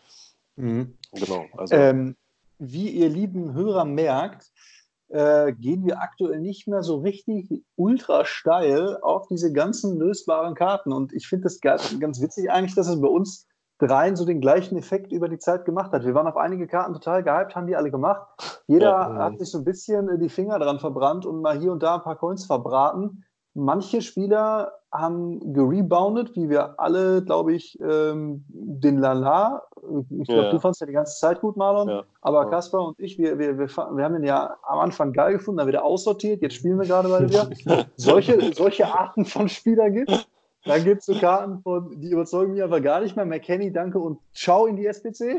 Mhm. 0.56 0.98
Genau. 1.12 1.46
Also. 1.58 1.76
Ähm, 1.76 2.16
wie 2.60 2.90
ihr 2.90 3.10
lieben 3.10 3.54
Hörer 3.54 3.84
merkt, 3.84 4.53
äh, 5.13 5.54
gehen 5.54 5.86
wir 5.86 6.02
aktuell 6.02 6.39
nicht 6.39 6.67
mehr 6.67 6.82
so 6.82 6.97
richtig 6.97 7.63
ultra 7.76 8.26
steil 8.26 8.97
auf 9.02 9.28
diese 9.28 9.54
ganzen 9.54 9.99
lösbaren 9.99 10.56
Karten. 10.56 10.91
Und 10.91 11.13
ich 11.13 11.28
finde 11.28 11.43
das 11.43 11.62
ganz, 11.62 11.99
ganz 11.99 12.19
witzig 12.19 12.52
eigentlich, 12.52 12.73
dass 12.73 12.88
es 12.88 12.99
bei 12.99 13.08
uns 13.08 13.47
dreien 13.78 14.15
so 14.15 14.26
den 14.26 14.41
gleichen 14.41 14.76
Effekt 14.76 15.12
über 15.12 15.30
die 15.30 15.38
Zeit 15.38 15.65
gemacht 15.65 15.91
hat. 15.91 16.04
Wir 16.04 16.15
waren 16.15 16.28
auf 16.28 16.38
einige 16.38 16.65
Karten 16.65 16.93
total 16.93 17.23
gehypt, 17.23 17.56
haben 17.56 17.67
die 17.67 17.76
alle 17.76 17.91
gemacht. 17.91 18.26
Jeder 18.65 18.89
ja, 18.89 19.15
hat 19.15 19.38
sich 19.38 19.52
so 19.52 19.60
ein 19.60 19.65
bisschen 19.65 20.19
die 20.19 20.30
Finger 20.30 20.58
dran 20.58 20.80
verbrannt 20.80 21.28
und 21.28 21.41
mal 21.41 21.60
hier 21.60 21.71
und 21.71 21.84
da 21.84 21.95
ein 21.95 22.04
paar 22.04 22.17
Coins 22.17 22.45
verbraten. 22.45 23.23
Manche 23.56 24.02
Spieler 24.02 24.74
haben 24.92 25.54
gereboundet, 25.54 26.36
wie 26.36 26.50
wir 26.50 26.80
alle, 26.80 27.24
glaube 27.24 27.54
ich, 27.54 27.80
ähm, 27.82 28.46
den 28.48 29.00
Lala. 29.00 29.63
Ich 30.20 30.28
glaube, 30.28 30.44
ja. 30.44 30.52
du 30.52 30.60
fandest 30.60 30.82
ja 30.82 30.88
die 30.88 30.94
ganze 30.94 31.20
Zeit 31.20 31.42
gut, 31.42 31.58
Marlon. 31.58 31.89
Ja. 31.89 32.04
Aber 32.22 32.44
ja. 32.44 32.50
Kaspar 32.50 32.88
und 32.88 33.00
ich, 33.00 33.18
wir, 33.18 33.39
wir, 33.39 33.58
wir, 33.58 33.68
wir 33.68 34.04
haben 34.04 34.16
ihn 34.16 34.24
ja 34.24 34.56
am 34.63 34.80
Anfang 34.80 35.13
geil 35.13 35.34
gefunden, 35.34 35.58
dann 35.58 35.68
wieder 35.68 35.84
aussortiert. 35.84 36.42
Jetzt 36.42 36.56
spielen 36.56 36.80
wir 36.80 36.88
gerade 36.88 37.08
mal 37.10 37.28
wieder. 37.28 37.50
solche, 37.96 38.54
solche 38.54 38.88
Arten 38.88 39.26
von 39.26 39.50
Spieler 39.50 39.89
gibt 39.89 40.12
es. 40.12 40.28
Dann 40.66 40.84
gibt 40.84 41.02
es 41.02 41.08
so 41.08 41.16
Karten, 41.16 41.62
von, 41.62 42.00
die 42.00 42.10
überzeugen 42.10 42.54
mich 42.54 42.63
einfach 42.63 42.82
gar 42.82 43.02
nicht 43.02 43.16
mehr. 43.16 43.26
McKenny, 43.26 43.74
danke 43.74 44.00
und 44.00 44.20
ciao 44.34 44.66
in 44.66 44.78
die 44.78 44.86
SPC. 44.86 45.38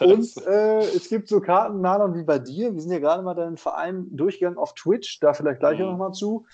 Und 0.00 0.46
äh, 0.46 0.80
es 0.80 1.08
gibt 1.08 1.28
so 1.28 1.40
Karten, 1.40 1.80
Marlon, 1.80 2.14
wie 2.14 2.24
bei 2.24 2.38
dir. 2.38 2.74
Wir 2.74 2.80
sind 2.80 2.92
ja 2.92 2.98
gerade 2.98 3.22
mal 3.22 3.34
deinen 3.34 3.56
Verein 3.56 4.08
durchgegangen 4.10 4.58
auf 4.58 4.74
Twitch, 4.74 5.20
da 5.20 5.32
vielleicht 5.32 5.60
gleich 5.60 5.78
mhm. 5.78 5.86
nochmal 5.86 6.12
zu. 6.12 6.44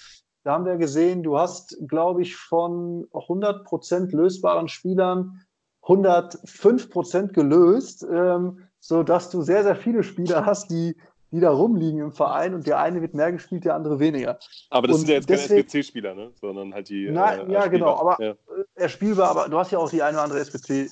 Da 0.47 0.53
haben 0.53 0.65
wir 0.65 0.77
gesehen, 0.77 1.25
du 1.25 1.37
hast, 1.37 1.77
glaube 1.89 2.23
ich, 2.23 2.37
von 2.37 3.09
100% 3.11 4.15
lösbaren 4.15 4.69
Spielern 4.69 5.45
105% 5.83 7.33
gelöst, 7.33 8.07
ähm, 8.09 8.61
sodass 8.79 9.29
du 9.31 9.43
sehr, 9.43 9.65
sehr 9.65 9.75
viele 9.75 10.05
Spieler 10.05 10.47
hast, 10.47 10.71
die, 10.71 10.97
die 11.33 11.41
da 11.41 11.51
rumliegen 11.51 11.99
im 11.99 12.13
Verein 12.13 12.55
und 12.55 12.65
der 12.65 12.79
eine 12.79 13.03
wird 13.03 13.13
mehr 13.13 13.33
gespielt, 13.33 13.65
der 13.65 13.75
andere 13.75 13.99
weniger. 13.99 14.39
Aber 14.71 14.87
das 14.87 14.99
und 14.99 15.01
sind 15.01 15.09
ja 15.09 15.17
jetzt 15.17 15.27
keine 15.27 15.65
SPC-Spieler, 15.65 16.15
ne? 16.15 16.31
sondern 16.41 16.73
halt 16.73 16.91
die. 16.91 17.09
Na, 17.11 17.35
äh, 17.35 17.53
ja, 17.53 17.67
genau, 17.67 17.97
aber 17.99 18.25
ja. 18.25 18.35
er 18.77 18.89
spielbar, 18.89 19.31
aber 19.31 19.49
du 19.49 19.59
hast 19.59 19.73
ja 19.73 19.81
auch 19.81 19.91
die 19.91 20.05
eine 20.05 20.17
oder 20.17 20.27
andere 20.27 20.39
SPC 20.39 20.71
äh, 20.71 20.87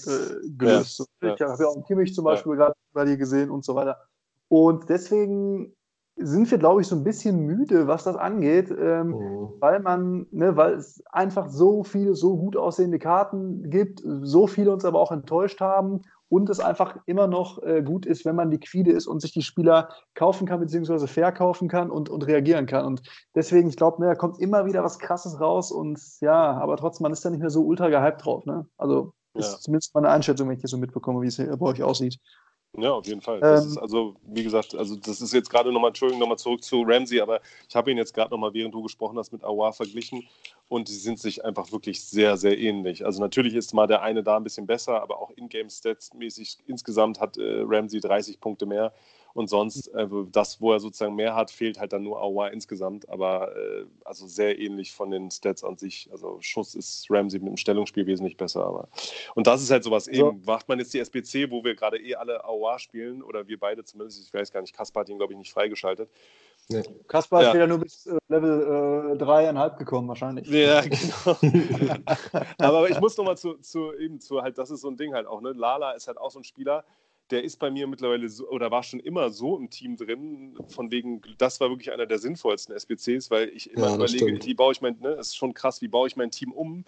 gelöst. 0.59 1.07
Ja, 1.23 1.33
ich 1.33 1.39
ja. 1.39 1.49
habe 1.49 1.63
ja 1.63 1.69
auch 1.69 1.77
einen 1.77 1.85
Kimmich 1.85 2.13
zum 2.13 2.25
Beispiel 2.25 2.57
gerade 2.57 2.75
bei 2.93 3.05
dir 3.05 3.17
gesehen 3.17 3.51
und 3.51 3.65
so 3.65 3.77
weiter. 3.77 4.01
Und 4.49 4.89
deswegen 4.89 5.77
sind 6.17 6.51
wir, 6.51 6.59
glaube 6.59 6.81
ich, 6.81 6.87
so 6.87 6.95
ein 6.95 7.05
bisschen 7.05 7.41
müde, 7.41 7.87
was 7.87 8.05
das 8.05 8.17
angeht, 8.17 8.71
ähm, 8.71 9.09
mhm. 9.09 9.49
weil 9.61 9.81
man, 9.81 10.27
ne, 10.31 10.57
weil 10.57 10.75
es 10.75 11.03
einfach 11.11 11.49
so 11.49 11.83
viele 11.83 12.15
so 12.15 12.37
gut 12.37 12.57
aussehende 12.57 12.99
Karten 12.99 13.69
gibt, 13.69 14.03
so 14.05 14.47
viele 14.47 14.73
uns 14.73 14.85
aber 14.85 15.01
auch 15.01 15.11
enttäuscht 15.11 15.61
haben 15.61 16.03
und 16.29 16.51
es 16.51 16.61
einfach 16.61 16.97
immer 17.07 17.27
noch 17.27 17.63
äh, 17.63 17.83
gut 17.83 18.07
ist, 18.07 18.25
wenn 18.25 18.37
man 18.37 18.51
liquide 18.51 18.93
ist 18.93 19.07
und 19.07 19.21
sich 19.21 19.33
die 19.33 19.43
Spieler 19.43 19.89
kaufen 20.15 20.47
kann, 20.47 20.61
beziehungsweise 20.61 21.09
verkaufen 21.09 21.69
kann 21.69 21.91
und, 21.91 22.09
und 22.09 22.27
reagieren 22.27 22.67
kann. 22.67 22.87
Und 22.87 23.03
deswegen, 23.35 23.69
ich 23.69 23.77
glaube, 23.77 24.01
ne, 24.01 24.09
da 24.09 24.15
kommt 24.15 24.39
immer 24.41 24.67
wieder 24.67 24.85
was 24.85 24.99
Krasses 24.99 25.41
raus 25.41 25.73
und 25.73 26.01
ja, 26.21 26.53
aber 26.53 26.77
trotzdem, 26.77 27.05
man 27.05 27.13
ist 27.13 27.25
da 27.25 27.31
nicht 27.31 27.41
mehr 27.41 27.51
so 27.51 27.65
ultra 27.65 27.89
gehypt 27.89 28.25
drauf. 28.25 28.47
Ne? 28.47 28.67
Also, 28.79 29.13
ist 29.35 29.53
ja. 29.53 29.59
zumindest 29.59 29.95
meine 29.95 30.11
Einschätzung, 30.11 30.49
wenn 30.49 30.57
ich 30.57 30.63
das 30.63 30.71
so 30.71 30.79
mitbekomme, 30.79 31.21
wie 31.23 31.27
es 31.27 31.37
bei 31.37 31.67
euch 31.67 31.83
aussieht. 31.83 32.19
Ja, 32.77 32.93
auf 32.93 33.07
jeden 33.07 33.21
Fall. 33.21 33.41
Das 33.41 33.67
ist 33.67 33.79
also, 33.79 34.17
wie 34.27 34.43
gesagt, 34.43 34.75
also 34.75 34.97
das 34.97 35.21
ist 35.21 35.33
jetzt 35.33 35.49
gerade 35.49 35.73
nochmal, 35.73 35.91
Entschuldigung, 35.91 36.21
nochmal 36.21 36.39
zurück 36.39 36.65
zu 36.65 36.83
Ramsey, 36.83 37.21
aber 37.21 37.41
ich 37.69 37.77
habe 37.77 37.91
ihn 37.91 37.99
jetzt 37.99 38.13
gerade 38.13 38.31
nochmal, 38.33 38.53
während 38.53 38.75
du 38.75 38.83
gesprochen 38.83 39.17
hast, 39.17 39.33
mit 39.33 39.45
Awar 39.45 39.73
verglichen 39.73 40.27
und 40.69 40.89
die 40.89 40.95
sind 40.95 41.21
sich 41.21 41.45
einfach 41.45 41.71
wirklich 41.71 42.05
sehr, 42.05 42.37
sehr 42.37 42.59
ähnlich. 42.59 43.05
Also 43.05 43.21
natürlich 43.21 43.55
ist 43.55 43.75
mal 43.75 43.87
der 43.87 44.03
eine 44.03 44.25
da 44.25 44.37
ein 44.37 44.45
bisschen 44.45 44.67
besser, 44.67 45.01
aber 45.03 45.21
auch 45.21 45.31
Ingame-Stats 45.37 46.15
mäßig 46.15 46.59
insgesamt 46.67 47.21
hat 47.21 47.37
äh, 47.37 47.63
Ramsey 47.65 48.01
30 48.01 48.41
Punkte 48.41 48.67
mehr. 48.67 48.93
Und 49.35 49.49
sonst, 49.49 49.89
äh, 49.89 50.07
das, 50.31 50.61
wo 50.61 50.73
er 50.73 50.81
sozusagen 50.81 51.17
mehr 51.17 51.35
hat, 51.35 51.51
fehlt 51.51 51.79
halt 51.81 51.93
dann 51.93 52.05
nur 52.05 52.23
Aua 52.23 52.49
insgesamt. 52.49 53.09
Aber 53.09 53.55
äh, 53.57 53.85
also 54.05 54.27
sehr 54.27 54.59
ähnlich 54.59 54.93
von 54.93 55.11
den 55.11 55.31
Stats 55.31 55.65
an 55.65 55.77
sich. 55.77 56.09
Also 56.13 56.39
Schuss 56.41 56.75
ist 56.75 57.07
Ramsey 57.11 57.41
mit 57.41 57.49
dem 57.49 57.57
Stellungsspiel 57.57 58.07
wesentlich 58.07 58.37
besser. 58.37 58.65
Aber 58.65 58.89
und 59.35 59.47
das 59.47 59.63
ist 59.63 59.71
halt 59.71 59.83
sowas 59.85 60.07
eben. 60.07 60.43
Macht 60.47 60.69
man 60.69 60.79
jetzt 60.79 60.95
die 60.95 61.01
SBC, 61.01 61.51
wo 61.51 61.65
wir 61.65 61.75
gerade 61.75 61.99
eh 61.99 62.15
alle 62.15 62.45
Aua 62.45 62.79
spielen, 62.79 63.23
oder 63.23 63.49
wir 63.49 63.59
beide 63.59 63.85
zumindest, 63.85 64.25
ich 64.25 64.33
weiß 64.33 64.53
gar 64.53 64.61
nicht, 64.61 64.75
Kaspar 64.75 65.03
hat 65.03 65.09
ihn, 65.09 65.19
glaube 65.19 65.33
ich, 65.33 65.39
nicht 65.39 65.53
freigeschaltet. 65.53 66.09
Nee. 66.69 66.83
Kaspar 67.09 67.43
ja. 67.43 67.49
ist 67.49 67.55
wieder 67.55 67.67
nur 67.67 67.79
bis 67.79 68.07
äh, 68.07 68.17
Level 68.29 69.17
äh, 69.21 69.23
3,5 69.23 69.77
gekommen, 69.77 70.09
wahrscheinlich. 70.09 70.49
Ja, 70.49 70.81
genau. 70.83 71.37
Aber 72.59 72.89
ich 72.89 72.99
muss 73.01 73.17
nochmal 73.17 73.37
zu, 73.37 73.55
zu, 73.55 73.93
eben 73.95 74.21
zu 74.21 74.43
halt, 74.43 74.57
das 74.57 74.71
ist 74.71 74.81
so 74.81 74.89
ein 74.89 74.97
Ding 74.97 75.13
halt 75.13 75.27
auch, 75.27 75.41
ne? 75.41 75.53
Lala 75.53 75.93
ist 75.93 76.07
halt 76.07 76.19
auch 76.19 76.31
so 76.31 76.39
ein 76.39 76.45
Spieler, 76.45 76.85
der 77.31 77.43
ist 77.43 77.59
bei 77.59 77.71
mir 77.71 77.87
mittlerweile 77.87 78.29
so, 78.29 78.49
oder 78.49 78.71
war 78.71 78.83
schon 78.83 79.01
immer 79.01 79.31
so 79.31 79.57
im 79.57 79.71
Team 79.71 79.97
drin, 79.97 80.59
von 80.69 80.91
wegen, 80.91 81.23
das 81.39 81.61
war 81.61 81.71
wirklich 81.71 81.93
einer 81.93 82.07
der 82.07 82.19
sinnvollsten 82.19 82.75
SBCs, 82.75 83.31
weil 83.31 83.49
ich 83.49 83.71
immer 83.71 83.89
ja, 83.89 83.95
überlege, 83.95 84.25
stimmt. 84.25 84.47
wie 84.47 84.55
baue 84.55 84.73
ich 84.73 84.81
mein, 84.81 84.99
ne, 85.01 85.11
es 85.11 85.29
ist 85.29 85.37
schon 85.37 85.55
krass, 85.55 85.81
wie 85.81 85.89
baue 85.89 86.07
ich 86.07 86.17
mein 86.17 86.31
Team 86.31 86.53
um 86.53 86.85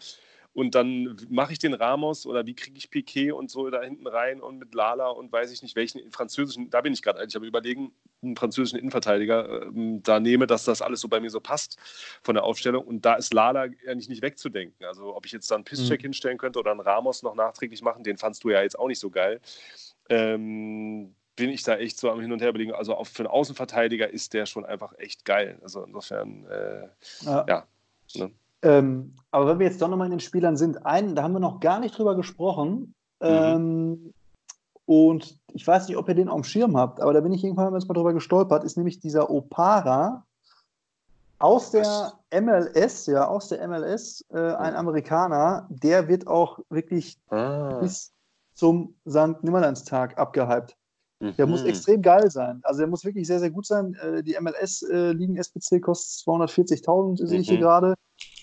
und 0.56 0.74
dann 0.74 1.16
mache 1.28 1.52
ich 1.52 1.58
den 1.58 1.74
Ramos 1.74 2.24
oder 2.24 2.46
wie 2.46 2.54
kriege 2.54 2.78
ich 2.78 2.90
Piquet 2.90 3.32
und 3.32 3.50
so 3.50 3.68
da 3.68 3.82
hinten 3.82 4.06
rein 4.06 4.40
und 4.40 4.58
mit 4.58 4.74
Lala 4.74 5.08
und 5.08 5.30
weiß 5.30 5.52
ich 5.52 5.62
nicht, 5.62 5.76
welchen 5.76 6.10
französischen, 6.10 6.70
da 6.70 6.80
bin 6.80 6.94
ich 6.94 7.02
gerade 7.02 7.18
eigentlich 7.18 7.36
am 7.36 7.44
überlegen, 7.44 7.92
einen 8.22 8.36
französischen 8.36 8.78
Innenverteidiger 8.78 9.66
äh, 9.66 10.00
da 10.02 10.18
nehme, 10.18 10.46
dass 10.46 10.64
das 10.64 10.80
alles 10.80 11.02
so 11.02 11.08
bei 11.08 11.20
mir 11.20 11.28
so 11.28 11.40
passt 11.40 11.78
von 12.22 12.36
der 12.36 12.44
Aufstellung 12.44 12.86
und 12.86 13.04
da 13.04 13.16
ist 13.16 13.34
Lala 13.34 13.68
eigentlich 13.86 14.08
nicht 14.08 14.22
wegzudenken. 14.22 14.86
Also 14.86 15.14
ob 15.14 15.26
ich 15.26 15.32
jetzt 15.32 15.50
da 15.50 15.56
einen 15.56 15.64
Pisscheck 15.64 16.00
mhm. 16.00 16.04
hinstellen 16.04 16.38
könnte 16.38 16.58
oder 16.58 16.70
einen 16.70 16.80
Ramos 16.80 17.22
noch 17.22 17.34
nachträglich 17.34 17.82
machen, 17.82 18.02
den 18.02 18.16
fandst 18.16 18.42
du 18.42 18.48
ja 18.48 18.62
jetzt 18.62 18.78
auch 18.78 18.88
nicht 18.88 18.98
so 18.98 19.10
geil 19.10 19.42
ähm, 20.08 21.14
bin 21.36 21.50
ich 21.50 21.62
da 21.62 21.76
echt 21.76 21.98
so 21.98 22.10
am 22.10 22.20
Hin 22.20 22.32
und 22.32 22.40
Her 22.40 22.48
überlegen. 22.50 22.72
Also 22.72 22.94
auch 22.94 23.06
für 23.06 23.20
einen 23.20 23.28
Außenverteidiger 23.28 24.10
ist 24.10 24.32
der 24.32 24.46
schon 24.46 24.64
einfach 24.64 24.94
echt 24.98 25.24
geil. 25.24 25.58
Also 25.62 25.84
insofern, 25.84 26.46
äh, 26.46 26.88
ja. 27.20 27.44
ja 27.46 27.64
ne? 28.16 28.30
ähm, 28.62 29.14
aber 29.30 29.46
wenn 29.48 29.58
wir 29.58 29.66
jetzt 29.66 29.80
doch 29.80 29.88
nochmal 29.88 30.06
in 30.06 30.12
den 30.12 30.20
Spielern 30.20 30.56
sind, 30.56 30.84
einen, 30.86 31.14
da 31.14 31.22
haben 31.22 31.34
wir 31.34 31.40
noch 31.40 31.60
gar 31.60 31.78
nicht 31.78 31.96
drüber 31.96 32.16
gesprochen. 32.16 32.94
Mhm. 33.20 33.28
Ähm, 33.28 34.14
und 34.86 35.38
ich 35.52 35.66
weiß 35.66 35.88
nicht, 35.88 35.96
ob 35.96 36.08
ihr 36.08 36.14
den 36.14 36.28
auf 36.28 36.40
dem 36.40 36.44
Schirm 36.44 36.76
habt, 36.76 37.00
aber 37.00 37.12
da 37.12 37.20
bin 37.20 37.32
ich 37.32 37.42
irgendwann 37.42 37.72
mal 37.72 37.80
drüber 37.80 38.14
gestolpert, 38.14 38.62
ist 38.62 38.76
nämlich 38.76 39.00
dieser 39.00 39.30
Opara 39.30 40.24
aus 41.38 41.70
der 41.70 42.14
MLS, 42.32 43.06
ja, 43.06 43.26
aus 43.26 43.48
der 43.48 43.66
MLS, 43.66 44.24
äh, 44.30 44.38
ein 44.38 44.74
Amerikaner, 44.74 45.66
der 45.68 46.08
wird 46.08 46.26
auch 46.26 46.60
wirklich 46.70 47.18
ah. 47.30 47.78
bis 47.80 48.12
zum 48.56 48.96
St. 49.08 49.42
Nimmerlandstag 49.42 50.18
abgehypt. 50.18 50.76
Der 51.20 51.46
mhm. 51.46 51.52
muss 51.52 51.62
extrem 51.62 52.02
geil 52.02 52.30
sein. 52.30 52.60
Also 52.62 52.80
der 52.80 52.88
muss 52.88 53.04
wirklich 53.04 53.26
sehr, 53.26 53.40
sehr 53.40 53.50
gut 53.50 53.66
sein. 53.66 53.94
Äh, 53.94 54.22
die 54.22 54.36
MLS-Ligen-SPC 54.38 55.80
kostet 55.80 56.26
240.000, 56.26 57.26
sehe 57.26 57.40
ich 57.40 57.48
hier 57.48 57.56
mhm. 57.56 57.62
gerade. 57.62 57.94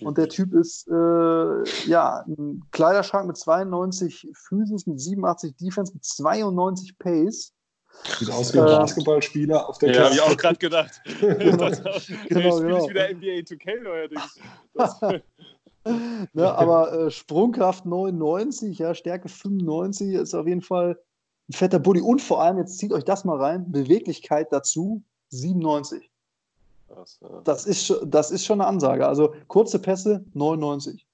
Und 0.02 0.17
der 0.17 0.28
Typ 0.28 0.54
ist 0.54 0.88
äh, 0.88 1.88
ja 1.88 2.26
ein 2.28 2.63
Kleiderschrank 2.71 3.28
mit 3.28 3.38
92 3.38 4.28
Physis, 4.34 4.88
mit 4.88 4.99
87 4.99 5.56
Defense, 5.56 5.93
mit 5.93 6.04
92 6.04 6.97
Pace. 6.97 7.54
Sieht 8.17 8.32
aus 8.32 8.54
wie 8.56 8.60
ein 8.60 8.67
äh, 8.67 8.71
Basketballspieler 8.71 9.69
auf 9.69 9.78
der 9.78 9.93
Ja, 9.93 10.06
habe 10.06 10.15
ich 10.15 10.21
auch 10.21 10.36
gerade 10.36 10.58
gedacht. 10.58 10.99
genau, 11.19 11.69
das, 11.69 12.08
genau, 12.28 12.60
genau. 12.60 12.89
wieder 12.89 13.13
NBA 13.13 13.43
2K 13.45 13.84
neuerdings. 13.84 14.39
Ne, 15.85 16.53
aber 16.53 16.93
äh, 16.93 17.11
Sprungkraft 17.11 17.85
99, 17.85 18.77
ja, 18.79 18.93
Stärke 18.95 19.29
95 19.29 20.13
ist 20.13 20.33
auf 20.33 20.47
jeden 20.47 20.61
Fall 20.61 20.97
ein 21.49 21.53
fetter 21.53 21.79
Buddy. 21.79 22.01
Und 22.01 22.21
vor 22.21 22.41
allem, 22.41 22.57
jetzt 22.57 22.77
zieht 22.77 22.93
euch 22.93 23.03
das 23.03 23.25
mal 23.25 23.37
rein, 23.37 23.71
Beweglichkeit 23.71 24.51
dazu 24.51 25.03
97. 25.29 26.09
Das, 26.87 27.19
ja. 27.21 27.41
das, 27.43 27.65
ist, 27.65 27.93
das 28.05 28.31
ist 28.31 28.45
schon 28.45 28.61
eine 28.61 28.67
Ansage. 28.67 29.07
Also 29.07 29.33
kurze 29.47 29.79
Pässe 29.79 30.23
99. 30.33 31.05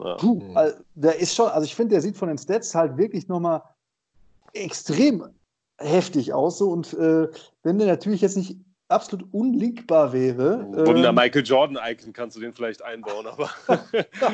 Ja. 0.00 0.16
Puh, 0.16 0.42
also, 0.54 0.76
der 0.94 1.18
ist 1.18 1.34
schon, 1.34 1.48
also 1.48 1.64
ich 1.64 1.74
finde, 1.74 1.94
der 1.94 2.02
sieht 2.02 2.16
von 2.16 2.28
den 2.28 2.38
Stats 2.38 2.74
halt 2.74 2.96
wirklich 2.96 3.28
nochmal 3.28 3.62
extrem 4.52 5.28
heftig 5.78 6.32
aus. 6.32 6.58
So. 6.58 6.70
Und 6.70 6.92
äh, 6.94 7.28
wenn 7.62 7.78
der 7.78 7.88
natürlich 7.88 8.20
jetzt 8.20 8.36
nicht 8.36 8.58
absolut 8.94 9.26
unlinkbar 9.32 10.12
wäre. 10.12 10.66
Wunder 10.86 11.10
ähm, 11.10 11.14
Michael 11.14 11.44
Jordan-Icon 11.44 12.12
kannst 12.12 12.36
du 12.36 12.40
den 12.40 12.52
vielleicht 12.52 12.82
einbauen, 12.82 13.26
aber 13.26 13.50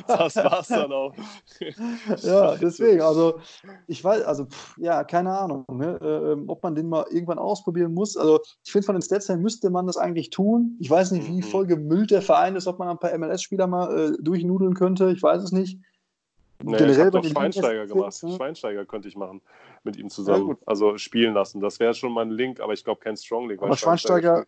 das 0.06 0.36
war's 0.36 0.68
dann 0.68 0.92
auch. 0.92 1.14
ja, 2.22 2.56
deswegen, 2.56 3.00
also 3.00 3.40
ich 3.86 4.02
weiß, 4.04 4.22
also 4.22 4.44
pff, 4.44 4.76
ja, 4.78 5.02
keine 5.04 5.36
Ahnung, 5.36 5.64
ne, 5.72 5.98
äh, 6.00 6.48
ob 6.48 6.62
man 6.62 6.74
den 6.74 6.88
mal 6.88 7.06
irgendwann 7.10 7.38
ausprobieren 7.38 7.94
muss. 7.94 8.16
Also 8.16 8.40
ich 8.64 8.70
finde, 8.70 8.86
von 8.86 8.94
den 8.94 9.02
Stats 9.02 9.28
her 9.28 9.36
müsste 9.36 9.70
man 9.70 9.86
das 9.86 9.96
eigentlich 9.96 10.30
tun. 10.30 10.76
Ich 10.78 10.90
weiß 10.90 11.12
nicht, 11.12 11.26
wie 11.26 11.38
mhm. 11.38 11.42
voll 11.42 11.66
gemüllt 11.66 12.10
der 12.10 12.22
Verein 12.22 12.56
ist, 12.56 12.66
ob 12.66 12.78
man 12.78 12.88
ein 12.88 12.98
paar 12.98 13.16
MLS-Spieler 13.16 13.66
mal 13.66 14.12
äh, 14.12 14.22
durchnudeln 14.22 14.74
könnte. 14.74 15.10
Ich 15.10 15.22
weiß 15.22 15.42
es 15.42 15.52
nicht. 15.52 15.78
Naja, 16.62 16.86
ich 16.86 16.98
habe 16.98 17.10
doch 17.10 17.24
Schweinsteiger 17.24 17.86
gemacht. 17.86 18.22
Ne? 18.22 18.32
Schweinsteiger 18.32 18.84
könnte 18.84 19.08
ich 19.08 19.16
machen 19.16 19.40
mit 19.82 19.96
ihm 19.96 20.10
zusammen. 20.10 20.56
also 20.66 20.98
spielen 20.98 21.34
lassen. 21.34 21.60
Das 21.60 21.80
wäre 21.80 21.94
schon 21.94 22.12
mein 22.12 22.30
Link, 22.30 22.60
aber 22.60 22.72
ich 22.72 22.84
glaube 22.84 23.00
kein 23.00 23.16
Strong 23.16 23.48
Link. 23.48 23.62
Aber 23.62 23.76
Schweinsteiger, 23.76 24.46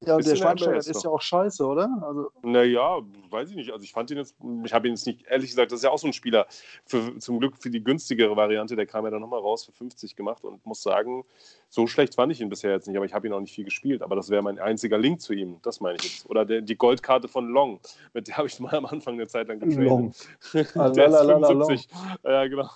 ja, 0.00 0.14
und 0.14 0.24
der 0.24 0.36
Schweinsteiger 0.36 0.76
ist 0.76 1.02
ja 1.02 1.10
auch 1.10 1.20
scheiße, 1.20 1.66
oder? 1.66 1.90
Also 2.02 2.30
naja, 2.42 3.00
weiß 3.30 3.50
ich 3.50 3.56
nicht. 3.56 3.72
Also 3.72 3.82
ich 3.82 3.92
fand 3.92 4.10
ihn 4.10 4.18
jetzt, 4.18 4.36
ich 4.64 4.72
habe 4.72 4.86
ihn 4.86 4.94
jetzt 4.94 5.06
nicht, 5.06 5.26
ehrlich 5.26 5.50
gesagt, 5.50 5.72
das 5.72 5.80
ist 5.80 5.84
ja 5.84 5.90
auch 5.90 5.98
so 5.98 6.06
ein 6.06 6.12
Spieler, 6.12 6.46
für, 6.86 7.18
zum 7.18 7.40
Glück 7.40 7.56
für 7.58 7.70
die 7.70 7.82
günstigere 7.82 8.36
Variante, 8.36 8.76
der 8.76 8.86
kam 8.86 9.04
ja 9.04 9.10
dann 9.10 9.20
nochmal 9.20 9.40
raus 9.40 9.64
für 9.64 9.72
50 9.72 10.14
gemacht 10.14 10.44
und 10.44 10.64
muss 10.64 10.82
sagen, 10.82 11.24
so 11.68 11.86
schlecht 11.86 12.14
fand 12.14 12.32
ich 12.32 12.40
ihn 12.40 12.48
bisher 12.48 12.70
jetzt 12.70 12.86
nicht, 12.86 12.96
aber 12.96 13.06
ich 13.06 13.14
habe 13.14 13.26
ihn 13.26 13.32
auch 13.32 13.40
nicht 13.40 13.54
viel 13.54 13.64
gespielt. 13.64 14.02
Aber 14.02 14.14
das 14.14 14.30
wäre 14.30 14.42
mein 14.42 14.58
einziger 14.58 14.98
Link 14.98 15.20
zu 15.20 15.32
ihm, 15.32 15.58
das 15.62 15.80
meine 15.80 15.96
ich 15.96 16.04
jetzt. 16.04 16.30
Oder 16.30 16.44
der, 16.44 16.60
die 16.60 16.76
Goldkarte 16.76 17.26
von 17.26 17.48
Long, 17.48 17.80
mit 18.14 18.28
der 18.28 18.36
habe 18.36 18.46
ich 18.46 18.60
mal 18.60 18.74
am 18.74 18.86
Anfang 18.86 19.14
eine 19.14 19.26
Zeit 19.26 19.48
lang 19.48 19.58
getradet. 19.58 19.88
Long. 19.88 20.14
der 20.52 20.62
ist 20.62 21.18
75. 21.18 21.88
Ja, 22.24 22.46
genau. 22.46 22.68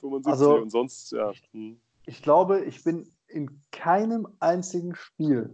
75 0.00 0.26
also, 0.26 0.56
und 0.56 0.70
sonst, 0.70 1.12
ja. 1.12 1.32
Hm. 1.52 1.80
Ich 2.06 2.22
glaube, 2.22 2.60
ich 2.60 2.84
bin 2.84 3.12
in 3.26 3.62
keinem 3.70 4.28
einzigen 4.38 4.94
Spiel 4.94 5.52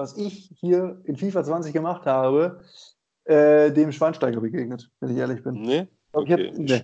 was 0.00 0.16
ich 0.16 0.50
hier 0.56 1.00
in 1.04 1.16
FIFA 1.16 1.44
20 1.44 1.72
gemacht 1.72 2.06
habe, 2.06 2.60
äh, 3.24 3.70
dem 3.70 3.92
Schweinsteiger 3.92 4.40
begegnet, 4.40 4.90
wenn 5.00 5.10
ich 5.10 5.18
ehrlich 5.18 5.42
bin. 5.42 5.60
Nee? 5.60 5.88
Okay. 6.12 6.48
Hab, 6.48 6.58
nee. 6.58 6.82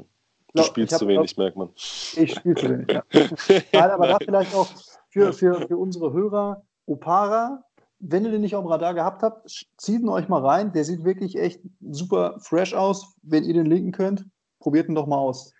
Du 0.55 0.63
spielst 0.63 0.93
hab, 0.93 1.01
zu 1.01 1.09
wenig, 1.09 1.37
merkt 1.37 1.57
man. 1.57 1.71
Ich 1.75 2.35
spiele 2.35 2.55
zu 2.55 2.69
wenig, 2.69 2.91
ja. 2.91 3.03
Nein, 3.73 3.91
aber 3.91 4.07
da 4.07 4.19
vielleicht 4.23 4.55
auch 4.55 4.69
für, 5.11 5.33
für, 5.33 5.67
für 5.67 5.77
unsere 5.77 6.13
Hörer, 6.13 6.63
Opara, 6.87 7.63
wenn 7.99 8.25
ihr 8.25 8.31
den 8.31 8.43
nicht 8.43 8.55
auf 8.55 8.65
dem 8.65 8.71
Radar 8.71 8.95
gehabt 8.95 9.23
habt, 9.23 9.67
zieht 9.79 10.03
ihn 10.03 10.09
euch 10.09 10.29
mal 10.29 10.45
rein. 10.45 10.73
Der 10.73 10.85
sieht 10.85 11.05
wirklich 11.05 11.37
echt 11.39 11.61
super 11.81 12.37
fresh 12.39 12.75
aus. 12.75 13.15
Wenn 13.23 13.45
ihr 13.45 13.55
den 13.55 13.67
linken 13.67 13.93
könnt, 13.93 14.27
probiert 14.61 14.89
ihn 14.89 14.95
doch 14.95 15.07
mal 15.07 15.19
aus. 15.19 15.53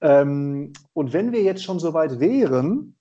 Ähm, 0.00 0.72
und 0.94 1.12
wenn 1.12 1.32
wir 1.32 1.42
jetzt 1.42 1.62
schon 1.62 1.78
so 1.78 1.92
weit 1.92 2.18
wären, 2.18 2.94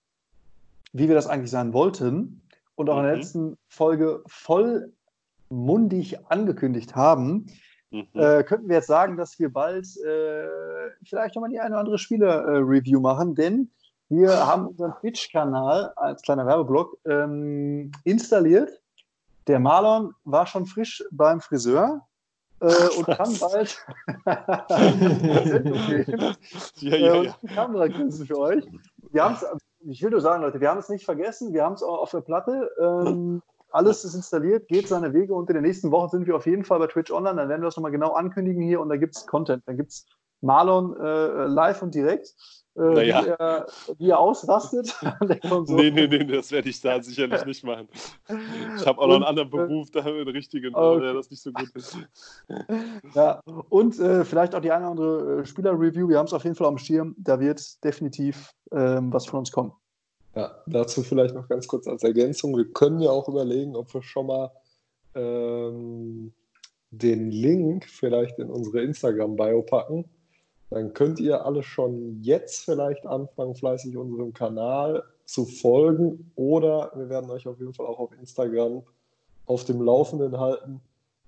wie 0.91 1.07
wir 1.07 1.15
das 1.15 1.27
eigentlich 1.27 1.51
sein 1.51 1.73
wollten, 1.73 2.41
und 2.75 2.89
auch 2.89 2.97
in 2.97 3.03
der 3.03 3.13
mhm. 3.13 3.19
letzten 3.19 3.57
Folge 3.67 4.23
vollmundig 4.27 6.19
angekündigt 6.29 6.95
haben, 6.95 7.47
mhm. 7.91 8.07
äh, 8.13 8.43
könnten 8.43 8.67
wir 8.67 8.77
jetzt 8.77 8.87
sagen, 8.87 9.17
dass 9.17 9.39
wir 9.39 9.51
bald 9.51 9.85
äh, 9.97 10.47
vielleicht 11.03 11.35
nochmal 11.35 11.49
die 11.49 11.59
eine 11.59 11.71
oder 11.71 11.79
andere 11.79 11.97
Spiele-Review 11.97 12.99
machen, 12.99 13.35
denn 13.35 13.71
wir 14.09 14.45
haben 14.45 14.67
unseren 14.67 14.93
Twitch-Kanal 14.99 15.93
als 15.95 16.21
kleiner 16.21 16.45
Werbeblock 16.45 16.97
ähm, 17.05 17.91
installiert. 18.03 18.81
Der 19.47 19.59
Marlon 19.59 20.13
war 20.25 20.45
schon 20.45 20.65
frisch 20.65 21.03
beim 21.11 21.41
Friseur 21.41 22.05
äh, 22.59 22.87
und 22.97 23.05
kann 23.05 23.35
bald 23.39 23.85
ja, 26.81 26.95
ja, 26.95 26.97
ja. 26.97 27.23
Äh, 27.23 27.33
Kameragrenzen 27.47 28.27
für 28.27 28.37
euch. 28.37 28.63
Wir 29.11 29.23
haben 29.23 29.35
es 29.35 29.45
ich 29.87 30.01
will 30.01 30.09
nur 30.11 30.21
sagen, 30.21 30.41
Leute, 30.41 30.59
wir 30.59 30.69
haben 30.69 30.79
es 30.79 30.89
nicht 30.89 31.05
vergessen, 31.05 31.53
wir 31.53 31.63
haben 31.63 31.73
es 31.73 31.83
auch 31.83 31.99
auf 31.99 32.11
der 32.11 32.21
Platte. 32.21 32.69
Ähm, 32.79 33.41
alles 33.69 34.03
ist 34.05 34.15
installiert, 34.15 34.67
geht 34.67 34.87
seine 34.87 35.13
Wege 35.13 35.33
und 35.33 35.49
in 35.49 35.53
der 35.53 35.61
nächsten 35.61 35.91
Woche 35.91 36.09
sind 36.09 36.27
wir 36.27 36.35
auf 36.35 36.45
jeden 36.45 36.63
Fall 36.63 36.79
bei 36.79 36.87
Twitch 36.87 37.11
online. 37.11 37.35
Dann 37.35 37.49
werden 37.49 37.61
wir 37.61 37.67
das 37.67 37.75
nochmal 37.75 37.91
genau 37.91 38.13
ankündigen 38.13 38.63
hier 38.63 38.79
und 38.79 38.89
da 38.89 38.97
gibt 38.97 39.15
es 39.15 39.27
Content. 39.27 39.63
Da 39.65 39.73
gibt 39.73 39.91
es 39.91 40.05
Marlon 40.41 40.95
äh, 40.97 41.45
live 41.45 41.81
und 41.81 41.93
direkt, 41.93 42.33
äh, 42.75 42.81
naja. 42.81 43.23
wie, 43.23 43.29
er, 43.29 43.67
wie, 43.97 44.09
er, 44.09 44.19
ausrastet. 44.19 44.95
nee, 45.67 45.91
nee, 45.91 46.07
nee, 46.07 46.23
das 46.25 46.51
werde 46.51 46.69
ich 46.69 46.81
da 46.81 47.01
sicherlich 47.01 47.45
nicht 47.45 47.63
machen. 47.63 47.87
Ich 48.77 48.85
habe 48.85 48.99
auch 48.99 49.03
und, 49.03 49.09
noch 49.09 49.15
einen 49.15 49.23
anderen 49.23 49.47
äh, 49.47 49.51
Beruf, 49.51 49.91
da 49.91 50.01
einen 50.01 50.27
richtigen, 50.27 50.75
okay. 50.75 51.01
der 51.01 51.13
das 51.13 51.29
nicht 51.29 51.41
so 51.41 51.51
gut 51.51 51.69
ist. 51.73 51.97
Ja, 53.13 53.41
und 53.69 53.99
äh, 53.99 54.25
vielleicht 54.25 54.55
auch 54.55 54.59
die 54.59 54.71
eine 54.71 54.83
oder 54.83 54.91
andere 54.91 55.41
äh, 55.41 55.45
Spieler-Review. 55.45 56.09
Wir 56.09 56.17
haben 56.17 56.25
es 56.25 56.33
auf 56.33 56.43
jeden 56.43 56.55
Fall 56.55 56.67
am 56.67 56.77
Schirm. 56.77 57.15
Da 57.17 57.39
wird 57.39 57.83
definitiv 57.83 58.51
ähm, 58.71 59.13
was 59.13 59.25
von 59.25 59.39
uns 59.39 59.51
kommen. 59.51 59.71
Ja, 60.35 60.51
dazu 60.67 61.01
vielleicht 61.01 61.33
noch 61.33 61.47
ganz 61.47 61.67
kurz 61.67 61.87
als 61.87 62.03
Ergänzung. 62.03 62.57
Wir 62.57 62.71
können 62.71 62.99
ja 62.99 63.09
auch 63.09 63.29
überlegen, 63.29 63.75
ob 63.75 63.93
wir 63.93 64.03
schon 64.03 64.27
mal 64.27 64.51
ähm, 65.15 66.33
den 66.91 67.31
Link 67.31 67.85
vielleicht 67.85 68.37
in 68.39 68.49
unsere 68.49 68.81
Instagram-Bio 68.81 69.61
packen. 69.61 70.05
Dann 70.69 70.93
könnt 70.93 71.19
ihr 71.19 71.45
alle 71.45 71.63
schon 71.63 72.21
jetzt 72.21 72.65
vielleicht 72.65 73.05
anfangen, 73.05 73.55
fleißig 73.55 73.95
unserem 73.97 74.33
Kanal 74.33 75.03
zu 75.25 75.45
folgen. 75.45 76.31
Oder 76.35 76.91
wir 76.95 77.09
werden 77.09 77.29
euch 77.29 77.47
auf 77.47 77.59
jeden 77.59 77.73
Fall 77.73 77.85
auch 77.85 77.99
auf 77.99 78.11
Instagram 78.19 78.83
auf 79.45 79.63
dem 79.65 79.81
Laufenden 79.81 80.39
halten. 80.39 80.81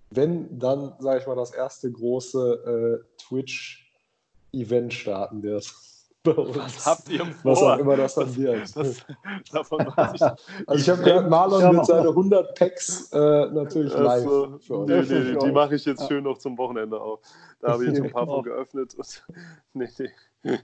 Wenn 0.09 0.57
dann, 0.57 0.93
sage 0.99 1.19
ich 1.19 1.27
mal, 1.27 1.35
das 1.35 1.51
erste 1.51 1.91
große 1.91 3.03
äh, 3.03 3.21
Twitch-Event 3.21 4.93
starten 4.93 5.43
wird. 5.43 5.71
Was 6.35 6.85
habt 6.85 7.09
ihr 7.09 7.25
vor? 7.25 7.51
Was 7.51 7.61
auch 7.61 7.77
immer 7.77 7.97
das 7.97 8.15
dann 8.15 8.35
wird. 8.35 8.75
Das, 8.75 9.05
davon 9.51 9.79
weiß 9.95 10.13
ich. 10.13 10.21
Also 10.67 10.81
ich 10.81 10.89
habe 10.89 11.03
gehört, 11.03 11.29
Marlon 11.29 11.75
mit 11.75 11.85
seine 11.85 12.09
100 12.09 12.55
Packs 12.57 13.11
äh, 13.11 13.17
natürlich 13.17 13.93
live 13.93 14.25
also, 14.25 14.57
für 14.59 14.79
euch. 14.79 15.09
Nee, 15.09 15.19
nee, 15.19 15.37
die 15.37 15.51
mache 15.51 15.75
ich 15.75 15.85
jetzt 15.85 16.07
schön 16.07 16.23
noch 16.23 16.37
zum 16.37 16.57
Wochenende 16.57 16.99
auf. 16.99 17.19
Da 17.59 17.73
habe 17.73 17.83
ich 17.85 17.91
jetzt 17.91 18.01
ein 18.01 18.11
paar 18.11 18.25
von 18.25 18.43
geöffnet. 18.43 18.95
Und, 18.95 19.25
nee, 19.73 19.89
nee. 20.43 20.59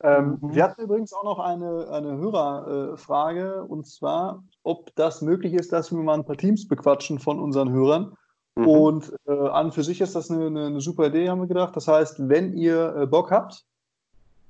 Ähm, 0.00 0.38
wir 0.40 0.64
hatten 0.64 0.82
übrigens 0.82 1.12
auch 1.12 1.24
noch 1.24 1.38
eine, 1.40 1.88
eine 1.90 2.16
Hörerfrage, 2.18 3.64
und 3.64 3.86
zwar, 3.86 4.44
ob 4.62 4.94
das 4.94 5.22
möglich 5.22 5.54
ist, 5.54 5.72
dass 5.72 5.90
wir 5.90 5.98
mal 5.98 6.14
ein 6.14 6.24
paar 6.24 6.36
Teams 6.36 6.68
bequatschen 6.68 7.18
von 7.18 7.40
unseren 7.40 7.72
Hörern. 7.72 8.14
Mhm. 8.58 8.66
Und 8.66 9.12
äh, 9.26 9.32
an 9.32 9.72
für 9.72 9.84
sich 9.84 10.00
ist 10.00 10.14
das 10.14 10.30
eine, 10.30 10.46
eine, 10.46 10.66
eine, 10.66 10.80
super 10.80 11.06
Idee, 11.06 11.28
haben 11.28 11.40
wir 11.40 11.46
gedacht. 11.46 11.76
Das 11.76 11.88
heißt, 11.88 12.28
wenn 12.28 12.54
ihr 12.54 12.94
äh, 12.96 13.06
Bock 13.06 13.30
habt, 13.30 13.64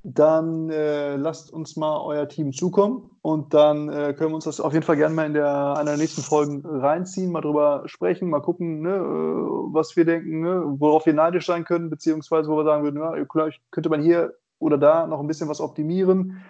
dann 0.02 0.70
äh, 0.70 1.16
lasst 1.16 1.52
uns 1.52 1.76
mal 1.76 2.00
euer 2.00 2.28
Team 2.28 2.52
zukommen 2.52 3.10
und 3.22 3.52
dann 3.52 3.88
äh, 3.88 4.14
können 4.14 4.30
wir 4.30 4.36
uns 4.36 4.44
das 4.44 4.60
auf 4.60 4.72
jeden 4.72 4.84
Fall 4.84 4.96
gerne 4.96 5.14
mal 5.14 5.26
in 5.26 5.34
der, 5.34 5.76
einer 5.76 5.90
der 5.90 5.96
nächsten 5.96 6.22
Folgen 6.22 6.64
reinziehen, 6.64 7.32
mal 7.32 7.40
drüber 7.40 7.82
sprechen, 7.86 8.30
mal 8.30 8.40
gucken, 8.40 8.80
ne, 8.80 8.94
äh, 8.94 9.72
was 9.72 9.96
wir 9.96 10.04
denken, 10.04 10.40
ne, 10.40 10.62
worauf 10.78 11.06
wir 11.06 11.14
neidisch 11.14 11.46
sein 11.46 11.64
können, 11.64 11.90
beziehungsweise 11.90 12.48
wo 12.48 12.56
wir 12.56 12.64
sagen 12.64 12.84
würden, 12.84 13.00
ja, 13.00 13.24
vielleicht 13.30 13.60
könnte 13.70 13.88
man 13.88 14.02
hier 14.02 14.34
oder 14.60 14.78
da 14.78 15.06
noch 15.06 15.20
ein 15.20 15.26
bisschen 15.26 15.48
was 15.48 15.60
optimieren. 15.60 16.42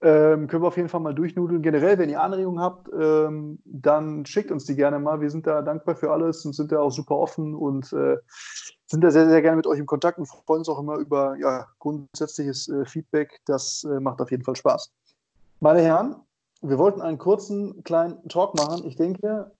Ähm, 0.00 0.48
können 0.48 0.64
wir 0.64 0.68
auf 0.68 0.76
jeden 0.76 0.88
Fall 0.88 1.00
mal 1.00 1.14
durchnudeln. 1.14 1.62
Generell, 1.62 1.96
wenn 1.96 2.10
ihr 2.10 2.20
Anregungen 2.20 2.60
habt, 2.60 2.88
ähm, 2.92 3.60
dann 3.64 4.26
schickt 4.26 4.50
uns 4.50 4.64
die 4.64 4.74
gerne 4.74 4.98
mal. 4.98 5.20
Wir 5.20 5.30
sind 5.30 5.46
da 5.46 5.62
dankbar 5.62 5.94
für 5.94 6.10
alles 6.10 6.44
und 6.44 6.54
sind 6.54 6.72
da 6.72 6.80
auch 6.80 6.90
super 6.90 7.16
offen 7.16 7.54
und 7.54 7.92
äh, 7.92 8.16
sind 8.92 9.02
da 9.02 9.10
sehr, 9.10 9.26
sehr 9.28 9.40
gerne 9.40 9.56
mit 9.56 9.66
euch 9.66 9.78
im 9.78 9.86
Kontakt 9.86 10.18
und 10.18 10.26
freuen 10.26 10.60
uns 10.60 10.68
auch 10.68 10.78
immer 10.78 10.96
über 10.96 11.34
ja, 11.36 11.66
grundsätzliches 11.78 12.68
äh, 12.68 12.84
Feedback. 12.84 13.40
Das 13.46 13.84
äh, 13.84 13.98
macht 14.00 14.20
auf 14.20 14.30
jeden 14.30 14.44
Fall 14.44 14.54
Spaß. 14.54 14.92
Meine 15.60 15.80
Herren, 15.80 16.16
wir 16.60 16.76
wollten 16.76 17.00
einen 17.00 17.16
kurzen 17.16 17.82
kleinen 17.84 18.28
Talk 18.28 18.54
machen. 18.54 18.86
Ich 18.86 18.96
denke, 18.96 19.50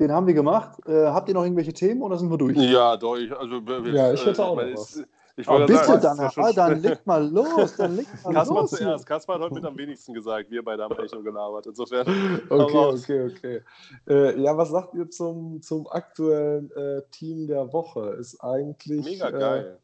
den 0.00 0.10
haben 0.10 0.26
wir 0.26 0.34
gemacht. 0.34 0.84
Äh, 0.88 1.06
habt 1.06 1.28
ihr 1.28 1.34
noch 1.34 1.44
irgendwelche 1.44 1.72
Themen 1.72 2.02
oder 2.02 2.18
sind 2.18 2.30
wir 2.30 2.36
durch? 2.36 2.56
Ja, 2.56 2.96
doch. 2.96 3.14
Also, 3.14 3.60
ja, 3.92 4.12
ich 4.12 4.26
hätte 4.26 4.44
auch 4.44 4.56
noch 4.56 4.64
was. 4.74 5.00
Ich 5.36 5.48
wollte 5.48 5.72
bitte, 5.72 5.84
sagen, 5.84 6.00
dann, 6.02 6.30
ja 6.36 6.52
dann 6.52 6.80
leg 6.80 7.06
mal 7.06 7.28
los, 7.28 7.74
dann 7.76 7.96
leg 7.96 8.06
mal 8.24 8.34
Kaspar 8.34 8.60
los. 8.62 8.70
zuerst. 8.70 9.04
Kaspar 9.04 9.36
hat 9.36 9.42
heute 9.42 9.54
mit 9.54 9.64
am 9.64 9.76
wenigsten 9.76 10.14
gesagt. 10.14 10.48
Wir 10.50 10.64
beide 10.64 10.84
haben 10.84 10.92
eigentlich 10.96 11.12
nur 11.12 11.24
gelabert. 11.24 11.66
Insofern. 11.66 12.06
Okay, 12.48 12.76
okay, 12.76 13.26
okay. 13.26 13.60
Äh, 14.06 14.40
ja, 14.40 14.56
was 14.56 14.70
sagt 14.70 14.94
ihr 14.94 15.10
zum, 15.10 15.60
zum 15.60 15.88
aktuellen 15.88 16.70
äh, 16.72 17.02
Team 17.10 17.46
der 17.48 17.72
Woche? 17.72 18.10
Ist 18.20 18.40
eigentlich. 18.40 19.04
Mega 19.04 19.30
geil. 19.30 19.78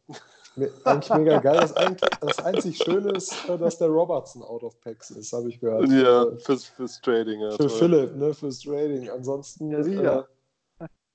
Äh, 0.57 0.69
eigentlich 0.85 1.11
mega 1.11 1.41
geil. 1.41 1.57
Das, 1.61 1.77
eigentlich, 1.77 2.11
das 2.21 2.39
einzig 2.45 2.77
Schöne 2.79 3.11
ist, 3.13 3.49
äh, 3.49 3.59
dass 3.59 3.79
der 3.79 3.89
Robertson 3.89 4.43
out 4.43 4.63
of 4.63 4.81
packs 4.81 5.11
ist, 5.11 5.33
habe 5.33 5.49
ich 5.49 5.59
gehört. 5.59 5.89
Ja, 5.89 6.25
äh, 6.25 6.39
fürs, 6.39 6.67
fürs 6.67 7.01
Trading. 7.01 7.41
Ja, 7.41 7.51
für 7.51 7.59
toll. 7.59 7.69
Philipp, 7.71 8.17
ne, 8.17 8.33
fürs 8.35 8.61
Trading. 8.61 9.11
Ansonsten. 9.11 9.71
Ja. 10.03 10.27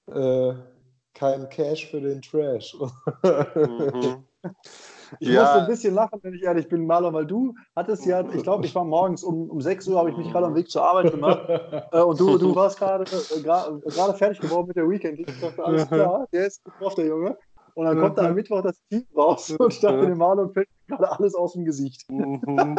Äh, 0.08 0.56
kein 1.16 1.50
Cash 1.50 1.90
für 1.90 2.02
den 2.02 2.22
Trash. 2.22 2.76
Mhm. 3.56 4.24
Ich 5.20 5.30
ja. 5.30 5.42
musste 5.42 5.62
ein 5.62 5.68
bisschen 5.68 5.96
lachen, 5.96 6.20
wenn 6.22 6.36
ich 6.36 6.44
ehrlich 6.44 6.68
bin, 6.68 6.86
Marlon, 6.86 7.14
weil 7.16 7.26
du 7.26 7.56
hattest 7.76 8.06
ja, 8.06 8.22
ich 8.32 8.44
glaube, 8.44 8.66
ich 8.66 8.76
war 8.76 8.84
morgens 8.84 9.24
um, 9.24 9.50
um 9.50 9.60
6 9.60 9.88
Uhr, 9.88 9.98
habe 9.98 10.12
ich 10.12 10.18
mich 10.18 10.32
gerade 10.32 10.46
am 10.46 10.54
Weg 10.54 10.70
zur 10.70 10.84
Arbeit 10.84 11.12
gemacht 11.12 11.50
äh, 11.92 12.02
und 12.02 12.20
du, 12.20 12.38
du 12.38 12.56
warst 12.56 12.78
gerade 12.78 13.06
äh, 13.06 14.14
fertig 14.14 14.40
geworden 14.40 14.68
mit 14.68 14.76
der 14.76 14.88
Weekend. 14.88 15.20
Ich 15.20 15.40
dachte, 15.40 15.64
alles 15.64 15.88
klar, 15.88 16.28
der 16.32 16.46
ist 16.46 16.62
drauf, 16.80 16.94
der 16.94 17.08
Junge. 17.08 17.38
Und 17.74 17.86
dann 17.86 18.00
kommt 18.00 18.18
da 18.18 18.28
am 18.28 18.36
Mittwoch 18.36 18.62
das 18.62 18.80
Team 18.90 19.06
raus 19.18 19.50
und 19.50 19.74
ich 19.74 19.80
dachte, 19.82 20.06
dem 20.06 20.18
Marlon 20.18 20.54
fällt 20.54 20.70
gerade 20.88 21.12
alles 21.12 21.36
aus 21.36 21.54
dem 21.54 21.66
Gesicht. 21.66 22.10
Mhm. 22.10 22.78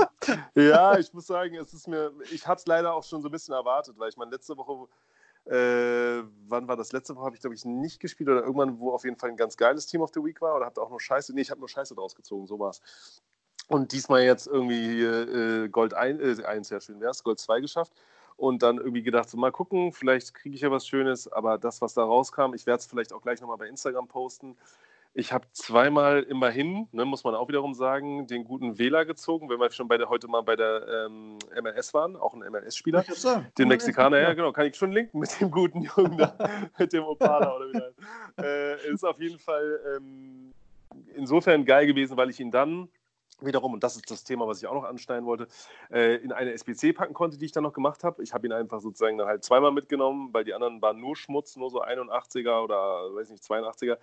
Ja, 0.54 0.98
ich 0.98 1.12
muss 1.12 1.26
sagen, 1.26 1.54
es 1.56 1.74
ist 1.74 1.86
mir, 1.86 2.12
ich 2.32 2.46
habe 2.46 2.58
es 2.58 2.66
leider 2.66 2.94
auch 2.94 3.02
schon 3.02 3.22
so 3.22 3.28
ein 3.28 3.32
bisschen 3.32 3.54
erwartet, 3.54 3.94
weil 3.98 4.08
ich 4.08 4.16
meine, 4.16 4.30
letzte 4.30 4.56
Woche 4.56 4.88
äh, 5.46 6.24
wann 6.48 6.66
war 6.66 6.76
das 6.76 6.92
letzte 6.92 7.14
Woche? 7.14 7.26
Habe 7.26 7.36
ich, 7.36 7.40
glaube 7.40 7.54
ich, 7.54 7.64
nicht 7.64 8.00
gespielt 8.00 8.28
oder 8.28 8.42
irgendwann, 8.42 8.78
wo 8.80 8.92
auf 8.92 9.04
jeden 9.04 9.16
Fall 9.16 9.30
ein 9.30 9.36
ganz 9.36 9.56
geiles 9.56 9.86
Team 9.86 10.00
of 10.00 10.10
the 10.12 10.22
Week 10.22 10.40
war 10.40 10.56
oder 10.56 10.66
habt 10.66 10.78
auch 10.78 10.90
nur 10.90 11.00
Scheiße? 11.00 11.32
Nee, 11.34 11.42
ich 11.42 11.50
habe 11.50 11.60
nur 11.60 11.68
Scheiße 11.68 11.94
draus 11.94 12.14
gezogen, 12.14 12.46
so 12.46 12.58
war 12.58 12.70
es. 12.70 12.80
Und 13.68 13.92
diesmal 13.92 14.22
jetzt 14.22 14.46
irgendwie 14.46 15.02
äh, 15.02 15.68
Gold 15.68 15.94
1, 15.94 16.40
äh, 16.40 16.44
1, 16.44 16.70
ja 16.70 16.80
schön 16.80 17.00
wär's, 17.00 17.22
Gold 17.22 17.38
2 17.38 17.60
geschafft. 17.60 17.92
Und 18.36 18.62
dann 18.62 18.76
irgendwie 18.76 19.02
gedacht, 19.02 19.30
so 19.30 19.38
mal 19.38 19.50
gucken, 19.50 19.92
vielleicht 19.92 20.34
kriege 20.34 20.54
ich 20.54 20.60
ja 20.60 20.70
was 20.70 20.86
Schönes. 20.86 21.26
Aber 21.32 21.58
das, 21.58 21.80
was 21.80 21.94
da 21.94 22.04
rauskam, 22.04 22.52
ich 22.54 22.66
werde 22.66 22.80
es 22.80 22.86
vielleicht 22.86 23.12
auch 23.12 23.22
gleich 23.22 23.40
nochmal 23.40 23.56
bei 23.56 23.66
Instagram 23.66 24.08
posten. 24.08 24.56
Ich 25.18 25.32
habe 25.32 25.46
zweimal 25.52 26.24
immerhin, 26.24 26.88
ne, 26.92 27.06
muss 27.06 27.24
man 27.24 27.34
auch 27.34 27.48
wiederum 27.48 27.72
sagen, 27.72 28.26
den 28.26 28.44
guten 28.44 28.78
Wähler 28.78 29.06
gezogen, 29.06 29.48
wenn 29.48 29.58
wir 29.58 29.70
schon 29.70 29.88
bei 29.88 29.96
der, 29.96 30.10
heute 30.10 30.28
mal 30.28 30.42
bei 30.42 30.56
der 30.56 31.06
ähm, 31.06 31.38
MLS 31.62 31.94
waren, 31.94 32.16
auch 32.16 32.34
ein 32.34 32.40
MLS-Spieler. 32.40 33.02
Den 33.56 33.68
Mexikaner, 33.68 34.18
ja 34.20 34.34
genau, 34.34 34.52
kann 34.52 34.66
ich 34.66 34.76
schon 34.76 34.92
linken 34.92 35.18
mit 35.18 35.40
dem 35.40 35.50
guten 35.50 35.80
Jungen 35.80 36.18
da, 36.18 36.36
mit 36.78 36.92
dem 36.92 37.04
Opala 37.04 37.56
oder 37.56 37.66
wie 37.72 37.78
das 37.78 38.44
äh, 38.44 38.90
Ist 38.90 39.04
auf 39.06 39.18
jeden 39.18 39.38
Fall 39.38 39.80
ähm, 39.96 40.52
insofern 41.14 41.64
geil 41.64 41.86
gewesen, 41.86 42.18
weil 42.18 42.28
ich 42.28 42.38
ihn 42.38 42.50
dann 42.50 42.90
wiederum, 43.40 43.72
und 43.72 43.82
das 43.82 43.96
ist 43.96 44.10
das 44.10 44.22
Thema, 44.22 44.46
was 44.46 44.58
ich 44.58 44.66
auch 44.66 44.74
noch 44.74 44.84
anschneiden 44.84 45.24
wollte, 45.24 45.48
äh, 45.90 46.16
in 46.16 46.30
eine 46.30 46.52
SBC 46.52 46.94
packen 46.94 47.14
konnte, 47.14 47.38
die 47.38 47.46
ich 47.46 47.52
dann 47.52 47.62
noch 47.62 47.72
gemacht 47.72 48.04
habe. 48.04 48.22
Ich 48.22 48.34
habe 48.34 48.46
ihn 48.46 48.52
einfach 48.52 48.82
sozusagen 48.82 49.16
dann 49.16 49.28
halt 49.28 49.44
zweimal 49.44 49.72
mitgenommen, 49.72 50.28
weil 50.34 50.44
die 50.44 50.52
anderen 50.52 50.82
waren 50.82 51.00
nur 51.00 51.16
Schmutz, 51.16 51.56
nur 51.56 51.70
so 51.70 51.82
81er 51.82 52.62
oder 52.62 53.14
weiß 53.14 53.30
nicht, 53.30 53.42
82er. 53.42 53.96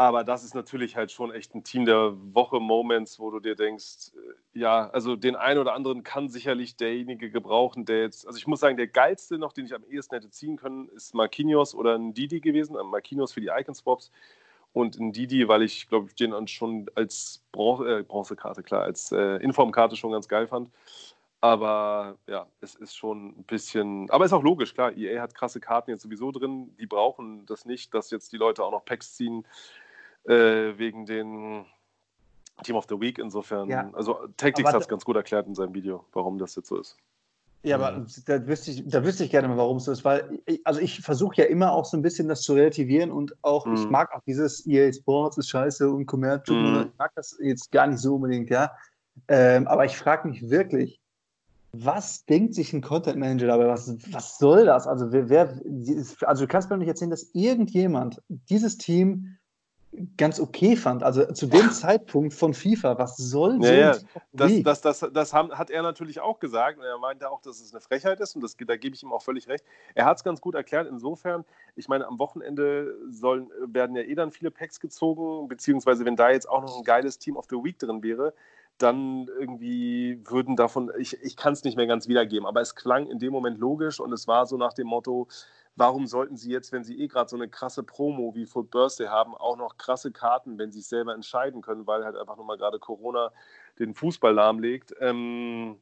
Aber 0.00 0.24
das 0.24 0.44
ist 0.44 0.54
natürlich 0.54 0.96
halt 0.96 1.12
schon 1.12 1.30
echt 1.30 1.54
ein 1.54 1.62
Team 1.62 1.84
der 1.84 2.14
Woche-Moments, 2.32 3.20
wo 3.20 3.30
du 3.30 3.38
dir 3.38 3.54
denkst, 3.54 4.12
äh, 4.14 4.58
ja, 4.58 4.88
also 4.88 5.14
den 5.14 5.36
einen 5.36 5.60
oder 5.60 5.74
anderen 5.74 6.02
kann 6.02 6.30
sicherlich 6.30 6.74
derjenige 6.74 7.30
gebrauchen, 7.30 7.84
der 7.84 8.00
jetzt, 8.00 8.26
also 8.26 8.38
ich 8.38 8.46
muss 8.46 8.60
sagen, 8.60 8.78
der 8.78 8.86
geilste 8.86 9.36
noch, 9.36 9.52
den 9.52 9.66
ich 9.66 9.74
am 9.74 9.84
ehesten 9.84 10.14
hätte 10.14 10.30
ziehen 10.30 10.56
können, 10.56 10.88
ist 10.88 11.12
Marquinhos 11.14 11.74
oder 11.74 11.96
ein 11.96 12.14
Didi 12.14 12.40
gewesen. 12.40 12.76
Äh, 12.76 12.82
Marquinhos 12.82 13.34
für 13.34 13.42
die 13.42 13.50
Icon-Swaps 13.54 14.10
und 14.72 14.98
ein 14.98 15.12
Didi, 15.12 15.46
weil 15.48 15.60
ich 15.60 15.86
glaube, 15.86 16.06
ich 16.08 16.14
den 16.14 16.48
schon 16.48 16.86
als 16.94 17.44
Bron 17.52 17.86
äh, 17.86 18.02
Bronzekarte, 18.02 18.62
klar, 18.62 18.84
als 18.84 19.12
äh, 19.12 19.36
Informkarte 19.42 19.96
schon 19.96 20.12
ganz 20.12 20.28
geil 20.28 20.46
fand. 20.46 20.70
Aber 21.42 22.16
ja, 22.26 22.46
es 22.62 22.74
ist 22.74 22.96
schon 22.96 23.38
ein 23.38 23.44
bisschen. 23.44 24.08
Aber 24.08 24.24
ist 24.24 24.32
auch 24.32 24.42
logisch, 24.42 24.72
klar. 24.72 24.96
EA 24.96 25.20
hat 25.20 25.34
krasse 25.34 25.60
Karten 25.60 25.90
jetzt 25.90 26.02
sowieso 26.02 26.32
drin. 26.32 26.74
Die 26.78 26.86
brauchen 26.86 27.44
das 27.44 27.66
nicht, 27.66 27.92
dass 27.92 28.10
jetzt 28.10 28.32
die 28.32 28.38
Leute 28.38 28.64
auch 28.64 28.70
noch 28.70 28.84
Packs 28.86 29.14
ziehen 29.14 29.44
äh, 30.24 30.78
wegen 30.78 31.06
den 31.06 31.64
Team 32.62 32.76
of 32.76 32.86
the 32.88 33.00
Week. 33.00 33.18
Insofern, 33.18 33.68
ja. 33.68 33.90
also 33.92 34.18
Tactics 34.36 34.72
hat 34.72 34.80
es 34.80 34.88
ganz 34.88 35.04
gut 35.04 35.16
erklärt 35.16 35.46
in 35.46 35.54
seinem 35.54 35.74
Video, 35.74 36.04
warum 36.12 36.38
das 36.38 36.56
jetzt 36.56 36.68
so 36.68 36.78
ist. 36.78 36.96
Ja, 37.62 37.76
aber 37.76 37.98
mhm. 37.98 38.06
da 38.24 38.46
wüsste 38.46 38.70
ich, 38.70 38.88
da 38.88 39.04
wüsste 39.04 39.24
ich 39.24 39.30
gerne 39.30 39.46
mal, 39.48 39.58
warum 39.58 39.76
es 39.76 39.84
so 39.84 39.92
ist, 39.92 40.04
weil 40.04 40.40
ich, 40.46 40.66
also 40.66 40.80
ich 40.80 41.00
versuche 41.00 41.42
ja 41.42 41.44
immer 41.44 41.72
auch 41.72 41.84
so 41.84 41.96
ein 41.96 42.02
bisschen 42.02 42.26
das 42.26 42.40
zu 42.40 42.54
relativieren 42.54 43.10
und 43.10 43.34
auch, 43.42 43.66
mhm. 43.66 43.74
ich 43.74 43.90
mag 43.90 44.14
auch 44.14 44.22
dieses 44.26 44.66
EA 44.66 44.90
Sports 44.92 45.36
ist 45.36 45.50
scheiße 45.50 45.90
und 45.90 46.06
Commerz, 46.06 46.48
mhm. 46.48 46.86
ich 46.90 46.98
mag 46.98 47.12
das 47.16 47.36
jetzt 47.42 47.70
gar 47.70 47.86
nicht 47.86 47.98
so 47.98 48.14
unbedingt, 48.14 48.48
ja. 48.48 48.70
Ähm, 49.28 49.68
aber 49.68 49.84
ich 49.84 49.96
frage 49.98 50.28
mich 50.28 50.48
wirklich, 50.48 51.00
was 51.72 52.24
denkt 52.24 52.54
sich 52.54 52.72
ein 52.72 52.80
Content 52.80 53.18
Manager 53.18 53.46
dabei? 53.48 53.68
Was, 53.68 53.94
was 54.10 54.38
soll 54.38 54.64
das? 54.64 54.86
Also, 54.86 55.12
wer, 55.12 55.28
wer, 55.28 55.60
also 56.22 56.44
du 56.44 56.48
kannst 56.48 56.70
mir 56.70 56.78
nicht 56.78 56.88
erzählen, 56.88 57.10
dass 57.10 57.30
irgendjemand 57.34 58.20
dieses 58.28 58.76
Team 58.78 59.36
ganz 60.16 60.38
okay 60.38 60.76
fand. 60.76 61.02
Also 61.02 61.32
zu 61.32 61.46
dem. 61.46 61.70
Zeitpunkt 61.70 62.34
von 62.34 62.54
FIFA, 62.54 62.98
was 62.98 63.16
soll 63.16 63.58
ja, 63.64 63.72
ja. 63.72 63.96
Das, 64.32 64.62
das, 64.62 64.80
das, 64.80 65.10
das, 65.12 65.32
hat 65.32 65.70
er 65.70 65.82
natürlich 65.82 66.20
auch 66.20 66.38
gesagt. 66.38 66.78
Und 66.78 66.84
er 66.84 66.98
meinte 66.98 67.30
auch, 67.30 67.40
dass 67.40 67.60
es 67.60 67.72
eine 67.72 67.80
Frechheit 67.80 68.20
ist 68.20 68.34
und 68.34 68.42
das, 68.42 68.56
da 68.56 68.76
gebe 68.76 68.94
ich 68.94 69.02
ihm 69.02 69.12
auch 69.12 69.22
völlig 69.22 69.48
recht. 69.48 69.64
Er 69.94 70.04
hat 70.04 70.18
es 70.18 70.24
ganz 70.24 70.40
gut 70.40 70.54
erklärt. 70.54 70.88
Insofern, 70.88 71.44
ich 71.76 71.88
meine, 71.88 72.06
am 72.06 72.18
Wochenende 72.18 72.94
sollen, 73.10 73.50
werden 73.66 73.96
ja 73.96 74.02
eh 74.02 74.14
dann 74.14 74.30
viele 74.30 74.50
Packs 74.50 74.80
gezogen, 74.80 75.48
beziehungsweise 75.48 76.04
wenn 76.04 76.16
da 76.16 76.30
jetzt 76.30 76.48
auch 76.48 76.62
noch 76.62 76.76
ein 76.76 76.84
geiles 76.84 77.18
Team 77.18 77.36
of 77.36 77.46
the 77.50 77.56
Week 77.56 77.78
drin 77.78 78.02
wäre, 78.02 78.34
dann 78.78 79.28
irgendwie 79.38 80.20
würden 80.24 80.56
davon, 80.56 80.90
ich, 80.98 81.22
ich 81.22 81.36
kann 81.36 81.52
es 81.52 81.64
nicht 81.64 81.76
mehr 81.76 81.86
ganz 81.86 82.08
wiedergeben, 82.08 82.46
aber 82.46 82.60
es 82.60 82.74
klang 82.74 83.06
in 83.06 83.18
dem 83.18 83.32
Moment 83.32 83.58
logisch 83.58 84.00
und 84.00 84.12
es 84.12 84.26
war 84.26 84.46
so 84.46 84.56
nach 84.56 84.72
dem 84.72 84.86
Motto, 84.86 85.28
warum 85.76 86.06
sollten 86.06 86.36
sie 86.36 86.50
jetzt, 86.50 86.72
wenn 86.72 86.84
sie 86.84 87.00
eh 87.00 87.08
gerade 87.08 87.28
so 87.28 87.36
eine 87.36 87.48
krasse 87.48 87.82
Promo 87.82 88.34
wie 88.34 88.46
Foot 88.46 88.70
Birthday 88.70 89.06
haben, 89.06 89.34
auch 89.34 89.56
noch 89.56 89.76
krasse 89.76 90.12
Karten, 90.12 90.58
wenn 90.58 90.72
sie 90.72 90.80
es 90.80 90.88
selber 90.88 91.14
entscheiden 91.14 91.62
können, 91.62 91.86
weil 91.86 92.04
halt 92.04 92.16
einfach 92.16 92.36
nochmal 92.36 92.58
gerade 92.58 92.78
Corona 92.78 93.32
den 93.78 93.94
Fußball 93.94 94.34
lahmlegt. 94.34 94.94
Ähm, 95.00 95.80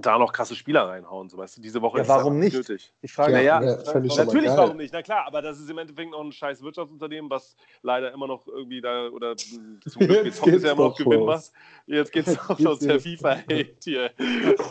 da 0.00 0.18
noch 0.18 0.32
krasse 0.32 0.54
Spieler 0.54 0.88
reinhauen. 0.88 1.28
So, 1.28 1.36
weißt 1.38 1.58
du, 1.58 1.62
diese 1.62 1.82
Woche 1.82 1.98
ja, 1.98 2.08
warum 2.08 2.38
nicht? 2.38 2.54
nötig. 2.54 2.92
Ich 3.02 3.12
frage 3.12 3.32
ja, 3.42 3.60
ja, 3.60 3.60
natürlich 3.60 4.48
warum 4.48 4.76
nicht. 4.76 4.92
Na 4.92 5.02
klar, 5.02 5.26
aber 5.26 5.42
das 5.42 5.58
ist 5.58 5.70
im 5.70 5.78
Endeffekt 5.78 6.10
noch 6.10 6.20
ein 6.20 6.32
scheiß 6.32 6.62
Wirtschaftsunternehmen, 6.62 7.30
was 7.30 7.56
leider 7.82 8.12
immer 8.12 8.26
noch 8.26 8.46
irgendwie 8.46 8.80
da 8.80 9.08
oder 9.08 9.36
zum 9.36 9.80
Glück 9.98 10.24
jetzt 10.24 10.46
ist 10.46 10.64
ja 10.64 10.72
immer 10.72 10.88
noch 10.88 10.96
Gewinn 10.96 11.24
macht. 11.24 11.52
Jetzt 11.86 12.12
geht's 12.12 12.38
auch 12.48 12.60
aus 12.60 12.78
der 12.80 13.00
FIFA-Hate 13.00 13.76
hier. 13.82 14.10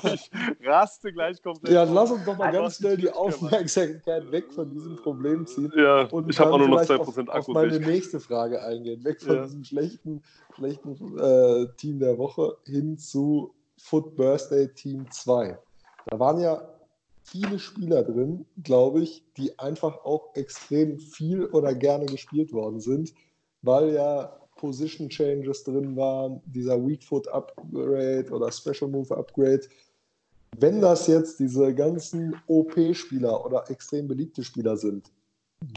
Ich 0.04 0.32
raste 0.64 1.12
gleich 1.12 1.42
komplett. 1.42 1.74
Ja, 1.74 1.84
lass 1.84 2.12
uns 2.12 2.26
doch 2.26 2.38
mal 2.38 2.52
ganz 2.52 2.78
schnell 2.78 2.98
die 2.98 3.10
Aufmerksamkeit 3.10 4.32
weg 4.32 4.52
von 4.54 4.70
diesem 4.70 4.96
Problem 4.98 5.46
ziehen. 5.46 5.72
Ja, 5.76 6.04
und 6.04 6.30
ich 6.30 6.40
habe 6.40 6.54
auch 6.54 6.58
nur 6.58 6.70
noch 6.70 6.82
2% 6.82 7.30
Akku. 7.30 7.32
Auf 7.32 7.48
meine 7.48 7.80
nächste 7.80 8.20
Frage 8.20 8.62
eingehen. 8.64 9.04
Weg 9.04 9.22
von 9.22 9.36
ja. 9.36 9.44
diesem 9.44 9.64
schlechten, 9.64 10.24
schlechten 10.56 11.18
äh, 11.20 11.68
Team 11.78 12.00
der 12.00 12.18
Woche 12.18 12.58
hin 12.66 12.98
zu 12.98 13.54
Foot 13.78 14.16
Birthday 14.16 14.68
Team 14.74 15.06
2. 15.10 15.58
Da 16.08 16.20
waren 16.20 16.40
ja 16.40 16.68
viele 17.24 17.60
Spieler 17.60 18.04
drin, 18.04 18.46
glaube 18.64 19.02
ich, 19.02 19.24
die 19.38 19.58
einfach 19.60 20.04
auch 20.06 20.34
extrem 20.36 21.00
viel 21.00 21.46
oder 21.46 21.74
gerne 21.76 22.06
gespielt 22.06 22.54
worden 22.54 22.80
sind, 22.80 23.14
weil 23.62 23.94
ja 23.94 24.38
Position 24.56 25.10
Changes 25.10 25.64
drin 25.64 25.96
waren, 25.96 26.42
dieser 26.46 26.86
Weak 26.86 27.04
Foot 27.04 27.28
Upgrade 27.28 28.30
oder 28.32 28.52
Special 28.52 28.90
Move 28.90 29.16
Upgrade. 29.16 29.62
Wenn 30.58 30.82
das 30.82 31.08
jetzt 31.08 31.40
diese 31.40 31.74
ganzen 31.74 32.36
OP-Spieler 32.48 33.46
oder 33.46 33.70
extrem 33.70 34.08
beliebte 34.08 34.44
Spieler 34.44 34.78
sind, 34.78 35.12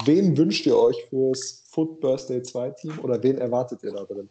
wen 0.05 0.37
wünscht 0.37 0.67
ihr 0.67 0.79
euch 0.79 1.05
fürs 1.11 1.65
Foot 1.71 2.01
Birthday 2.01 2.43
2 2.43 2.71
Team 2.71 2.99
oder 3.01 3.23
wen 3.23 3.39
erwartet 3.39 3.83
ihr 3.83 3.93
da 3.93 4.05
drin? 4.05 4.29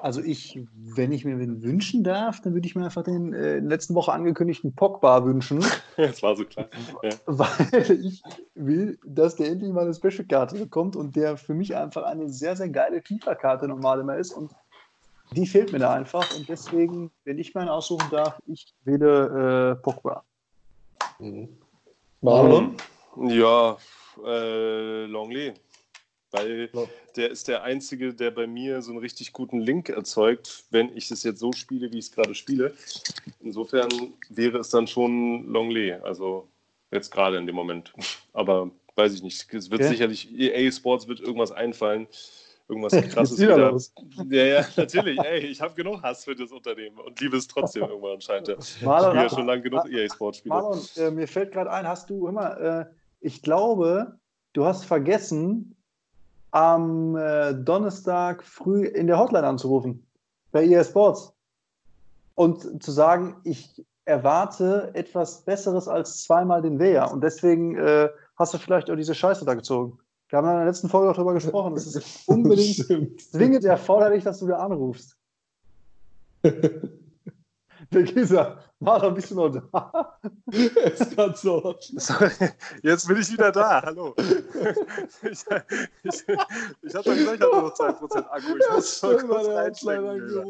Also 0.00 0.22
ich, 0.22 0.60
wenn 0.76 1.10
ich 1.10 1.24
mir 1.24 1.36
den 1.36 1.60
wünschen 1.60 2.04
darf, 2.04 2.40
dann 2.40 2.54
würde 2.54 2.68
ich 2.68 2.76
mir 2.76 2.84
einfach 2.84 3.02
den 3.02 3.32
äh, 3.32 3.56
in 3.56 3.64
der 3.64 3.70
letzten 3.70 3.96
Woche 3.96 4.12
angekündigten 4.12 4.72
Pogba 4.74 5.24
wünschen. 5.24 5.64
Das 5.96 6.22
war 6.22 6.36
so 6.36 6.44
klar. 6.44 6.68
Ja. 7.02 7.10
Weil 7.26 7.90
ich 7.90 8.22
will, 8.54 8.96
dass 9.04 9.34
der 9.34 9.48
endlich 9.48 9.72
mal 9.72 9.82
eine 9.82 9.92
Special-Karte 9.92 10.56
bekommt 10.56 10.94
und 10.94 11.16
der 11.16 11.36
für 11.36 11.54
mich 11.54 11.74
einfach 11.74 12.04
eine 12.04 12.28
sehr, 12.28 12.54
sehr 12.54 12.68
geile 12.68 13.02
FIFA-Karte 13.02 13.66
normal 13.66 13.98
immer 13.98 14.16
ist. 14.16 14.32
Und 14.32 14.52
die 15.32 15.44
fehlt 15.44 15.72
mir 15.72 15.80
da 15.80 15.92
einfach. 15.92 16.24
Und 16.36 16.48
deswegen, 16.48 17.10
wenn 17.24 17.38
ich 17.38 17.52
meinen 17.54 17.68
aussuchen 17.68 18.06
darf, 18.12 18.38
ich 18.46 18.72
wähle 18.84 19.72
äh, 19.76 19.82
Pogba. 19.82 20.22
Mhm. 21.18 21.48
Warum? 22.20 22.76
Ja, 23.16 23.76
äh, 24.24 25.06
Longley. 25.06 25.54
Weil 26.30 26.68
ja. 26.72 26.84
der 27.16 27.30
ist 27.30 27.48
der 27.48 27.62
Einzige, 27.62 28.12
der 28.12 28.30
bei 28.30 28.46
mir 28.46 28.82
so 28.82 28.90
einen 28.90 29.00
richtig 29.00 29.32
guten 29.32 29.60
Link 29.60 29.88
erzeugt, 29.88 30.64
wenn 30.70 30.94
ich 30.94 31.10
es 31.10 31.22
jetzt 31.22 31.40
so 31.40 31.52
spiele, 31.52 31.90
wie 31.90 31.98
ich 31.98 32.06
es 32.06 32.12
gerade 32.12 32.34
spiele. 32.34 32.74
Insofern 33.40 33.88
wäre 34.28 34.58
es 34.58 34.68
dann 34.68 34.86
schon 34.86 35.46
Longley, 35.46 35.92
also 35.92 36.48
jetzt 36.90 37.10
gerade 37.10 37.38
in 37.38 37.46
dem 37.46 37.56
Moment. 37.56 37.92
Aber 38.34 38.70
weiß 38.98 39.14
ich 39.14 39.22
nicht. 39.22 39.52
Es 39.54 39.70
wird 39.70 39.80
ja. 39.80 39.88
sicherlich, 39.88 40.38
EA 40.38 40.70
Sports 40.70 41.08
wird 41.08 41.20
irgendwas 41.20 41.52
einfallen. 41.52 42.06
Irgendwas 42.68 42.92
krasses 43.14 43.38
wieder. 43.38 43.74
Ja, 44.28 44.44
ja, 44.44 44.66
natürlich. 44.76 45.18
Ey, 45.20 45.46
ich 45.46 45.60
habe 45.62 45.74
genug 45.74 46.02
Hass 46.02 46.24
für 46.24 46.34
das 46.34 46.52
Unternehmen 46.52 46.98
und 46.98 47.18
liebe 47.18 47.38
es 47.38 47.48
trotzdem 47.48 47.84
irgendwann 47.84 48.16
anscheinend. 48.16 48.50
Ich 48.58 48.82
Marlon, 48.82 49.10
spiele 49.10 49.22
ja 49.22 49.30
schon 49.30 49.46
lange 49.46 49.62
genug 49.62 49.90
EA 49.90 50.06
Sports 50.12 50.38
Spiele. 50.38 50.54
Marlon, 50.54 50.80
äh, 50.96 51.10
mir 51.10 51.26
fällt 51.26 51.52
gerade 51.52 51.70
ein, 51.70 51.88
hast 51.88 52.10
du 52.10 52.28
immer, 52.28 52.60
äh, 52.60 52.86
ich 53.20 53.40
glaube, 53.40 54.18
du 54.52 54.66
hast 54.66 54.84
vergessen, 54.84 55.77
am 56.50 57.16
äh, 57.16 57.54
Donnerstag 57.54 58.42
früh 58.42 58.84
in 58.84 59.06
der 59.06 59.18
Hotline 59.18 59.46
anzurufen 59.46 60.06
bei 60.52 60.64
EA 60.64 60.84
Sports 60.84 61.32
und 62.34 62.82
zu 62.82 62.90
sagen, 62.90 63.36
ich 63.44 63.84
erwarte 64.04 64.90
etwas 64.94 65.42
Besseres 65.44 65.86
als 65.88 66.22
zweimal 66.22 66.62
den 66.62 66.78
Wehr 66.78 67.10
und 67.12 67.22
deswegen 67.22 67.76
äh, 67.76 68.08
hast 68.36 68.54
du 68.54 68.58
vielleicht 68.58 68.90
auch 68.90 68.96
diese 68.96 69.14
Scheiße 69.14 69.44
da 69.44 69.54
gezogen. 69.54 69.98
Wir 70.28 70.38
haben 70.38 70.48
in 70.48 70.56
der 70.56 70.66
letzten 70.66 70.88
Folge 70.88 71.10
auch 71.10 71.14
darüber 71.14 71.34
gesprochen. 71.34 71.74
Es 71.74 71.86
ist 71.86 72.28
unbedingt 72.28 73.20
zwingend 73.20 73.64
erforderlich, 73.64 74.24
dass 74.24 74.40
du 74.40 74.46
da 74.46 74.58
anrufst. 74.58 75.16
Der 77.90 78.02
Gieser, 78.02 78.62
Mara, 78.80 79.08
bist 79.08 79.30
du 79.30 79.34
noch 79.34 79.48
da? 79.48 80.18
ist 80.50 81.16
gerade 81.16 81.36
so. 81.36 81.74
Sorry, 81.96 82.30
jetzt 82.82 83.08
bin 83.08 83.16
ich 83.16 83.32
wieder 83.32 83.50
da. 83.50 83.82
Hallo. 83.82 84.14
Ich, 85.22 85.44
ich, 86.02 86.28
ich 86.82 86.94
habe 86.94 87.04
doch 87.04 87.14
gesagt, 87.14 87.36
ich 87.36 87.42
habe 87.42 87.56
noch 87.56 87.74
2% 87.74 88.28
Akku. 88.28 88.56
Ich 88.56 88.70
muss 88.70 88.98
schon 88.98 89.28
kurz 89.28 89.48
reinstecken. 89.48 90.44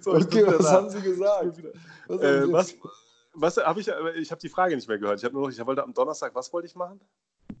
so, 0.00 0.12
okay, 0.14 0.46
was 0.46 0.58
da. 0.58 0.72
haben 0.72 0.90
Sie 0.90 1.02
gesagt? 1.02 1.62
Was, 2.06 2.20
äh, 2.20 2.52
was, 2.52 2.74
was 3.34 3.56
habe 3.58 3.80
ich? 3.80 3.88
Ich 4.16 4.30
habe 4.30 4.40
die 4.40 4.48
Frage 4.48 4.76
nicht 4.76 4.88
mehr 4.88 4.98
gehört. 4.98 5.22
Ich, 5.22 5.32
nur 5.32 5.42
noch, 5.42 5.50
ich 5.50 5.66
wollte 5.66 5.82
am 5.82 5.92
Donnerstag, 5.92 6.34
was 6.34 6.52
wollte 6.52 6.68
ich 6.68 6.76
machen? 6.76 7.00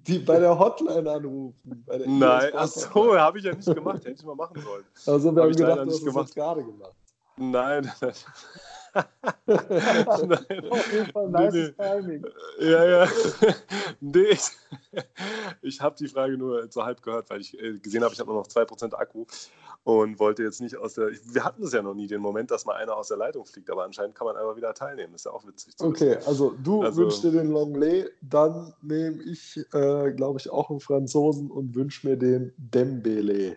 Die 0.06 0.18
bei 0.18 0.38
der 0.38 0.58
Hotline 0.58 1.10
anrufen. 1.10 1.84
Nein, 2.06 2.50
ach 2.54 2.66
so, 2.66 3.18
habe 3.18 3.38
ich 3.38 3.44
ja 3.44 3.54
nicht 3.54 3.74
gemacht. 3.74 4.04
Hätte 4.04 4.12
ich 4.12 4.24
mal 4.24 4.34
machen 4.34 4.60
sollen. 4.60 4.84
Also 5.06 5.34
wir 5.34 5.42
hab 5.42 5.48
haben 5.48 5.56
gedacht, 5.56 6.06
du 6.06 6.14
hast 6.14 6.28
es 6.28 6.34
gerade 6.34 6.64
gemacht. 6.64 6.94
Nein. 7.36 7.90
Nein. 8.00 8.12
Auf 10.70 10.92
jeden 10.92 11.12
Fall 11.12 11.28
nice 11.28 11.54
nee, 11.54 11.70
Timing. 11.70 12.24
Ja, 12.60 12.84
ja. 12.84 13.08
nee, 14.00 14.30
ich, 14.30 14.50
ich 15.62 15.80
habe 15.80 15.96
die 15.96 16.08
Frage 16.08 16.36
nur 16.36 16.70
so 16.70 16.84
halb 16.84 17.02
gehört, 17.02 17.30
weil 17.30 17.40
ich 17.40 17.58
äh, 17.60 17.78
gesehen 17.78 18.04
habe, 18.04 18.14
ich 18.14 18.20
habe 18.20 18.30
nur 18.30 18.40
noch 18.40 18.48
2% 18.48 18.94
Akku 18.94 19.24
und 19.84 20.18
wollte 20.18 20.42
jetzt 20.42 20.60
nicht 20.60 20.76
aus 20.76 20.94
der. 20.94 21.10
Wir 21.24 21.44
hatten 21.44 21.62
es 21.62 21.72
ja 21.72 21.82
noch 21.82 21.94
nie, 21.94 22.06
den 22.06 22.20
Moment, 22.20 22.50
dass 22.50 22.66
mal 22.66 22.74
einer 22.74 22.96
aus 22.96 23.08
der 23.08 23.16
Leitung 23.16 23.46
fliegt, 23.46 23.70
aber 23.70 23.84
anscheinend 23.84 24.14
kann 24.14 24.26
man 24.26 24.36
einfach 24.36 24.56
wieder 24.56 24.74
teilnehmen. 24.74 25.12
Das 25.12 25.22
ist 25.22 25.24
ja 25.26 25.32
auch 25.32 25.46
witzig. 25.46 25.74
okay, 25.80 26.16
wissen. 26.16 26.28
also 26.28 26.54
du 26.62 26.82
also, 26.82 27.02
wünschst 27.02 27.24
dir 27.24 27.32
den 27.32 27.50
Longley, 27.50 28.06
dann 28.20 28.74
nehme 28.82 29.22
ich, 29.22 29.56
äh, 29.72 30.12
glaube 30.12 30.38
ich, 30.38 30.50
auch 30.50 30.70
einen 30.70 30.80
Franzosen 30.80 31.50
und 31.50 31.74
wünsche 31.74 32.06
mir 32.06 32.16
den 32.16 32.52
Dembele. 32.58 33.56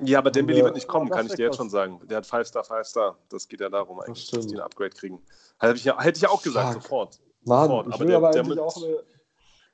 Ja, 0.00 0.18
aber 0.18 0.30
Dembele 0.30 0.62
wird 0.62 0.74
nicht 0.74 0.86
kommen, 0.86 1.10
kann 1.10 1.26
ich 1.26 1.34
dir 1.34 1.46
jetzt 1.46 1.56
schon 1.56 1.70
sagen. 1.70 2.00
Der 2.06 2.18
hat 2.18 2.26
5-Star, 2.26 2.62
5-Star. 2.62 3.18
Das 3.28 3.48
geht 3.48 3.60
ja 3.60 3.68
darum 3.68 4.00
eigentlich, 4.00 4.30
das 4.30 4.40
dass 4.40 4.46
die 4.46 4.54
ein 4.54 4.60
Upgrade 4.60 4.90
kriegen. 4.90 5.20
Hätte 5.58 5.74
ich 5.74 5.84
ja, 5.84 6.00
hätte 6.00 6.18
ich 6.18 6.28
auch 6.28 6.42
gesagt, 6.42 6.74
Fuck. 6.74 6.82
sofort. 6.82 7.20
Mann, 7.44 7.68
sofort. 7.68 7.86
Ich 7.88 7.94
aber 7.94 8.00
will 8.00 8.06
der, 8.08 8.16
aber 8.18 8.30
der 8.30 8.46
mit 8.46 8.58
auch 8.58 8.76
eine 8.76 9.02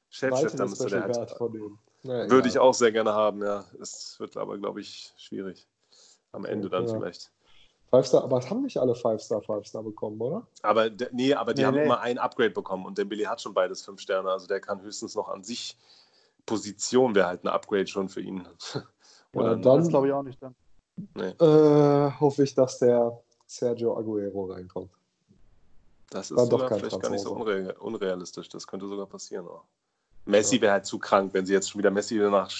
Shapeshifter 0.09 0.67
müsste 0.67 0.87
der 0.87 1.03
halt. 1.03 1.41
Naja, 2.03 2.31
Würde 2.31 2.49
ich 2.49 2.59
auch 2.59 2.75
sehr 2.75 2.93
gerne 2.93 3.13
haben, 3.13 3.43
ja. 3.43 3.65
Es 3.81 4.17
wird 4.19 4.37
aber, 4.37 4.59
glaube 4.59 4.81
ich, 4.81 5.13
schwierig. 5.17 5.67
Am 6.33 6.45
Ende 6.45 6.69
dann 6.69 6.87
ja. 6.87 6.95
vielleicht. 6.95 7.31
Five 7.91 8.07
Star, 8.07 8.25
aber 8.25 8.39
es 8.39 8.51
haben 8.51 8.63
nicht 8.63 8.77
alle 8.77 8.95
Five 8.95 9.23
Star, 9.23 9.41
Five 9.41 9.67
Star 9.67 9.83
bekommen, 9.83 10.21
oder? 10.21 10.47
Aber 10.63 10.91
nee, 11.13 11.33
aber 11.33 11.55
die 11.55 11.63
nee, 11.63 11.67
haben 11.67 11.75
nee. 11.77 11.85
immer 11.85 12.01
ein 12.01 12.19
Upgrade 12.19 12.51
bekommen 12.51 12.87
und 12.87 12.99
der 12.99 13.05
Billy 13.05 13.25
hat 13.25 13.41
schon 13.41 13.55
beides 13.55 13.83
fünf 13.83 14.01
Sterne. 14.01 14.31
Also 14.31 14.47
der 14.47 14.61
kann 14.61 14.83
höchstens 14.83 15.15
noch 15.15 15.29
an 15.29 15.45
sich 15.45 15.79
Position 16.47 17.15
wäre 17.15 17.27
halt 17.27 17.45
ein 17.45 17.49
Upgrade 17.49 17.87
schon 17.87 18.09
für 18.09 18.21
ihn. 18.21 18.47
oder 19.35 19.53
ja, 19.53 19.57
dann 19.57 19.89
glaube 19.89 20.09
ich 20.09 20.13
auch 20.13 20.23
nicht 20.23 20.43
dann. 20.43 20.55
Nee. 21.15 21.31
Äh, 21.45 22.13
hoffe 22.21 22.45
ich, 22.45 22.55
dass 22.55 22.79
der 22.79 23.21
Sergio 23.47 23.97
Aguero 23.97 24.45
reinkommt. 24.45 24.91
Das 26.11 26.31
ist 26.31 26.39
sogar 26.39 26.79
vielleicht 26.79 27.01
gar 27.01 27.11
nicht 27.11 27.23
so 27.23 27.33
unre 27.33 27.75
unrealistisch. 27.81 28.49
Das 28.49 28.67
könnte 28.67 28.87
sogar 28.87 29.07
passieren. 29.07 29.47
Auch. 29.49 29.65
Messi 30.27 30.61
wäre 30.61 30.73
halt 30.73 30.87
zu 30.87 30.99
krank, 30.99 31.35
wenn 31.35 31.45
sie 31.45 31.53
jetzt 31.53 31.71
schon 31.71 31.81
wieder 31.81 31.91
Messi 31.91 32.17
nach 32.17 32.51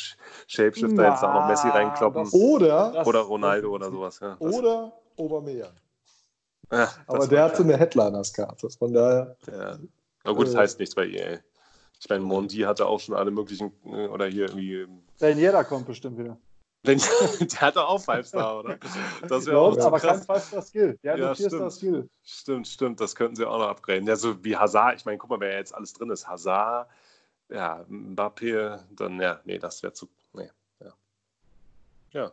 Shapeshifter 0.47 1.03
Na, 1.03 1.11
jetzt 1.11 1.23
auch 1.23 1.33
noch 1.33 1.47
Messi 1.47 1.69
reinkloppen. 1.69 2.29
Oder, 2.33 3.07
oder 3.07 3.21
Ronaldo 3.21 3.71
oder 3.71 3.91
sowas. 3.91 4.21
Ja, 4.21 4.37
oder 4.39 4.93
Aubameyang. 5.17 5.73
Ja, 6.73 6.91
Aber 7.07 7.27
der 7.27 7.45
hatte 7.45 7.63
eine 7.63 7.77
Headliners-Karte, 7.77 8.69
von 8.71 8.93
daher. 8.93 9.37
Ja. 9.47 9.79
Na 10.25 10.33
gut, 10.33 10.47
das 10.47 10.55
äh, 10.55 10.59
heißt 10.59 10.79
nichts 10.79 10.95
bei 10.95 11.07
EA. 11.07 11.39
Ich 12.01 12.09
meine, 12.09 12.25
Mondi 12.25 12.59
hatte 12.59 12.87
auch 12.87 13.01
schon 13.01 13.15
alle 13.15 13.31
möglichen, 13.31 13.73
äh, 13.85 14.09
oder 14.09 14.27
hier 14.27 14.47
irgendwie. 14.49 14.87
Wenn 15.19 15.39
jeder 15.39 15.65
kommt 15.65 15.87
bestimmt 15.87 16.19
wieder. 16.19 16.37
Wenn, 16.85 16.99
der 17.41 17.61
hatte 17.61 17.87
auch 17.87 18.01
5-Star, 18.01 18.61
oder? 18.61 18.79
Das 19.27 19.47
wäre 19.47 19.59
auch 19.59 19.79
aber 19.79 19.99
kein 19.99 20.21
5-Star-Skill. 20.21 20.99
Der 21.03 21.13
hat 21.15 21.19
ja, 21.19 21.33
4-Star-Skill. 21.33 22.09
Stimmt, 22.23 22.69
stimmt, 22.69 23.01
das 23.01 23.17
könnten 23.17 23.37
sie 23.37 23.47
auch 23.47 23.59
noch 23.59 23.69
upgraden. 23.69 24.07
Ja, 24.07 24.17
so 24.17 24.45
wie 24.45 24.57
Hazard, 24.57 24.97
ich 24.97 25.07
meine, 25.07 25.17
guck 25.17 25.31
mal, 25.31 25.41
wer 25.41 25.57
jetzt 25.57 25.75
alles 25.75 25.95
drin 25.95 26.11
ist. 26.11 26.29
Hazard, 26.29 26.89
ja, 27.49 27.85
Mbappé, 27.89 28.81
dann, 28.91 29.19
ja, 29.19 29.41
nee, 29.45 29.59
das 29.59 29.83
wäre 29.83 29.95
zu, 29.95 30.09
nee, 30.35 30.51
ja. 30.81 30.93
Ja, 32.11 32.33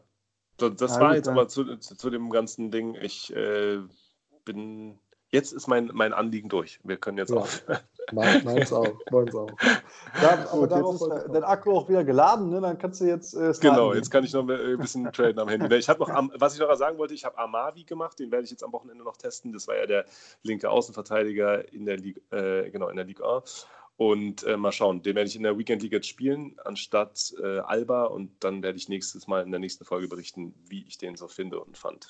das, 0.58 0.76
das 0.76 0.96
ja, 0.96 1.02
war 1.02 1.16
jetzt 1.16 1.30
aber 1.30 1.48
zu, 1.48 1.78
zu, 1.78 1.96
zu, 1.96 2.10
dem 2.10 2.30
ganzen 2.30 2.72
Ding, 2.72 2.96
ich 2.96 3.34
äh, 3.34 3.80
bin, 4.44 5.00
jetzt 5.32 5.54
ist 5.54 5.68
mein, 5.68 5.92
mein 5.94 6.12
Anliegen 6.12 6.50
durch. 6.50 6.82
Wir 6.84 6.98
können 6.98 7.18
jetzt 7.18 7.32
ja. 7.32 7.38
auch. 7.38 7.48
Meins 8.12 8.74
auch, 8.74 8.94
meins 9.12 9.36
auch. 9.36 9.50
Ja, 10.22 10.36
gut, 10.52 10.72
jetzt 10.72 11.02
ist 11.02 11.34
dein 11.34 11.44
Akku 11.44 11.72
auch 11.72 11.90
wieder 11.90 12.04
geladen, 12.04 12.50
ne? 12.50 12.60
dann 12.60 12.78
kannst 12.78 13.02
du 13.02 13.06
jetzt. 13.06 13.34
Äh, 13.34 13.54
genau, 13.62 13.94
jetzt 13.94 14.10
kann 14.10 14.24
ich 14.24 14.34
noch 14.34 14.48
ein 14.48 14.78
bisschen 14.78 15.12
traden 15.12 15.40
am 15.40 15.48
Handy. 15.48 15.74
Ich 15.76 15.88
habe 15.88 16.00
noch, 16.00 16.30
was 16.40 16.54
ich 16.54 16.60
noch 16.60 16.74
sagen 16.76 16.98
wollte, 16.98 17.14
ich 17.14 17.26
habe 17.26 17.38
Amavi 17.38 17.84
gemacht, 17.84 18.20
den 18.20 18.32
werde 18.32 18.46
ich 18.46 18.52
jetzt 18.52 18.64
am 18.64 18.74
Wochenende 18.74 19.04
noch 19.04 19.18
testen. 19.18 19.54
Das 19.54 19.68
war 19.68 19.78
ja 19.78 19.86
der 19.86 20.06
linke 20.44 20.70
Außenverteidiger 20.70 21.72
in 21.74 21.86
der 21.86 21.98
Liga, 21.98 22.22
äh, 22.32 22.70
genau, 22.70 22.90
in 22.90 22.96
der 22.96 23.06
Liga 23.06 23.24
A. 23.24 23.44
Und 23.98 24.44
äh, 24.44 24.58
mal 24.58 24.72
schauen, 24.72 25.04
den 25.04 25.16
werde 25.16 25.30
ich 25.30 25.36
in 25.36 25.44
der 25.44 25.58
Weekend 25.58 25.84
League 25.84 25.92
jetzt 25.92 26.08
spielen, 26.08 26.56
anstatt 26.66 27.34
äh, 27.42 27.60
Alba. 27.60 28.06
Und 28.06 28.44
dann 28.44 28.64
werde 28.64 28.78
ich 28.78 28.90
nächstes 28.90 29.28
Mal 29.28 29.44
in 29.44 29.52
der 29.52 29.60
nächsten 29.60 29.86
Folge 29.86 30.08
berichten, 30.08 30.56
wie 30.68 30.84
ich 30.88 30.98
den 30.98 31.16
so 31.16 31.28
finde 31.28 31.60
und 31.60 31.78
fand. 31.78 32.08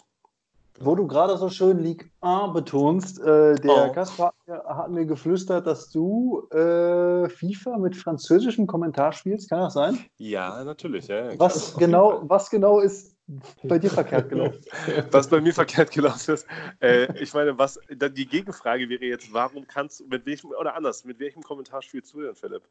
Wo 0.80 0.96
du 0.96 1.08
gerade 1.08 1.38
so 1.38 1.50
schön 1.50 1.80
Ligue 1.80 2.10
1 2.22 2.54
betonst, 2.54 3.20
äh, 3.20 3.56
der 3.56 3.90
Oh. 3.90 3.92
Kasper 3.92 4.34
hat 4.48 4.90
mir 4.90 5.06
geflüstert, 5.06 5.68
dass 5.68 5.90
du 5.90 6.48
äh, 6.52 7.30
FIFA 7.30 7.78
mit 7.78 7.96
französischem 7.96 8.68
Kommentar 8.68 9.12
spielst. 9.12 9.50
Kann 9.50 9.62
das 9.62 9.74
sein? 9.74 9.98
Ja, 10.18 10.64
natürlich. 10.64 11.08
Ja, 11.08 11.38
Was 11.40 11.76
genau, 11.76 12.22
was 12.24 12.50
genau 12.50 12.80
ist 12.80 13.16
bei 13.64 13.80
dir 13.80 13.90
verkehrt 13.90 14.30
gelaufen? 14.30 14.60
Was 15.12 15.28
bei 15.30 15.40
mir 15.40 15.54
verkehrt 15.54 15.92
gelaufen 15.92 16.34
ist. 16.34 16.46
Äh, 16.82 17.08
ich 17.22 17.34
meine, 17.34 17.58
was 17.58 17.80
dann 17.96 18.14
die 18.14 18.26
Gegenfrage 18.28 18.90
wäre 18.90 19.06
jetzt, 19.06 19.32
warum 19.32 19.66
kannst 19.68 20.02
du, 20.02 20.08
mit 20.08 20.26
welchem, 20.26 20.50
oder 20.60 20.76
anders, 20.76 21.06
mit 21.06 21.20
welchem 21.20 21.42
Kommentar 21.42 21.82
spielst 21.82 22.14
du 22.14 22.22
denn, 22.22 22.36
Philipp? 22.36 22.64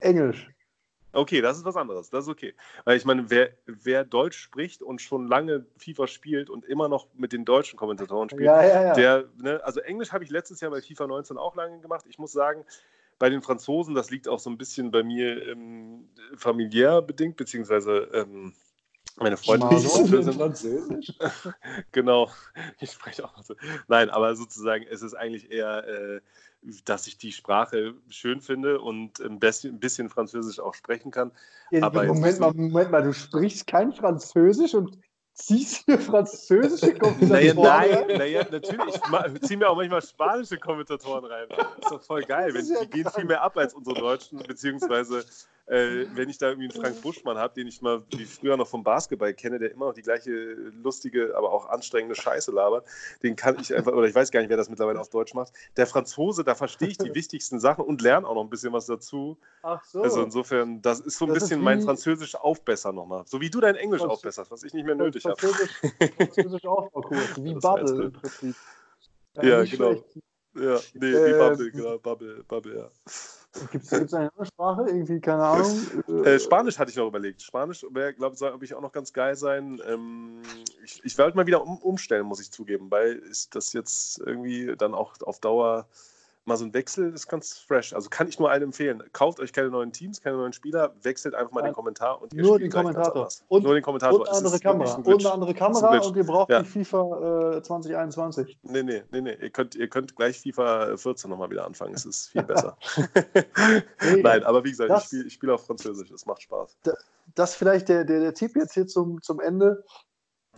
Englisch. 0.00 0.48
Okay, 1.14 1.40
das 1.40 1.56
ist 1.56 1.64
was 1.64 1.76
anderes, 1.76 2.10
das 2.10 2.24
ist 2.24 2.30
okay. 2.30 2.54
Weil 2.84 2.96
ich 2.96 3.04
meine, 3.04 3.30
wer, 3.30 3.50
wer 3.66 4.04
Deutsch 4.04 4.38
spricht 4.38 4.82
und 4.82 5.00
schon 5.00 5.26
lange 5.26 5.66
FIFA 5.78 6.06
spielt 6.06 6.50
und 6.50 6.64
immer 6.64 6.88
noch 6.88 7.06
mit 7.14 7.32
den 7.32 7.44
deutschen 7.44 7.78
Kommentatoren 7.78 8.28
spielt, 8.28 8.46
Ja, 8.46 8.62
ja, 8.62 8.82
ja. 8.82 8.92
der, 8.94 9.24
ne, 9.36 9.60
also 9.64 9.80
Englisch 9.80 10.12
habe 10.12 10.24
ich 10.24 10.30
letztes 10.30 10.60
Jahr 10.60 10.70
bei 10.70 10.82
FIFA 10.82 11.06
19 11.06 11.36
auch 11.38 11.54
lange 11.56 11.80
gemacht. 11.80 12.04
Ich 12.08 12.18
muss 12.18 12.32
sagen, 12.32 12.64
bei 13.18 13.30
den 13.30 13.42
Franzosen, 13.42 13.94
das 13.94 14.10
liegt 14.10 14.28
auch 14.28 14.38
so 14.38 14.50
ein 14.50 14.58
bisschen 14.58 14.90
bei 14.90 15.02
mir 15.02 15.46
ähm, 15.48 16.08
familiär 16.36 17.00
bedingt, 17.00 17.36
beziehungsweise 17.36 18.08
ähm, 18.12 18.52
meine 19.16 19.36
Freundin 19.36 19.68
Mal 19.68 19.76
ist. 19.76 19.96
Französin. 19.96 20.32
Französisch? 20.38 21.12
Genau, 21.92 22.30
ich 22.80 22.90
spreche 22.90 23.24
auch 23.24 23.42
so. 23.42 23.54
Nein, 23.86 24.10
aber 24.10 24.34
sozusagen, 24.34 24.84
es 24.90 25.02
ist 25.02 25.14
eigentlich 25.14 25.50
eher, 25.52 25.86
äh, 25.86 26.20
dass 26.84 27.06
ich 27.06 27.18
die 27.18 27.32
Sprache 27.32 27.94
schön 28.08 28.40
finde 28.40 28.80
und 28.80 29.20
ein 29.20 29.38
bisschen, 29.38 30.08
Französisch 30.08 30.60
auch 30.60 30.74
sprechen 30.74 31.10
kann. 31.10 31.30
aber 31.80 32.04
jetzt 32.04 32.14
Moment 32.14 32.40
mal, 32.40 32.52
Moment 32.54 32.90
mal, 32.90 33.02
du 33.02 33.12
sprichst 33.12 33.66
kein 33.66 33.92
Französisch 33.92 34.74
und 34.74 34.98
ziehst 35.34 35.84
hier 35.84 35.98
französische 35.98 36.86
Naja, 37.20 37.54
Kommentatoren 37.54 37.62
nein, 37.62 37.94
rein? 37.94 38.18
naja, 38.18 38.46
natürlich. 38.50 38.94
Ich 39.34 39.42
ziehe 39.42 39.58
mir 39.58 39.68
auch 39.68 39.76
manchmal 39.76 40.02
spanische 40.02 40.56
Kommentatoren 40.58 41.24
rein. 41.24 41.46
Das 41.48 41.66
ist 41.82 41.90
doch 41.90 42.02
voll 42.02 42.22
geil. 42.22 42.54
Wenn, 42.54 42.66
ja 42.66 42.84
die 42.84 42.90
gehen 42.90 43.02
krank. 43.02 43.16
viel 43.16 43.24
mehr 43.24 43.42
ab 43.42 43.56
als 43.56 43.74
unsere 43.74 43.98
Deutschen, 43.98 44.38
beziehungsweise 44.38 45.24
äh, 45.66 46.04
wenn 46.14 46.28
ich 46.28 46.36
da 46.38 46.48
irgendwie 46.48 46.70
einen 46.70 46.80
Frank 46.80 47.00
Buschmann 47.00 47.38
habe, 47.38 47.54
den 47.54 47.66
ich 47.66 47.80
mal 47.80 48.02
wie 48.10 48.26
früher 48.26 48.56
noch 48.56 48.68
vom 48.68 48.84
Basketball 48.84 49.32
kenne, 49.32 49.58
der 49.58 49.70
immer 49.72 49.86
noch 49.86 49.94
die 49.94 50.02
gleiche 50.02 50.30
lustige, 50.30 51.34
aber 51.36 51.52
auch 51.52 51.66
anstrengende 51.70 52.14
Scheiße 52.14 52.52
labert, 52.52 52.86
den 53.22 53.34
kann 53.34 53.58
ich 53.58 53.74
einfach, 53.74 53.92
oder 53.92 54.06
ich 54.06 54.14
weiß 54.14 54.30
gar 54.30 54.40
nicht, 54.40 54.50
wer 54.50 54.56
das 54.58 54.68
mittlerweile 54.68 55.00
auf 55.00 55.08
Deutsch 55.08 55.32
macht. 55.34 55.52
Der 55.76 55.86
Franzose, 55.86 56.44
da 56.44 56.54
verstehe 56.54 56.88
ich 56.88 56.98
die 56.98 57.14
wichtigsten 57.14 57.60
Sachen 57.60 57.84
und 57.84 58.02
lerne 58.02 58.26
auch 58.28 58.34
noch 58.34 58.42
ein 58.44 58.50
bisschen 58.50 58.72
was 58.74 58.86
dazu. 58.86 59.38
Ach 59.62 59.82
so. 59.84 60.02
Also 60.02 60.22
insofern, 60.22 60.82
das 60.82 61.00
ist 61.00 61.16
so 61.16 61.24
ein 61.24 61.32
Das 61.32 61.44
bisschen 61.44 61.62
mein 61.62 61.78
wie- 61.80 61.84
Französisch 61.84 62.34
aufbessern 62.34 62.94
nochmal. 62.94 63.22
So 63.26 63.40
wie 63.40 63.48
du 63.48 63.60
dein 63.60 63.76
Englisch 63.76 64.00
Franz- 64.02 64.12
aufbesserst, 64.12 64.50
was 64.50 64.62
ich 64.64 64.74
nicht 64.74 64.84
mehr 64.84 64.94
nötig 64.94 65.24
habe. 65.24 65.36
Französisch, 65.36 65.70
Französisch 66.16 66.64
Aufbaukurs, 66.66 67.28
wie 67.42 67.54
Das 67.54 67.62
war 67.62 67.78
jetzt 67.78 67.90
Bubble 67.90 68.04
im. 68.04 68.12
Prinzip. 68.12 68.56
Ja, 69.42 69.60
nicht 69.62 69.70
genau. 69.72 69.92
schlecht. 69.92 70.04
Ja, 70.56 70.78
nee, 70.94 71.00
wie 71.00 71.30
Äh, 71.30 71.38
Bubble, 71.38 71.70
genau, 71.72 71.98
Bubble, 71.98 72.44
Bubble, 72.46 72.76
ja. 72.78 72.90
Gibt 73.70 73.84
es 73.84 73.92
eine 73.92 74.30
andere 74.30 74.46
Sprache? 74.46 74.84
Irgendwie, 74.88 75.20
keine 75.20 75.44
Ahnung. 75.44 76.24
Äh, 76.24 76.38
Spanisch 76.38 76.78
hatte 76.78 76.90
ich 76.90 76.96
noch 76.96 77.06
überlegt. 77.06 77.42
Spanisch 77.42 77.86
wäre, 77.90 78.12
glaube 78.12 78.36
ich, 78.62 78.74
auch 78.74 78.80
noch 78.80 78.92
ganz 78.92 79.12
geil 79.12 79.36
sein. 79.36 79.80
Ähm, 79.86 80.42
ich 80.84 81.00
ich 81.04 81.16
werde 81.18 81.36
mal 81.36 81.46
wieder 81.46 81.62
um, 81.62 81.78
umstellen, 81.78 82.26
muss 82.26 82.40
ich 82.40 82.50
zugeben, 82.50 82.90
weil 82.90 83.16
ist 83.16 83.54
das 83.54 83.72
jetzt 83.72 84.18
irgendwie 84.18 84.74
dann 84.76 84.94
auch 84.94 85.14
auf 85.22 85.38
Dauer 85.38 85.86
mal 86.46 86.56
so 86.58 86.64
ein 86.64 86.74
Wechsel 86.74 87.12
ist 87.14 87.26
ganz 87.26 87.56
fresh. 87.58 87.94
Also 87.94 88.10
kann 88.10 88.28
ich 88.28 88.38
nur 88.38 88.50
allen 88.50 88.62
empfehlen. 88.64 89.02
Kauft 89.12 89.40
euch 89.40 89.52
keine 89.52 89.70
neuen 89.70 89.92
Teams, 89.92 90.20
keine 90.20 90.36
neuen 90.36 90.52
Spieler, 90.52 90.94
wechselt 91.02 91.34
einfach 91.34 91.52
mal 91.52 91.62
Nein. 91.62 91.70
den 91.70 91.74
Kommentar 91.74 92.20
und 92.20 92.34
ihr 92.34 92.42
Nur 92.42 92.58
den 92.58 92.70
Kommentator. 92.70 93.28
Und- 93.48 93.64
nur 93.64 93.72
den 93.74 93.82
Kommentator. 93.82 94.20
und 94.20 94.28
eine 94.28 94.36
andere 94.36 94.54
ist 94.56 94.62
Kamera. 94.62 94.94
ein 94.94 95.02
Und 95.04 95.20
eine 95.24 95.32
andere 95.32 95.54
Kamera 95.54 95.96
Ist 95.96 96.02
ein 96.02 96.08
und 96.10 96.16
ihr 96.16 96.24
braucht 96.24 96.50
Ja. 96.50 96.62
die 96.62 96.68
FIFA 96.68 97.56
äh, 97.56 97.62
2021. 97.62 98.58
Nee, 98.62 98.82
nee, 98.82 99.02
nee, 99.10 99.20
nee. 99.22 99.34
Ihr 99.40 99.50
könnt, 99.50 99.74
ihr 99.74 99.88
könnt 99.88 100.14
gleich 100.16 100.40
FIFA 100.40 100.96
14 100.96 101.30
nochmal 101.30 101.50
wieder 101.50 101.64
anfangen. 101.64 101.94
Es 101.94 102.04
ist 102.04 102.28
viel 102.28 102.42
besser. 102.72 102.76
Nee, 104.02 104.22
Nein, 104.22 104.44
aber 104.44 104.64
wie 104.64 104.70
gesagt, 104.70 104.90
das- 104.90 105.04
ich 105.04 105.08
spiele 105.08 105.30
spiel 105.30 105.50
auf 105.50 105.66
Französisch. 105.66 106.10
Es 106.10 106.26
macht 106.26 106.42
Spaß. 106.42 106.76
Das 107.34 107.54
vielleicht 107.54 107.88
der, 107.88 108.04
der, 108.04 108.20
der 108.20 108.34
Tipp 108.34 108.54
jetzt 108.56 108.74
hier 108.74 108.86
zum, 108.86 109.22
zum 109.22 109.40
Ende. 109.40 109.84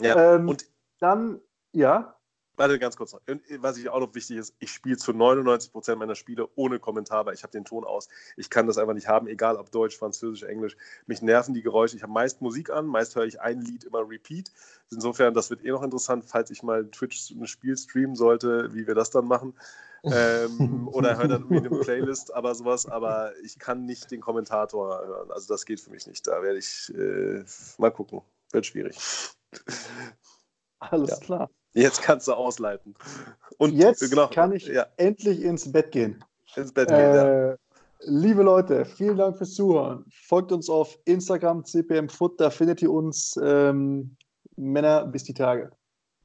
Ja, 0.00 0.34
Ähm, 0.34 0.48
und- 0.48 0.66
dann, 0.98 1.40
ja. 1.72 2.15
Warte, 2.56 2.78
ganz 2.78 2.96
kurz 2.96 3.12
noch. 3.12 3.20
Und 3.28 3.42
Was 3.58 3.76
ich 3.76 3.88
auch 3.88 4.00
noch 4.00 4.14
wichtig 4.14 4.38
ist, 4.38 4.54
ich 4.58 4.70
spiele 4.70 4.96
zu 4.96 5.12
99% 5.12 5.96
meiner 5.96 6.14
Spiele 6.14 6.48
ohne 6.56 6.78
Kommentar, 6.78 7.26
weil 7.26 7.34
ich 7.34 7.42
habe 7.42 7.50
den 7.52 7.64
Ton 7.64 7.84
aus. 7.84 8.08
Ich 8.36 8.48
kann 8.48 8.66
das 8.66 8.78
einfach 8.78 8.94
nicht 8.94 9.08
haben, 9.08 9.26
egal 9.26 9.56
ob 9.56 9.70
Deutsch, 9.70 9.96
Französisch, 9.96 10.42
Englisch. 10.42 10.76
Mich 11.06 11.20
nerven 11.22 11.52
die 11.54 11.62
Geräusche. 11.62 11.96
Ich 11.96 12.02
habe 12.02 12.12
meist 12.12 12.40
Musik 12.40 12.70
an, 12.70 12.86
meist 12.86 13.14
höre 13.14 13.24
ich 13.26 13.40
ein 13.40 13.60
Lied 13.60 13.84
immer 13.84 14.08
repeat. 14.08 14.50
Insofern, 14.90 15.34
das 15.34 15.50
wird 15.50 15.64
eh 15.64 15.70
noch 15.70 15.82
interessant, 15.82 16.24
falls 16.26 16.50
ich 16.50 16.62
mal 16.62 16.86
Twitch 16.90 17.30
ein 17.30 17.46
Spiel 17.46 17.76
streamen 17.76 18.16
sollte, 18.16 18.72
wie 18.74 18.86
wir 18.86 18.94
das 18.94 19.10
dann 19.10 19.26
machen. 19.26 19.54
ähm, 20.04 20.88
oder 20.92 21.18
höre 21.18 21.28
dann 21.28 21.42
irgendwie 21.42 21.68
eine 21.68 21.80
Playlist, 21.80 22.32
aber 22.32 22.54
sowas. 22.54 22.86
Aber 22.86 23.32
ich 23.42 23.58
kann 23.58 23.84
nicht 23.84 24.10
den 24.10 24.20
Kommentator 24.20 24.98
hören. 25.06 25.30
Also 25.30 25.52
das 25.52 25.66
geht 25.66 25.80
für 25.80 25.90
mich 25.90 26.06
nicht. 26.06 26.26
Da 26.26 26.42
werde 26.42 26.58
ich 26.58 26.92
äh, 26.94 27.44
mal 27.78 27.90
gucken. 27.90 28.22
Wird 28.52 28.64
schwierig. 28.66 28.96
Alles 30.78 31.10
Ja. 31.10 31.16
klar. 31.16 31.50
Jetzt 31.76 32.02
kannst 32.02 32.26
du 32.26 32.32
ausleiten. 32.32 32.94
Und 33.58 33.74
Jetzt 33.74 34.08
genau, 34.10 34.28
kann 34.28 34.52
ich 34.52 34.66
ja, 34.66 34.86
endlich 34.96 35.42
ins 35.42 35.70
Bett 35.70 35.92
gehen. 35.92 36.24
ins 36.56 36.72
Bett 36.72 36.88
gehen. 36.88 36.98
ja. 36.98 37.50
Äh, 37.50 37.56
liebe 38.00 38.42
Leute, 38.42 38.84
vielen 38.84 39.18
Dank 39.18 39.36
fürs 39.36 39.54
Zuhören. 39.54 40.04
Folgt 40.10 40.52
uns 40.52 40.70
auf 40.70 40.98
Instagram, 41.04 41.64
CPM 41.64 42.08
Foot, 42.08 42.40
da 42.40 42.48
findet 42.50 42.80
ihr 42.80 42.90
uns 42.90 43.38
ähm, 43.42 44.16
Männer 44.56 45.06
bis 45.06 45.24
die 45.24 45.34
Tage. 45.34 45.70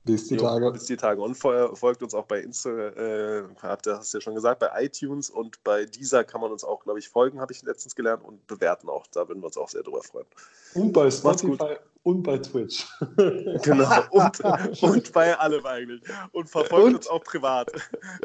Bis 0.03 0.27
die 0.27 0.35
Jo, 0.35 0.41
Tage. 0.41 0.71
Bis 0.71 0.85
die 0.85 0.97
Tage. 0.97 1.21
Und 1.21 1.37
fol- 1.37 1.75
folgt 1.75 2.01
uns 2.01 2.15
auch 2.15 2.25
bei 2.25 2.39
Insta, 2.39 2.69
äh, 2.71 3.43
habt 3.61 3.85
ihr 3.85 3.97
hast 3.97 4.13
ja 4.13 4.19
schon 4.21 4.33
gesagt, 4.33 4.59
bei 4.59 4.69
iTunes 4.83 5.29
und 5.29 5.63
bei 5.63 5.85
dieser 5.85 6.23
kann 6.23 6.41
man 6.41 6.51
uns 6.51 6.63
auch, 6.63 6.83
glaube 6.83 6.97
ich, 6.99 7.07
folgen, 7.09 7.39
habe 7.39 7.53
ich 7.53 7.61
letztens 7.61 7.95
gelernt 7.95 8.23
und 8.23 8.45
bewerten 8.47 8.89
auch. 8.89 9.05
Da 9.07 9.27
würden 9.27 9.41
wir 9.41 9.45
uns 9.47 9.57
auch 9.57 9.69
sehr 9.69 9.83
drüber 9.83 10.01
freuen. 10.01 10.25
Und 10.73 10.91
bei. 10.93 11.11
Spotify 11.11 11.75
und 12.03 12.23
bei 12.23 12.37
Twitch. 12.39 12.87
Genau. 13.63 14.01
Und, 14.09 14.39
und 14.81 15.13
bei 15.13 15.37
allem 15.37 15.65
eigentlich. 15.67 16.01
Und 16.31 16.49
verfolgt 16.49 16.85
Und- 16.87 16.95
uns 16.95 17.07
auch 17.07 17.23
privat. 17.23 17.71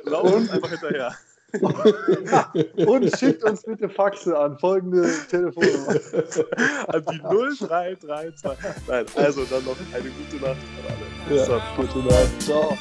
Lauft 0.05 0.35
uns 0.35 0.51
einfach 0.51 0.71
hinterher. 0.71 1.15
Und 2.87 3.17
schickt 3.17 3.45
uns 3.45 3.63
bitte 3.63 3.89
Faxe 3.89 4.37
an 4.39 4.59
folgende 4.59 5.09
Telefonnummer. 5.31 5.89
An 6.89 7.05
die 7.11 7.19
0332. 7.21 8.51
Nein, 8.89 9.07
also 9.15 9.45
dann 9.45 9.65
noch 9.65 9.77
eine 9.93 10.11
gute 10.11 10.37
Nacht 10.43 10.57
an 10.57 11.31
alle. 11.31 11.39
Ja, 11.39 11.63
gute 11.77 11.99
Nacht. 12.01 12.43
Ciao. 12.43 12.77